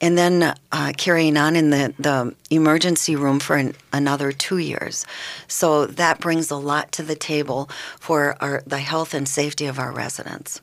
and 0.00 0.16
then 0.18 0.54
uh, 0.72 0.92
carrying 0.96 1.36
on 1.36 1.56
in 1.56 1.70
the, 1.70 1.94
the 1.98 2.34
emergency 2.50 3.16
room 3.16 3.40
for 3.40 3.56
an, 3.56 3.74
another 3.92 4.32
two 4.32 4.58
years. 4.58 5.06
So 5.48 5.86
that 5.86 6.20
brings 6.20 6.50
a 6.50 6.56
lot 6.56 6.92
to 6.92 7.02
the 7.02 7.16
table 7.16 7.68
for 7.98 8.36
our, 8.40 8.62
the 8.66 8.78
health 8.78 9.14
and 9.14 9.28
safety 9.28 9.66
of 9.66 9.78
our 9.78 9.92
residents. 9.92 10.60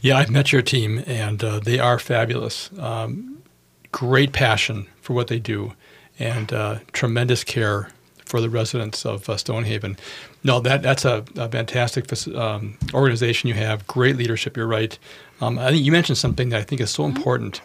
Yeah, 0.00 0.16
I've 0.16 0.30
met 0.30 0.52
your 0.52 0.62
team, 0.62 1.02
and 1.06 1.42
uh, 1.42 1.58
they 1.58 1.78
are 1.78 1.98
fabulous. 1.98 2.70
Um, 2.78 3.42
great 3.90 4.32
passion 4.32 4.86
for 5.00 5.12
what 5.12 5.26
they 5.28 5.38
do, 5.40 5.72
and 6.18 6.52
uh, 6.52 6.78
tremendous 6.92 7.44
care 7.44 7.90
for 8.24 8.40
the 8.40 8.48
residents 8.48 9.04
of 9.04 9.28
uh, 9.28 9.36
Stonehaven. 9.36 9.96
No, 10.44 10.60
that 10.60 10.82
that's 10.82 11.04
a, 11.04 11.24
a 11.36 11.48
fantastic 11.48 12.06
um, 12.34 12.78
organization 12.94 13.48
you 13.48 13.54
have. 13.54 13.86
Great 13.86 14.16
leadership. 14.16 14.56
You're 14.56 14.66
right. 14.66 14.98
Um, 15.40 15.58
I 15.58 15.70
think 15.70 15.84
you 15.84 15.92
mentioned 15.92 16.18
something 16.18 16.50
that 16.50 16.60
I 16.60 16.62
think 16.62 16.80
is 16.80 16.90
so 16.90 17.02
Mm-hmm. 17.02 17.16
important, 17.16 17.60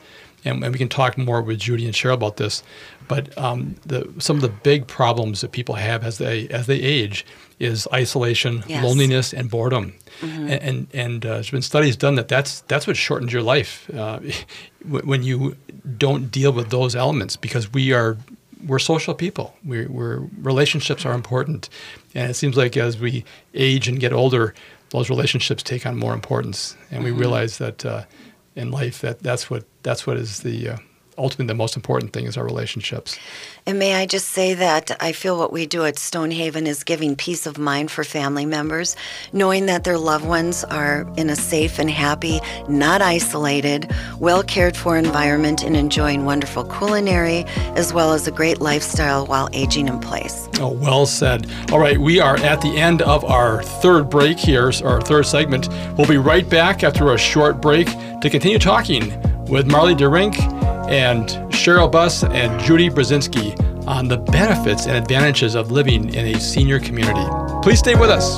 and, 0.46 0.64
and 0.64 0.72
we 0.74 0.78
can 0.78 0.90
talk 0.90 1.18
more 1.18 1.42
with 1.42 1.60
Judy 1.60 1.86
and 1.86 1.94
Cheryl 1.94 2.14
about 2.14 2.38
this. 2.38 2.64
But 3.08 3.36
um, 3.38 3.76
the, 3.86 4.08
some 4.20 4.36
of 4.36 4.42
the 4.42 4.50
big 4.50 4.86
problems 4.88 5.42
that 5.42 5.52
people 5.54 5.76
have 5.76 6.04
as 6.04 6.18
they 6.18 6.48
as 6.50 6.68
they 6.68 6.76
age 6.82 7.26
is 7.60 7.88
isolation, 7.94 8.64
Yes. 8.68 8.84
loneliness, 8.84 9.34
and 9.34 9.50
boredom. 9.50 9.94
Mhm. 10.22 10.50
And 10.50 10.52
and, 10.52 10.88
and 10.94 11.26
uh, 11.26 11.30
there's 11.36 11.50
been 11.52 11.62
studies 11.62 11.96
done 11.96 12.16
that 12.16 12.28
that's 12.28 12.62
that's 12.68 12.86
what 12.86 12.98
shortens 12.98 13.32
your 13.32 13.42
life 13.44 13.90
uh, 13.94 14.20
when 14.86 15.24
you 15.24 15.56
don't 15.98 16.30
deal 16.32 16.52
with 16.52 16.70
those 16.70 16.96
elements 16.96 17.36
because 17.38 17.72
we 17.74 17.94
are 17.94 18.18
we're 18.66 18.80
social 18.80 19.14
people. 19.14 19.56
We're, 19.64 19.88
we're 19.88 20.18
relationships 20.42 21.06
are 21.06 21.14
important, 21.14 21.70
and 22.16 22.30
it 22.32 22.34
seems 22.34 22.58
like 22.58 22.76
as 22.76 23.00
we 23.00 23.24
age 23.54 23.88
and 23.88 24.00
get 24.00 24.12
older, 24.12 24.54
those 24.90 25.10
relationships 25.10 25.62
take 25.64 25.86
on 25.86 25.96
more 25.98 26.14
importance, 26.14 26.76
and 26.92 27.04
we 27.04 27.12
Mhm. 27.12 27.20
realize 27.20 27.58
that 27.60 27.86
uh, 27.86 28.04
in 28.58 28.72
life 28.72 29.02
that 29.02 29.20
that's 29.20 29.50
what 29.50 29.64
that's 29.84 30.08
what 30.08 30.18
is 30.18 30.40
the 30.40 30.70
uh, 30.70 30.78
ultimately 31.18 31.48
the 31.48 31.56
most 31.56 31.76
important 31.76 32.14
thing 32.14 32.26
is 32.26 32.38
our 32.38 32.46
relationships. 32.46 33.18
And 33.66 33.80
may 33.80 33.96
I 33.96 34.06
just 34.06 34.30
say 34.30 34.54
that 34.54 34.92
I 35.00 35.12
feel 35.12 35.38
what 35.38 35.52
we 35.52 35.66
do 35.66 35.84
at 35.84 36.00
Stonehaven 36.00 36.68
is 36.68 36.84
giving 36.84 37.16
peace 37.16 37.46
of 37.46 37.58
mind 37.58 37.92
for 37.92 38.04
family 38.04 38.46
members, 38.46 38.96
knowing 39.34 39.66
that 39.66 39.84
their 39.84 39.98
loved 39.98 40.26
ones 40.26 40.64
are 40.66 41.06
in 41.18 41.30
a 41.30 41.36
safe 41.36 41.80
and 41.80 41.90
happy, 41.90 42.40
not 42.70 43.02
isolated, 43.02 43.92
well 44.20 44.44
cared 44.44 44.78
for 44.78 44.98
environment 44.98 45.64
and 45.64 45.76
enjoying 45.76 46.24
wonderful 46.24 46.64
culinary 46.64 47.44
as 47.76 47.94
well 47.94 48.14
as 48.14 48.28
a 48.28 48.32
great 48.32 48.62
lifestyle 48.62 49.26
while 49.26 49.50
aging 49.52 49.88
in 49.88 50.00
place. 50.00 50.48
Oh, 50.60 50.72
well 50.72 51.06
said. 51.06 51.52
All 51.72 51.80
right, 51.80 51.98
we 51.98 52.20
are 52.20 52.38
at 52.38 52.62
the 52.62 52.78
end 52.78 53.02
of 53.02 53.26
our 53.26 53.64
third 53.64 54.10
break 54.10 54.38
here, 54.38 54.72
our 54.84 55.02
third 55.02 55.26
segment. 55.26 55.68
We'll 55.98 56.08
be 56.08 56.18
right 56.18 56.48
back 56.50 56.84
after 56.84 57.14
a 57.14 57.18
short 57.18 57.62
break 57.62 57.88
to 58.22 58.30
continue 58.30 58.60
talking 58.60 59.12
with 59.50 59.68
Marlie 59.72 59.96
DeRynck 59.96 60.38
and 60.90 61.30
Cheryl 61.52 61.92
Buss 61.92 62.24
and 62.24 62.60
Judy 62.62 62.90
Brzezinski 62.90 63.58
on 63.88 64.08
the 64.08 64.18
benefits 64.18 64.86
and 64.86 64.98
advantages 64.98 65.56
of 65.56 65.72
living 65.72 66.14
in 66.14 66.36
a 66.36 66.40
senior 66.40 66.80
community. 66.80 67.26
Please 67.62 67.80
stay 67.80 67.96
with 67.96 68.10
us. 68.10 68.38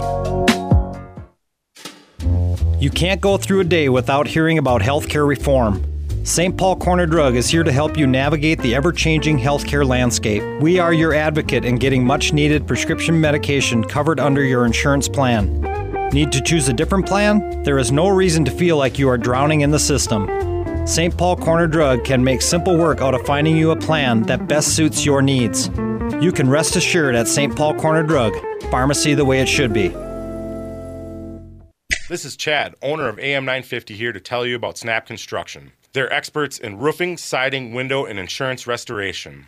You 2.82 2.90
can't 2.90 3.20
go 3.20 3.38
through 3.38 3.62
a 3.62 3.66
day 3.66 3.90
without 3.90 4.28
hearing 4.28 4.58
about 4.58 4.82
healthcare 4.82 5.28
reform. 5.28 5.84
St. 6.24 6.56
Paul 6.56 6.76
Corner 6.76 7.06
Drug 7.06 7.36
is 7.36 7.50
here 7.50 7.64
to 7.64 7.72
help 7.72 7.98
you 7.98 8.06
navigate 8.06 8.60
the 8.60 8.76
ever 8.76 8.92
changing 8.92 9.40
healthcare 9.40 9.86
landscape. 9.86 10.44
We 10.62 10.80
are 10.80 10.94
your 10.94 11.14
advocate 11.14 11.66
in 11.66 11.78
getting 11.78 12.06
much 12.06 12.34
needed 12.34 12.68
prescription 12.68 13.20
medication 13.20 13.84
covered 13.84 14.20
under 14.20 14.44
your 14.44 14.66
insurance 14.66 15.10
plan. 15.10 15.62
Need 16.12 16.32
to 16.32 16.42
choose 16.42 16.70
a 16.70 16.74
different 16.74 17.06
plan? 17.06 17.64
There 17.64 17.80
is 17.80 17.92
no 17.92 18.10
reason 18.10 18.46
to 18.46 18.52
feel 18.52 18.78
like 18.78 19.00
you 19.00 19.10
are 19.10 19.18
drowning 19.18 19.62
in 19.62 19.72
the 19.72 19.80
system. 19.80 20.49
St. 20.86 21.16
Paul 21.16 21.36
Corner 21.36 21.68
Drug 21.68 22.04
can 22.04 22.24
make 22.24 22.42
simple 22.42 22.78
work 22.78 23.02
out 23.02 23.14
of 23.14 23.26
finding 23.26 23.56
you 23.56 23.72
a 23.72 23.76
plan 23.76 24.24
that 24.24 24.48
best 24.48 24.76
suits 24.76 25.06
your 25.06 25.22
needs. 25.22 25.68
You 26.20 26.32
can 26.32 26.50
rest 26.50 26.76
assured 26.76 27.16
at 27.16 27.28
St. 27.28 27.56
Paul 27.56 27.76
Corner 27.76 28.04
Drug, 28.04 28.34
pharmacy 28.72 29.14
the 29.14 29.26
way 29.26 29.40
it 29.40 29.48
should 29.48 29.72
be. 29.74 29.90
This 32.10 32.26
is 32.26 32.36
Chad, 32.36 32.74
owner 32.82 33.08
of 33.08 33.20
AM 33.20 33.46
950, 33.46 33.96
here 33.96 34.12
to 34.12 34.20
tell 34.20 34.46
you 34.46 34.56
about 34.56 34.80
Snap 34.80 35.06
Construction. 35.06 35.74
They're 35.94 36.12
experts 36.12 36.58
in 36.58 36.80
roofing, 36.80 37.18
siding, 37.18 37.74
window, 37.74 38.06
and 38.06 38.18
insurance 38.18 38.66
restoration. 38.66 39.48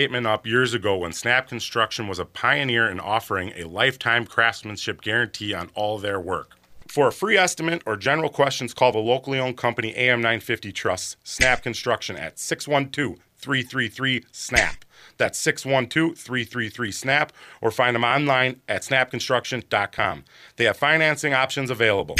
up 0.01 0.47
years 0.47 0.73
ago 0.73 0.97
when 0.97 1.13
Snap 1.13 1.47
Construction 1.47 2.07
was 2.07 2.17
a 2.17 2.25
pioneer 2.25 2.89
in 2.89 2.99
offering 2.99 3.53
a 3.55 3.65
lifetime 3.65 4.25
craftsmanship 4.25 5.01
guarantee 5.01 5.53
on 5.53 5.69
all 5.75 5.99
their 5.99 6.19
work. 6.19 6.57
For 6.87 7.07
a 7.07 7.11
free 7.11 7.37
estimate 7.37 7.83
or 7.85 7.95
general 7.95 8.29
questions, 8.29 8.73
call 8.73 8.91
the 8.91 8.97
locally 8.97 9.39
owned 9.39 9.57
company 9.57 9.93
AM950 9.93 10.73
Trust, 10.73 11.17
Snap 11.23 11.61
Construction 11.61 12.17
at 12.17 12.39
612 12.39 13.19
333 13.37 14.25
SNAP. 14.31 14.85
That's 15.17 15.37
612 15.37 16.17
333 16.17 16.91
SNAP, 16.91 17.31
or 17.61 17.69
find 17.69 17.95
them 17.95 18.03
online 18.03 18.59
at 18.67 18.81
snapconstruction.com. 18.81 20.23
They 20.55 20.65
have 20.65 20.77
financing 20.77 21.33
options 21.33 21.69
available. 21.69 22.15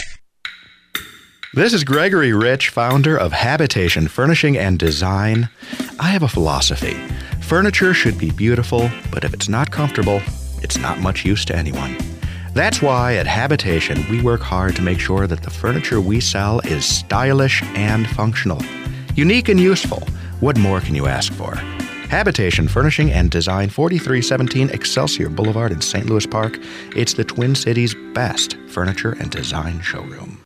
This 1.54 1.74
is 1.74 1.84
Gregory 1.84 2.32
Rich, 2.32 2.70
founder 2.70 3.18
of 3.18 3.34
Habitation 3.34 4.08
Furnishing 4.08 4.56
and 4.56 4.78
Design. 4.78 5.50
I 6.00 6.10
have 6.10 6.24
a 6.24 6.28
philosophy 6.28 6.96
furniture 7.52 7.94
should 7.94 8.18
be 8.18 8.32
beautiful, 8.32 8.90
but 9.12 9.26
if 9.26 9.34
it's 9.34 9.50
not 9.50 9.70
comfortable, 9.72 10.22
it's 10.64 10.78
not 10.78 11.00
much 11.00 11.26
use 11.26 11.44
to 11.44 11.54
anyone. 11.54 11.98
That's 12.54 12.82
why 12.82 13.16
at 13.16 13.28
Habitation 13.28 14.10
we 14.10 14.22
work 14.22 14.40
hard 14.40 14.74
to 14.78 14.82
make 14.82 15.02
sure 15.02 15.28
that 15.28 15.44
the 15.44 15.50
furniture 15.50 16.00
we 16.00 16.22
sell 16.22 16.62
is 16.62 16.86
stylish 16.86 17.62
and 17.76 18.08
functional, 18.12 18.62
unique 19.16 19.50
and 19.50 19.60
useful. 19.60 20.02
What 20.40 20.58
more 20.58 20.80
can 20.80 20.96
you 20.96 21.08
ask 21.08 21.34
for? 21.34 21.56
Habitation 22.08 22.70
Furnishing 22.70 23.12
and 23.12 23.30
Design, 23.30 23.68
4317 23.68 24.70
Excelsior 24.70 25.28
Boulevard 25.28 25.74
in 25.74 25.82
St. 25.82 26.06
Louis 26.06 26.26
Park. 26.26 26.58
It's 26.96 27.16
the 27.16 27.26
Twin 27.26 27.56
Cities' 27.56 27.94
best 28.14 28.56
furniture 28.70 29.12
and 29.20 29.30
design 29.30 29.82
showroom. 29.82 30.42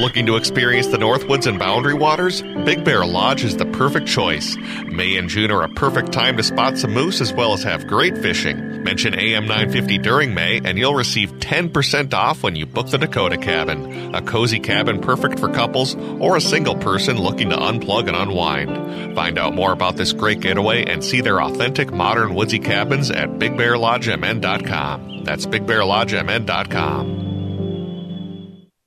Looking 0.00 0.26
to 0.26 0.34
experience 0.34 0.88
the 0.88 0.96
Northwoods 0.96 1.46
and 1.46 1.56
Boundary 1.56 1.94
Waters? 1.94 2.42
Big 2.42 2.82
Bear 2.82 3.06
Lodge 3.06 3.44
is 3.44 3.56
the 3.56 3.66
perfect 3.66 4.08
choice. 4.08 4.56
May 4.86 5.14
and 5.16 5.28
June 5.28 5.52
are 5.52 5.62
a 5.62 5.68
perfect 5.68 6.10
time 6.10 6.36
to 6.36 6.42
spot 6.42 6.76
some 6.78 6.92
moose 6.92 7.20
as 7.20 7.32
well 7.32 7.52
as 7.52 7.62
have 7.62 7.86
great 7.86 8.18
fishing. 8.18 8.82
Mention 8.82 9.14
AM 9.14 9.44
950 9.46 9.98
during 9.98 10.34
May 10.34 10.60
and 10.64 10.76
you'll 10.78 10.96
receive 10.96 11.30
10% 11.34 12.12
off 12.12 12.42
when 12.42 12.56
you 12.56 12.66
book 12.66 12.88
the 12.88 12.98
Dakota 12.98 13.36
Cabin. 13.36 14.16
A 14.16 14.22
cozy 14.22 14.58
cabin 14.58 15.00
perfect 15.00 15.38
for 15.38 15.48
couples 15.48 15.94
or 15.94 16.36
a 16.36 16.40
single 16.40 16.74
person 16.74 17.16
looking 17.20 17.50
to 17.50 17.56
unplug 17.56 18.08
and 18.08 18.16
unwind. 18.16 19.14
Find 19.14 19.38
out 19.38 19.54
more 19.54 19.70
about 19.70 19.94
this 19.96 20.12
great 20.12 20.40
getaway 20.40 20.86
and 20.86 21.04
see 21.04 21.20
their 21.20 21.40
authentic 21.40 21.92
modern 21.92 22.34
woodsy 22.34 22.58
cabins 22.58 23.12
at 23.12 23.28
BigBearLodgeMN.com. 23.28 25.22
That's 25.22 25.46
BigBearLodgeMN.com. 25.46 27.33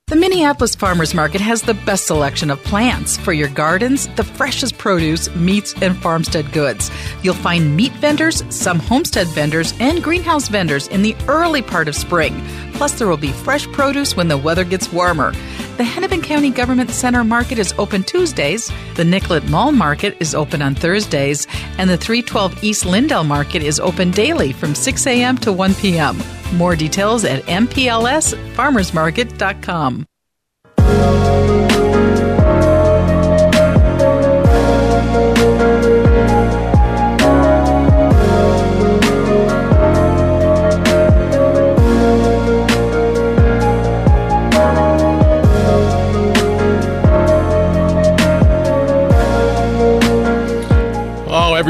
The 0.09 0.15
Minneapolis 0.15 0.73
Farmers 0.73 1.13
Market 1.13 1.41
has 1.41 1.63
the 1.63 1.73
best 1.73 2.07
selection 2.07 2.49
of 2.49 2.63
plants 2.63 3.17
for 3.17 3.33
your 3.33 3.49
gardens, 3.49 4.07
the 4.15 4.23
freshest 4.23 4.77
produce, 4.77 5.29
meats, 5.35 5.73
and 5.81 5.97
farmstead 5.97 6.53
goods. 6.53 6.89
You'll 7.23 7.33
find 7.33 7.75
meat 7.75 7.91
vendors, 7.91 8.41
some 8.47 8.79
homestead 8.79 9.27
vendors, 9.27 9.73
and 9.81 10.01
greenhouse 10.01 10.47
vendors 10.47 10.87
in 10.87 11.01
the 11.01 11.13
early 11.27 11.61
part 11.61 11.89
of 11.89 11.95
spring. 11.95 12.41
Plus, 12.71 12.97
there 12.97 13.09
will 13.09 13.17
be 13.17 13.33
fresh 13.33 13.67
produce 13.73 14.15
when 14.15 14.29
the 14.29 14.37
weather 14.37 14.63
gets 14.63 14.93
warmer. 14.93 15.33
The 15.77 15.83
Hennepin 15.83 16.21
County 16.23 16.49
Government 16.49 16.89
Center 16.89 17.23
Market 17.23 17.59
is 17.59 17.71
open 17.77 18.01
Tuesdays, 18.01 18.71
the 18.95 19.03
Nicollet 19.03 19.47
Mall 19.47 19.71
Market 19.71 20.17
is 20.19 20.33
open 20.33 20.63
on 20.63 20.73
Thursdays, 20.73 21.45
and 21.77 21.87
the 21.87 21.97
312 21.97 22.63
East 22.63 22.83
Lyndale 22.83 23.23
Market 23.23 23.61
is 23.61 23.79
open 23.79 24.09
daily 24.09 24.53
from 24.53 24.73
6 24.73 25.05
a.m. 25.05 25.37
to 25.37 25.53
1 25.53 25.75
p.m. 25.75 26.17
More 26.53 26.75
details 26.75 27.25
at 27.25 27.43
mplsfarmersmarket.com. 27.43 30.07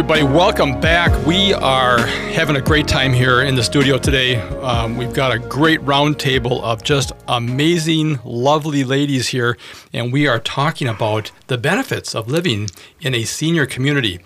everybody. 0.10 0.38
Welcome 0.38 0.80
back. 0.80 1.28
We 1.28 1.54
are 1.54 2.00
having 2.00 2.56
a 2.56 2.62
great 2.62 2.88
time 2.88 3.12
here 3.12 3.42
in 3.42 3.56
the 3.56 3.64
studio 3.64 3.98
today. 3.98 4.38
Um, 4.62 4.96
we've 4.96 5.14
got 5.14 5.34
a 5.34 5.38
great 5.38 5.82
roundtable 5.82 6.62
of 6.64 6.82
just 6.82 7.12
amazing, 7.28 8.22
lovely 8.24 8.86
ladies 8.86 9.28
here, 9.28 9.58
and 9.92 10.14
we 10.14 10.26
are 10.26 10.40
talking 10.40 10.88
about 10.88 11.34
the 11.48 11.58
benefits 11.58 12.16
of 12.16 12.30
living 12.30 12.70
in 13.02 13.14
a 13.14 13.26
senior 13.26 13.66
community. 13.66 14.22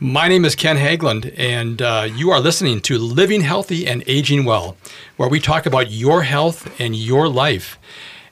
My 0.00 0.28
name 0.28 0.46
is 0.46 0.54
Ken 0.54 0.78
Haglund, 0.78 1.34
and 1.36 1.82
uh, 1.82 2.08
you 2.10 2.30
are 2.30 2.40
listening 2.40 2.80
to 2.80 2.96
Living 2.96 3.42
Healthy 3.42 3.86
and 3.86 4.02
Aging 4.06 4.46
Well, 4.46 4.78
where 5.18 5.28
we 5.28 5.40
talk 5.40 5.66
about 5.66 5.90
your 5.90 6.22
health 6.22 6.80
and 6.80 6.96
your 6.96 7.28
life. 7.28 7.78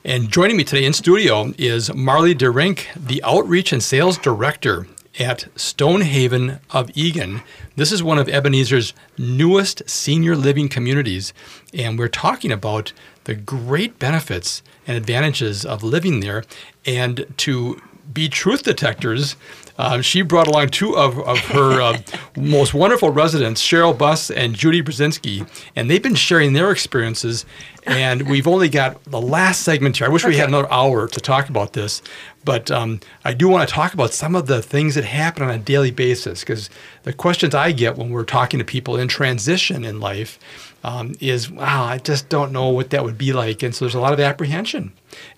And 0.03 0.31
joining 0.31 0.57
me 0.57 0.63
today 0.63 0.85
in 0.85 0.93
studio 0.93 1.53
is 1.59 1.93
Marlie 1.93 2.33
DeRynck, 2.33 2.87
the 2.95 3.21
Outreach 3.23 3.71
and 3.71 3.83
Sales 3.83 4.17
Director 4.17 4.87
at 5.19 5.47
Stonehaven 5.55 6.59
of 6.71 6.95
Eagan. 6.95 7.41
This 7.75 7.91
is 7.91 8.03
one 8.03 8.19
of 8.19 8.29
Ebenezer's 8.29 8.93
newest 9.17 9.89
senior 9.89 10.35
living 10.35 10.69
communities, 10.69 11.33
and 11.73 11.97
we're 11.97 12.07
talking 12.07 12.51
about 12.51 12.93
the 13.23 13.35
great 13.35 13.99
benefits 13.99 14.61
and 14.85 14.95
advantages 14.95 15.65
of 15.65 15.83
living 15.83 16.19
there 16.19 16.43
and 16.85 17.25
to 17.37 17.81
be 18.13 18.29
truth 18.29 18.63
detectors. 18.63 19.35
Um, 19.77 20.01
she 20.01 20.21
brought 20.21 20.47
along 20.47 20.69
two 20.69 20.95
of, 20.95 21.19
of 21.19 21.39
her 21.39 21.81
uh, 21.81 21.97
most 22.37 22.73
wonderful 22.73 23.09
residents, 23.11 23.61
Cheryl 23.61 23.97
Buss 23.97 24.31
and 24.31 24.55
Judy 24.55 24.81
Brzezinski, 24.81 25.47
and 25.75 25.89
they've 25.89 26.01
been 26.01 26.15
sharing 26.15 26.53
their 26.53 26.71
experiences. 26.71 27.45
And 27.85 28.27
we've 28.27 28.47
only 28.47 28.67
got 28.67 29.01
the 29.05 29.21
last 29.21 29.61
segment 29.61 29.97
here. 29.97 30.07
I 30.07 30.09
wish 30.09 30.25
we 30.25 30.35
had 30.35 30.49
another 30.49 30.71
hour 30.71 31.07
to 31.07 31.19
talk 31.21 31.47
about 31.47 31.71
this, 31.71 32.01
but 32.43 32.69
um, 32.69 32.99
I 33.23 33.33
do 33.33 33.47
want 33.47 33.67
to 33.67 33.73
talk 33.73 33.93
about 33.93 34.13
some 34.13 34.35
of 34.35 34.47
the 34.47 34.61
things 34.61 34.95
that 34.95 35.05
happen 35.05 35.43
on 35.43 35.51
a 35.51 35.57
daily 35.57 35.91
basis 35.91 36.41
because 36.41 36.69
the 37.03 37.13
questions 37.13 37.55
I 37.55 37.71
get 37.71 37.95
when 37.97 38.09
we're 38.09 38.25
talking 38.25 38.57
to 38.59 38.65
people 38.65 38.97
in 38.97 39.07
transition 39.07 39.85
in 39.85 40.01
life 40.01 40.37
um, 40.83 41.15
is, 41.19 41.49
wow, 41.49 41.85
I 41.85 41.97
just 41.97 42.29
don't 42.29 42.51
know 42.51 42.69
what 42.69 42.91
that 42.91 43.03
would 43.03 43.17
be 43.17 43.33
like. 43.33 43.63
And 43.63 43.73
so 43.73 43.85
there's 43.85 43.95
a 43.95 43.99
lot 43.99 44.13
of 44.13 44.19
apprehension. 44.19 44.91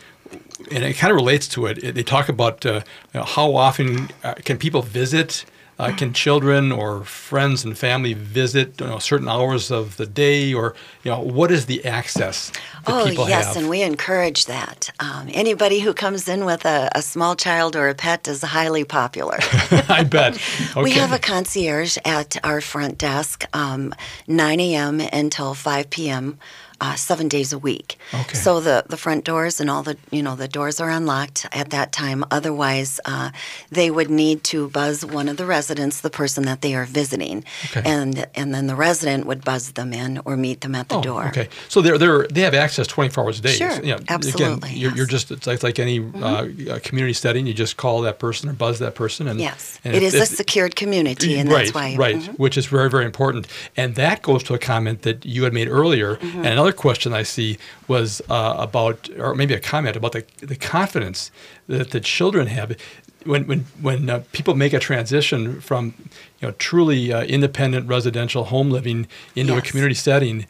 and 0.71 0.85
it 0.85 0.95
kind 0.95 1.11
of 1.11 1.17
relates 1.17 1.49
to 1.49 1.67
it. 1.67 1.95
They 1.95 2.03
talk 2.03 2.29
about 2.29 2.65
uh, 2.65 2.83
you 3.13 3.21
know, 3.21 3.25
how 3.25 3.55
often 3.55 4.11
uh, 4.25 4.35
can 4.45 4.59
people 4.59 4.83
visit. 4.83 5.45
Uh, 5.79 5.97
can 5.97 6.13
children 6.13 6.71
or 6.71 7.03
friends 7.05 7.65
and 7.65 7.79
family 7.79 8.13
visit 8.13 8.79
you 8.83 8.87
know, 8.87 8.99
certain 8.99 9.27
hours 9.27 9.71
of 9.71 9.97
the 9.97 10.05
day, 10.05 10.53
or 10.53 10.75
you 11.05 11.11
know, 11.11 11.19
what 11.19 11.51
is 11.51 11.65
the 11.65 11.83
access 11.87 12.51
that 12.85 12.89
oh, 12.89 13.09
people 13.09 13.27
yes, 13.27 13.47
have? 13.47 13.57
and 13.57 13.71
we 13.71 13.81
encourage 13.81 14.45
that. 14.45 14.91
Um, 15.01 15.31
anybody 15.33 15.81
who 15.81 15.95
comes 15.95 16.29
in 16.29 16.45
with 16.45 16.67
a, 16.67 16.91
a, 16.95 17.01
small 17.01 17.35
child 17.35 17.77
or 17.77 17.89
a 17.89 17.95
pet 17.95 18.29
is 18.29 18.43
highly 18.43 18.85
popular. 18.85 19.39
I 19.89 20.05
bet. 20.05 20.35
Okay. 20.35 20.83
We 20.83 20.91
have 20.93 21.13
a 21.13 21.19
concierge 21.19 21.97
at 22.05 22.37
our 22.45 22.61
front 22.61 22.99
desk, 22.99 23.47
um, 23.55 23.95
9 24.29 24.61
a.m. 24.61 25.01
until 25.01 25.55
5 25.55 25.89
p.m 25.89 26.39
uh, 26.81 26.95
seven 26.95 27.29
days 27.29 27.53
a 27.53 27.59
week. 27.59 27.99
Okay. 28.15 28.37
So 28.37 28.61
the, 28.61 28.85
the 28.89 28.97
front 28.97 29.25
doors 29.25 29.61
and 29.61 29.69
all 29.71 29.83
the 29.83 29.97
you 30.11 30.23
know 30.23 30.37
the 30.37 30.49
doors 30.49 30.81
are 30.81 30.91
unlocked 30.91 31.47
at 31.53 31.71
that 31.71 31.93
time. 31.93 32.25
Otherwise, 32.31 33.01
uh, 33.05 33.31
they 33.71 33.91
would 33.91 34.11
need 34.11 34.43
to 34.45 34.69
buzz 34.71 35.05
one 35.05 35.29
of 35.29 35.37
the 35.37 35.47
residents, 35.47 36.01
the 36.01 36.11
person 36.11 36.45
that 36.45 36.61
they 36.63 36.75
are 36.75 36.85
visiting, 36.85 37.45
Okay. 37.71 37.83
and 37.85 38.27
and 38.35 38.55
then 38.55 38.67
the 38.67 38.75
resident 38.77 39.27
would 39.27 39.45
buzz 39.45 39.73
them 39.73 39.93
in 39.93 40.21
or 40.25 40.37
meet 40.37 40.61
them 40.63 40.75
at 40.75 40.89
the 40.89 40.97
Oh, 40.97 41.03
door. 41.03 41.27
Okay, 41.29 41.49
so 41.69 41.81
they're 41.83 41.99
they're 41.99 42.27
they 42.29 42.41
have 42.43 42.55
access 42.55 42.87
24 42.87 43.25
hours 43.25 43.39
a 43.39 43.43
day. 43.43 43.53
Sure, 43.53 43.73
You 43.83 43.95
know, 43.97 43.99
absolutely, 44.09 44.41
Mm-hmm. 44.41 44.65
Again, 44.65 44.79
you're, 44.81 44.95
you're 44.97 45.07
just 45.07 45.31
it's 45.31 45.47
like, 45.47 45.63
like 45.63 45.79
any 45.79 46.01
uh, 46.01 46.47
uh, 46.71 46.79
community 46.83 47.13
setting. 47.15 47.47
You 47.47 47.55
just 47.55 47.77
call 47.77 48.01
that 48.03 48.19
person 48.19 48.49
or 48.49 48.53
buzz 48.55 48.79
that 48.79 48.95
person, 48.95 49.29
and 49.29 49.39
Yes, 49.41 49.79
and 49.85 49.95
it 49.95 50.03
if- 50.03 50.15
is 50.15 50.21
a 50.21 50.27
secured 50.27 50.77
community, 50.77 51.39
and 51.39 51.51
right, 51.51 51.59
that's 51.67 51.75
why. 51.75 51.97
right, 51.97 52.17
mhm. 52.17 52.39
which 52.39 52.57
is 52.57 52.67
very 52.67 52.89
very 52.91 53.05
important. 53.05 53.47
And 53.77 53.95
that 53.97 54.23
goes 54.23 54.43
to 54.45 54.55
a 54.55 54.59
comment 54.59 55.03
that 55.03 55.25
you 55.25 55.45
had 55.45 55.53
made 55.53 55.69
earlier. 55.69 56.17
Mhm. 56.17 56.35
And 56.37 56.47
another 56.47 56.70
question 56.73 57.13
I 57.13 57.23
see 57.23 57.59
was 57.89 58.23
uh, 58.29 58.57
about, 58.59 59.09
or 59.19 59.35
maybe 59.35 59.55
a 59.55 59.61
comment 59.61 59.97
about 59.97 60.13
the 60.13 60.25
the 60.39 60.57
confidence 60.57 61.31
that 61.69 61.91
the 61.91 62.01
children 62.01 62.47
have. 62.47 62.77
When, 63.25 63.47
when, 63.47 63.67
when 63.83 64.09
uh, 64.09 64.23
people 64.33 64.55
make 64.55 64.73
a 64.73 64.79
transition 64.79 65.61
from 65.61 65.95
you 66.41 66.49
know 66.49 66.53
truly 66.53 67.13
uh, 67.13 67.23
independent 67.25 67.87
residential 67.87 68.45
home 68.45 68.71
living 68.71 69.09
into 69.37 69.57
a 69.57 69.61
community 69.61 69.95
setting, 69.95 70.47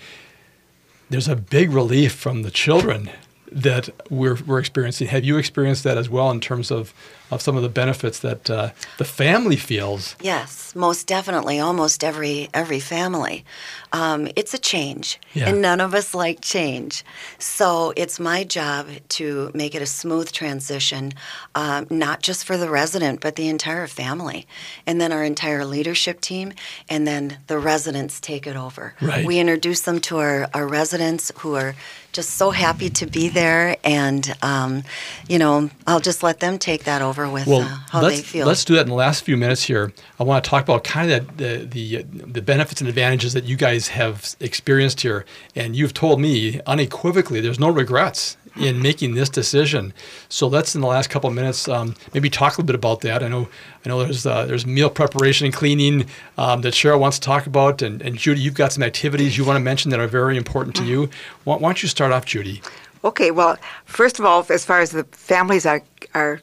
there's 1.08 1.28
a 1.28 1.34
big 1.34 1.72
relief 1.72 2.12
from 2.14 2.42
the 2.42 2.50
children 2.50 3.10
that 3.50 3.88
we're, 4.08 4.38
we're 4.46 4.60
experiencing. 4.60 5.08
Have 5.08 5.24
you 5.24 5.36
experienced 5.36 5.82
that 5.84 5.98
as 5.98 6.08
well 6.08 6.30
in 6.30 6.40
terms 6.40 6.70
of, 6.70 6.94
of 7.30 7.40
some 7.42 7.56
of 7.56 7.62
the 7.62 7.68
benefits 7.68 8.18
that 8.20 8.50
uh, 8.50 8.70
the 8.98 9.04
family 9.04 9.56
feels? 9.56 10.16
Yes, 10.20 10.74
most 10.74 11.06
definitely. 11.06 11.58
Almost 11.60 12.02
every 12.04 12.48
every 12.54 12.80
family. 12.80 13.44
Um, 13.92 14.28
it's 14.36 14.54
a 14.54 14.58
change, 14.58 15.18
Yeah. 15.34 15.48
and 15.48 15.60
none 15.60 15.80
of 15.80 15.94
us 15.94 16.14
like 16.14 16.40
change. 16.40 17.04
So 17.38 17.92
it's 17.96 18.20
my 18.20 18.44
job 18.44 18.86
to 19.10 19.50
make 19.54 19.74
it 19.74 19.82
a 19.82 19.86
smooth 19.86 20.30
transition, 20.30 21.12
um, 21.56 21.86
not 21.90 22.22
just 22.22 22.44
for 22.44 22.56
the 22.56 22.70
resident, 22.70 23.20
but 23.20 23.34
the 23.34 23.48
entire 23.48 23.88
family, 23.88 24.46
and 24.86 25.00
then 25.00 25.10
our 25.12 25.24
entire 25.24 25.64
leadership 25.64 26.20
team, 26.20 26.52
and 26.88 27.06
then 27.06 27.38
the 27.48 27.58
residents 27.58 28.20
take 28.20 28.46
it 28.46 28.56
over. 28.56 28.94
Right. 29.00 29.26
We 29.26 29.38
introduce 29.40 29.80
them 29.80 30.00
to 30.02 30.18
our, 30.18 30.48
our 30.54 30.68
residents 30.68 31.32
who 31.38 31.54
are 31.56 31.74
just 32.12 32.30
so 32.30 32.50
happy 32.50 32.90
to 32.90 33.06
be 33.06 33.28
there, 33.28 33.76
and 33.84 34.36
um, 34.42 34.84
you 35.28 35.38
know, 35.38 35.70
I'll 35.86 36.00
just 36.00 36.22
let 36.22 36.38
them 36.40 36.58
take 36.58 36.84
that 36.84 37.02
over 37.02 37.19
with 37.28 37.48
uh, 37.48 37.62
how 37.90 38.02
let's, 38.02 38.16
they 38.16 38.22
feel. 38.22 38.46
let's 38.46 38.64
do 38.64 38.74
that 38.74 38.82
in 38.82 38.88
the 38.88 38.94
last 38.94 39.24
few 39.24 39.36
minutes 39.36 39.62
here. 39.62 39.92
I 40.18 40.24
want 40.24 40.44
to 40.44 40.50
talk 40.50 40.62
about 40.62 40.84
kind 40.84 41.10
of 41.10 41.36
the, 41.36 41.68
the, 41.70 42.02
the 42.02 42.42
benefits 42.42 42.80
and 42.80 42.88
advantages 42.88 43.32
that 43.32 43.44
you 43.44 43.56
guys 43.56 43.88
have 43.88 44.36
experienced 44.40 45.00
here. 45.00 45.24
And 45.54 45.74
you've 45.74 45.94
told 45.94 46.20
me 46.20 46.60
unequivocally 46.66 47.40
there's 47.40 47.60
no 47.60 47.70
regrets 47.70 48.36
in 48.56 48.82
making 48.82 49.14
this 49.14 49.28
decision. 49.28 49.92
So 50.28 50.46
let's, 50.46 50.74
in 50.74 50.80
the 50.80 50.86
last 50.86 51.10
couple 51.10 51.28
of 51.28 51.34
minutes, 51.34 51.68
um, 51.68 51.94
maybe 52.14 52.30
talk 52.30 52.52
a 52.52 52.60
little 52.60 52.66
bit 52.66 52.74
about 52.74 53.00
that. 53.02 53.22
I 53.22 53.28
know, 53.28 53.48
I 53.84 53.88
know 53.88 54.02
there's 54.02 54.26
uh, 54.26 54.46
there's 54.46 54.66
meal 54.66 54.90
preparation 54.90 55.46
and 55.46 55.54
cleaning 55.54 56.06
um, 56.38 56.62
that 56.62 56.74
Cheryl 56.74 57.00
wants 57.00 57.18
to 57.18 57.24
talk 57.24 57.46
about, 57.46 57.82
and, 57.82 58.02
and 58.02 58.16
Judy, 58.16 58.40
you've 58.40 58.54
got 58.54 58.72
some 58.72 58.82
activities 58.82 59.38
you 59.38 59.44
want 59.44 59.56
to 59.56 59.60
mention 59.60 59.90
that 59.90 60.00
are 60.00 60.06
very 60.06 60.36
important 60.36 60.76
to 60.76 60.84
you. 60.84 61.08
Why, 61.44 61.56
why 61.56 61.68
don't 61.68 61.82
you 61.82 61.88
start 61.88 62.12
off, 62.12 62.26
Judy? 62.26 62.62
Okay, 63.02 63.30
well, 63.30 63.56
first 63.86 64.18
of 64.18 64.26
all, 64.26 64.44
as 64.50 64.64
far 64.64 64.80
as 64.80 64.90
the 64.90 65.04
families 65.04 65.64
are, 65.64 65.82
are 66.14 66.40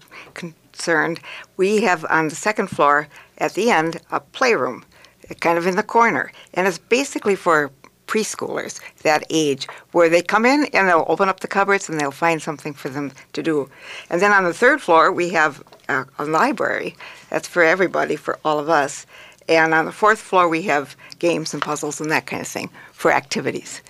concerned, 0.78 1.20
we 1.58 1.82
have 1.82 2.06
on 2.10 2.30
the 2.30 2.36
second 2.36 2.68
floor 2.68 3.08
at 3.40 3.54
the 3.54 3.72
end 3.72 4.00
a 4.12 4.20
playroom, 4.20 4.86
kind 5.40 5.58
of 5.58 5.66
in 5.66 5.76
the 5.76 5.84
corner. 5.84 6.32
And 6.54 6.68
it's 6.68 6.78
basically 6.78 7.36
for 7.36 7.72
preschoolers 8.06 8.80
that 9.02 9.24
age 9.30 9.68
where 9.92 10.08
they 10.08 10.22
come 10.22 10.46
in 10.46 10.66
and 10.74 10.88
they'll 10.88 11.04
open 11.08 11.28
up 11.28 11.40
the 11.40 11.48
cupboards 11.48 11.90
and 11.90 12.00
they'll 12.00 12.12
find 12.12 12.42
something 12.42 12.74
for 12.74 12.90
them 12.90 13.12
to 13.34 13.44
do. 13.44 13.70
And 14.10 14.22
then 14.22 14.32
on 14.32 14.44
the 14.44 14.54
third 14.54 14.82
floor, 14.82 15.12
we 15.12 15.30
have 15.30 15.64
a, 15.90 16.06
a 16.20 16.26
library 16.26 16.96
that's 17.30 17.48
for 17.48 17.64
everybody, 17.64 18.16
for 18.16 18.40
all 18.46 18.60
of 18.60 18.70
us. 18.70 19.06
And 19.50 19.74
on 19.74 19.86
the 19.86 19.92
fourth 19.92 20.20
floor, 20.20 20.48
we 20.48 20.62
have 20.64 20.96
games 21.20 21.54
and 21.54 21.62
puzzles 21.62 22.00
and 22.00 22.12
that 22.12 22.28
kind 22.28 22.42
of 22.42 22.48
thing 22.48 22.70
for 22.94 23.12
activities. 23.12 23.82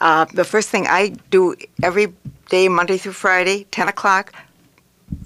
Uh, 0.00 0.24
the 0.32 0.44
first 0.44 0.70
thing 0.70 0.86
I 0.88 1.14
do 1.30 1.54
every 1.82 2.12
day, 2.48 2.68
Monday 2.68 2.98
through 2.98 3.12
Friday, 3.12 3.66
10 3.70 3.88
o'clock, 3.88 4.32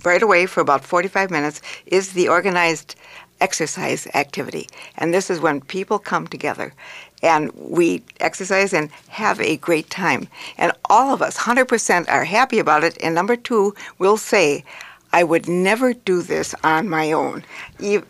right 0.05 0.23
away 0.23 0.47
for 0.47 0.61
about 0.61 0.85
45 0.85 1.31
minutes, 1.31 1.61
is 1.87 2.13
the 2.13 2.29
organized 2.29 2.95
exercise 3.41 4.07
activity. 4.15 4.69
And 4.97 5.15
this 5.15 5.31
is 5.31 5.41
when 5.41 5.61
people 5.61 5.99
come 5.99 6.27
together 6.27 6.75
and 7.23 7.53
we 7.55 8.03
exercise 8.21 8.73
and 8.73 8.91
have 9.09 9.41
a 9.41 9.57
great 9.59 9.91
time. 9.91 10.29
And 10.57 10.73
all 10.91 11.13
of 11.13 11.23
us, 11.23 11.37
100%, 11.37 12.09
are 12.09 12.25
happy 12.25 12.59
about 12.59 12.85
it. 12.85 12.97
And 13.03 13.15
number 13.15 13.37
two, 13.37 13.75
we'll 13.99 14.17
say, 14.17 14.65
I 15.13 15.25
would 15.25 15.49
never 15.49 15.95
do 15.95 16.23
this 16.23 16.55
on 16.63 16.89
my 16.89 17.13
own. 17.13 17.45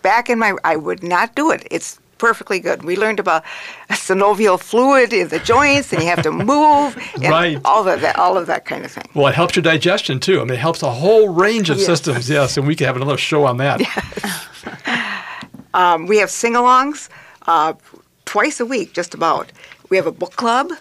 Back 0.02 0.28
in 0.28 0.38
my, 0.38 0.54
I 0.64 0.76
would 0.76 1.02
not 1.02 1.34
do 1.34 1.50
it. 1.50 1.66
It's 1.70 1.98
perfectly 2.18 2.60
good. 2.60 2.82
We 2.84 2.96
learned 2.96 3.20
about 3.20 3.44
synovial 3.90 4.60
fluid 4.60 5.12
in 5.12 5.28
the 5.28 5.38
joints, 5.38 5.92
and 5.92 6.02
you 6.02 6.08
have 6.08 6.22
to 6.22 6.30
move, 6.32 6.96
and 7.14 7.30
Right. 7.30 7.60
all 7.64 7.88
of 7.88 8.00
that, 8.00 8.18
all 8.18 8.36
of 8.36 8.46
that 8.48 8.64
kind 8.64 8.84
of 8.84 8.90
thing. 8.90 9.08
Well, 9.14 9.28
it 9.28 9.34
helps 9.34 9.56
your 9.56 9.62
digestion 9.62 10.20
too. 10.20 10.40
I 10.40 10.44
mean, 10.44 10.54
it 10.54 10.58
helps 10.58 10.82
a 10.82 10.90
whole 10.90 11.28
range 11.28 11.70
of 11.70 11.78
Yes. 11.78 11.86
systems. 11.86 12.28
Yes, 12.28 12.56
and 12.56 12.66
we 12.66 12.74
could 12.76 12.86
have 12.86 12.96
another 12.96 13.16
show 13.16 13.44
on 13.44 13.56
that. 13.58 13.80
Um, 15.74 16.06
we 16.06 16.16
have 16.16 16.30
sing-alongs 16.30 17.08
uh, 17.46 17.74
twice 18.24 18.58
a 18.58 18.66
week, 18.66 18.94
just 18.94 19.14
about. 19.14 19.52
We 19.90 19.96
have 19.98 20.06
a 20.06 20.12
book 20.12 20.34
club. 20.34 20.72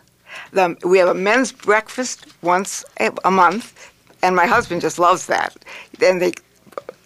The, 0.54 0.78
we 0.86 0.98
have 0.98 1.10
a 1.10 1.14
men's 1.14 1.52
breakfast 1.52 2.26
once 2.42 2.86
a, 3.00 3.12
a 3.26 3.30
month, 3.30 3.92
and 4.24 4.36
my 4.36 4.46
husband 4.48 4.82
just 4.82 4.98
loves 4.98 5.26
that. 5.28 5.56
And 6.02 6.22
they, 6.22 6.32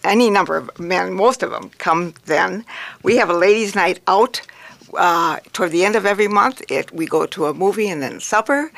any 0.04 0.30
number 0.30 0.58
of 0.58 0.80
men, 0.80 1.14
most 1.14 1.44
of 1.44 1.52
them 1.52 1.70
come 1.78 2.14
then. 2.26 2.66
We 3.04 3.18
have 3.18 3.30
a 3.30 3.34
ladies' 3.34 3.76
night 3.76 4.00
out 4.08 4.42
uh, 4.96 5.40
toward 5.54 5.72
the 5.72 5.86
end 5.86 5.96
of 5.96 6.06
every 6.06 6.28
month. 6.28 6.62
It, 6.70 6.92
we 6.94 7.06
go 7.06 7.26
to 7.28 7.46
a 7.46 7.54
movie 7.54 7.88
and 7.90 8.02
then 8.02 8.20
supper, 8.20 8.72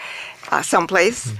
uh, 0.52 0.62
someplace. 0.62 1.34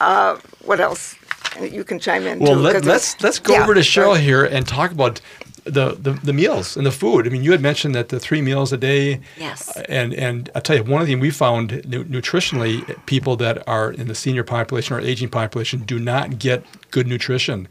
Uh, 0.00 0.38
what 0.64 0.80
else? 0.80 1.16
You 1.60 1.84
can 1.84 1.98
chime 2.00 2.26
in. 2.26 2.40
Well, 2.40 2.54
too, 2.54 2.60
let, 2.60 2.72
'cause 2.74 2.84
let's 2.84 3.22
let's 3.22 3.38
go 3.38 3.54
yeah, 3.54 3.62
over 3.62 3.74
to 3.74 3.80
Cheryl 3.80 4.14
sorry. 4.14 4.20
here 4.22 4.44
and 4.44 4.66
talk 4.66 4.90
about 4.90 5.20
the, 5.64 5.94
the 5.94 6.12
the 6.24 6.32
meals 6.32 6.76
and 6.76 6.84
the 6.84 6.90
food. 6.90 7.26
I 7.26 7.30
mean, 7.30 7.44
you 7.44 7.52
had 7.52 7.60
mentioned 7.60 7.94
that 7.94 8.08
the 8.08 8.18
three 8.18 8.42
meals 8.42 8.72
a 8.72 8.76
day. 8.76 9.20
Yes. 9.38 9.74
And 9.88 10.12
and 10.14 10.50
I 10.56 10.60
tell 10.60 10.76
you, 10.76 10.82
one 10.82 11.00
of 11.00 11.06
the 11.06 11.12
things 11.12 11.22
we 11.22 11.30
found 11.30 11.82
nu- 11.86 12.04
nutritionally, 12.04 12.84
people 13.06 13.36
that 13.36 13.66
are 13.68 13.92
in 13.92 14.08
the 14.08 14.14
senior 14.14 14.42
population 14.42 14.96
or 14.96 15.00
aging 15.00 15.28
population 15.28 15.80
do 15.86 15.98
not 15.98 16.38
get 16.38 16.64
good 16.90 17.06
nutrition. 17.06 17.68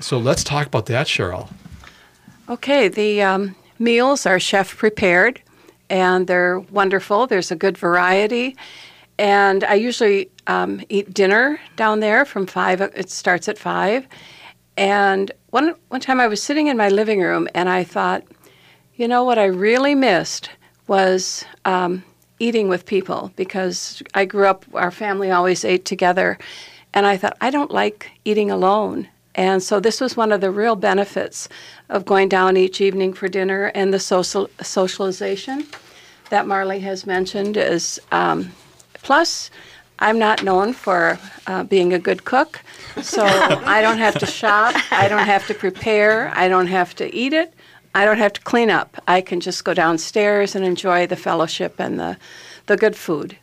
So 0.00 0.18
let's 0.18 0.44
talk 0.44 0.66
about 0.66 0.86
that, 0.86 1.06
Cheryl. 1.06 1.48
Okay, 2.48 2.88
the 2.88 3.22
um, 3.22 3.56
meals 3.78 4.26
are 4.26 4.38
chef 4.38 4.76
prepared 4.76 5.40
and 5.90 6.26
they're 6.26 6.60
wonderful. 6.60 7.26
There's 7.26 7.50
a 7.50 7.56
good 7.56 7.76
variety. 7.76 8.56
And 9.18 9.64
I 9.64 9.74
usually 9.74 10.30
um, 10.46 10.80
eat 10.88 11.12
dinner 11.12 11.60
down 11.76 12.00
there 12.00 12.24
from 12.24 12.46
five. 12.46 12.80
It 12.80 13.10
starts 13.10 13.48
at 13.48 13.58
five. 13.58 14.06
And 14.76 15.32
one, 15.50 15.74
one 15.88 16.00
time 16.00 16.20
I 16.20 16.28
was 16.28 16.42
sitting 16.42 16.68
in 16.68 16.76
my 16.76 16.88
living 16.88 17.20
room 17.20 17.48
and 17.54 17.68
I 17.68 17.82
thought, 17.82 18.22
you 18.94 19.08
know, 19.08 19.24
what 19.24 19.38
I 19.38 19.46
really 19.46 19.94
missed 19.94 20.50
was 20.86 21.44
um, 21.64 22.04
eating 22.38 22.68
with 22.68 22.86
people 22.86 23.32
because 23.36 24.02
I 24.14 24.24
grew 24.24 24.46
up, 24.46 24.64
our 24.74 24.90
family 24.90 25.30
always 25.30 25.64
ate 25.64 25.84
together. 25.84 26.38
And 26.94 27.06
I 27.06 27.16
thought, 27.16 27.36
I 27.40 27.50
don't 27.50 27.70
like 27.70 28.10
eating 28.24 28.50
alone. 28.50 29.08
And 29.38 29.62
so 29.62 29.78
this 29.78 30.00
was 30.00 30.16
one 30.16 30.32
of 30.32 30.40
the 30.40 30.50
real 30.50 30.74
benefits 30.74 31.48
of 31.88 32.04
going 32.04 32.28
down 32.28 32.56
each 32.56 32.80
evening 32.80 33.12
for 33.12 33.28
dinner 33.28 33.66
and 33.72 33.94
the 33.94 34.00
social 34.00 34.50
socialization 34.60 35.64
that 36.30 36.48
Marlie 36.48 36.80
has 36.80 37.06
mentioned 37.06 37.56
is 37.56 38.00
um, 38.10 38.50
plus 38.94 39.52
I'm 40.00 40.18
not 40.18 40.42
known 40.42 40.72
for 40.72 41.20
uh, 41.46 41.62
being 41.62 41.92
a 41.92 42.00
good 42.00 42.24
cook, 42.24 42.60
so 43.00 43.24
I 43.26 43.80
don't 43.80 43.98
have 43.98 44.18
to 44.18 44.26
shop, 44.26 44.74
I 44.90 45.06
don't 45.06 45.26
have 45.26 45.46
to 45.46 45.54
prepare, 45.54 46.32
I 46.34 46.48
don't 46.48 46.66
have 46.66 46.96
to 46.96 47.14
eat 47.14 47.32
it, 47.32 47.54
I 47.94 48.04
don't 48.04 48.18
have 48.18 48.32
to 48.32 48.40
clean 48.40 48.70
up. 48.70 49.00
I 49.06 49.20
can 49.20 49.38
just 49.38 49.64
go 49.64 49.72
downstairs 49.72 50.56
and 50.56 50.64
enjoy 50.64 51.06
the 51.06 51.16
fellowship 51.16 51.78
and 51.78 51.98
the, 52.00 52.16
the 52.66 52.76
good 52.76 52.96
food. 52.96 53.36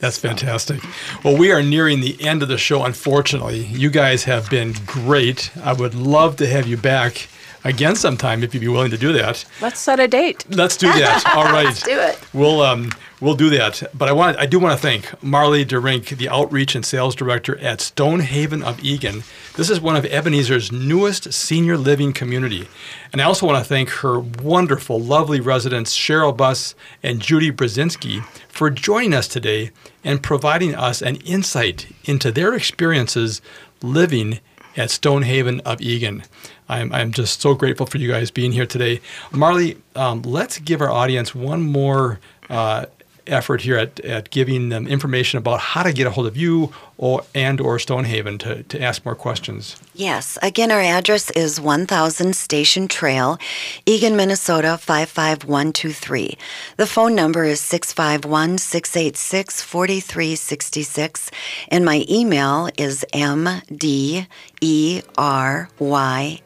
That's 0.00 0.18
fantastic. 0.18 0.82
Well, 1.22 1.36
we 1.36 1.52
are 1.52 1.62
nearing 1.62 2.00
the 2.00 2.16
end 2.20 2.42
of 2.42 2.48
the 2.48 2.56
show, 2.56 2.84
unfortunately. 2.84 3.58
You 3.66 3.90
guys 3.90 4.24
have 4.24 4.48
been 4.48 4.74
great. 4.86 5.50
I 5.62 5.74
would 5.74 5.94
love 5.94 6.36
to 6.36 6.46
have 6.46 6.66
you 6.66 6.78
back 6.78 7.28
again 7.64 7.96
sometime 7.96 8.42
if 8.42 8.54
you'd 8.54 8.60
be 8.60 8.68
willing 8.68 8.90
to 8.90 8.98
do 8.98 9.12
that. 9.12 9.44
Let's 9.60 9.80
set 9.80 10.00
a 10.00 10.08
date. 10.08 10.44
Let's 10.50 10.76
do 10.76 10.86
that. 10.86 11.24
All 11.36 11.44
right. 11.44 11.66
Let's 11.66 11.82
do 11.82 11.98
it. 11.98 12.18
We'll 12.32 12.62
um 12.62 12.90
we'll 13.20 13.34
do 13.34 13.50
that. 13.50 13.82
But 13.94 14.08
I 14.08 14.12
want 14.12 14.38
I 14.38 14.46
do 14.46 14.58
want 14.58 14.76
to 14.76 14.82
thank 14.82 15.22
Marlie 15.22 15.64
DeRynck, 15.64 16.16
the 16.16 16.28
outreach 16.28 16.74
and 16.74 16.84
sales 16.84 17.14
director 17.14 17.58
at 17.58 17.80
Stonehaven 17.80 18.62
of 18.62 18.82
Eagan. 18.82 19.22
This 19.56 19.70
is 19.70 19.80
one 19.80 19.96
of 19.96 20.04
Ebenezer's 20.06 20.72
newest 20.72 21.32
senior 21.32 21.76
living 21.76 22.12
community. 22.12 22.68
And 23.12 23.20
I 23.20 23.24
also 23.24 23.46
want 23.46 23.62
to 23.62 23.68
thank 23.68 23.88
her 23.90 24.20
wonderful, 24.20 25.00
lovely 25.00 25.40
residents 25.40 25.96
Cheryl 25.96 26.36
Buss 26.36 26.74
and 27.02 27.20
Judy 27.20 27.50
Brzezinski 27.50 28.24
for 28.48 28.70
joining 28.70 29.14
us 29.14 29.28
today 29.28 29.70
and 30.04 30.22
providing 30.22 30.74
us 30.74 31.02
an 31.02 31.16
insight 31.16 31.86
into 32.04 32.30
their 32.32 32.54
experiences 32.54 33.42
living 33.82 34.40
at 34.76 34.90
Stonehaven 34.90 35.60
of 35.60 35.80
Eagan. 35.80 36.22
I'm, 36.70 36.92
I'm 36.92 37.12
just 37.12 37.40
so 37.40 37.54
grateful 37.54 37.86
for 37.86 37.98
you 37.98 38.08
guys 38.08 38.30
being 38.30 38.52
here 38.52 38.66
today. 38.66 39.00
Marlie, 39.32 39.76
um, 39.96 40.22
let's 40.22 40.58
give 40.58 40.80
our 40.80 40.90
audience 40.90 41.34
one 41.34 41.62
more 41.62 42.20
uh, 42.48 42.86
effort 43.26 43.60
here 43.60 43.76
at, 43.76 43.98
at 44.00 44.30
giving 44.30 44.68
them 44.68 44.86
information 44.86 45.38
about 45.38 45.60
how 45.60 45.82
to 45.82 45.92
get 45.92 46.06
a 46.06 46.10
hold 46.10 46.26
of 46.26 46.36
you 46.36 46.72
or 47.00 47.24
and 47.34 47.60
or 47.62 47.78
Stonehaven 47.78 48.36
to, 48.38 48.62
to 48.64 48.78
ask 48.80 49.04
more 49.06 49.14
questions. 49.14 49.76
Yes. 49.94 50.36
Again, 50.42 50.70
our 50.70 50.82
address 50.82 51.30
is 51.30 51.58
1000 51.58 52.36
Station 52.36 52.88
Trail, 52.88 53.38
Eagan, 53.86 54.16
Minnesota 54.16 54.76
55123. 54.76 56.36
The 56.76 56.86
phone 56.86 57.14
number 57.14 57.44
is 57.44 57.58
651 57.60 58.58
686 58.58 59.62
4366. 59.62 61.30
And 61.68 61.86
my 61.86 62.04
email 62.08 62.68
is 62.76 63.04
mdery, 63.14 64.26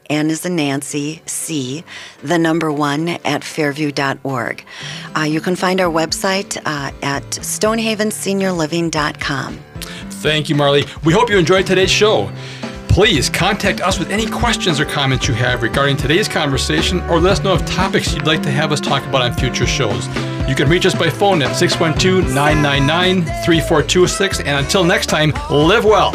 N 0.09 0.29
is 0.29 0.45
in 0.45 0.55
Nancy, 0.55 1.21
C, 1.25 1.83
the 2.23 2.37
number 2.37 2.71
one 2.71 3.09
at 3.09 3.41
fairview.org. 3.41 4.63
Uh, 5.17 5.21
you 5.21 5.41
can 5.41 5.57
find 5.57 5.81
our 5.81 5.91
website 5.91 6.55
uh, 6.65 6.91
at 7.01 7.23
stonehavenseniorliving.com. 7.23 9.59
Thank 10.25 10.49
you, 10.49 10.55
Marlie. 10.55 10.85
We 11.03 11.13
hope 11.13 11.29
you 11.29 11.37
enjoyed 11.37 11.67
today's 11.67 11.91
show. 11.91 12.31
Please 12.87 13.29
contact 13.29 13.79
us 13.79 13.99
with 13.99 14.09
any 14.09 14.25
questions 14.25 14.79
or 14.79 14.85
comments 14.85 15.27
you 15.27 15.35
have 15.35 15.61
regarding 15.61 15.97
today's 15.97 16.27
conversation 16.27 16.99
or 17.01 17.19
let 17.19 17.33
us 17.33 17.43
know 17.43 17.53
of 17.53 17.63
topics 17.67 18.11
you'd 18.11 18.25
like 18.25 18.41
to 18.41 18.49
have 18.49 18.71
us 18.71 18.81
talk 18.81 19.05
about 19.05 19.21
on 19.21 19.35
future 19.35 19.67
shows. 19.67 20.07
You 20.49 20.55
can 20.55 20.67
reach 20.67 20.87
us 20.87 20.95
by 20.95 21.11
phone 21.11 21.43
at 21.43 21.55
612 21.55 22.33
999 22.33 23.21
3426. 23.45 24.39
And 24.39 24.65
until 24.65 24.83
next 24.83 25.07
time, 25.11 25.31
live 25.51 25.85
well. 25.85 26.11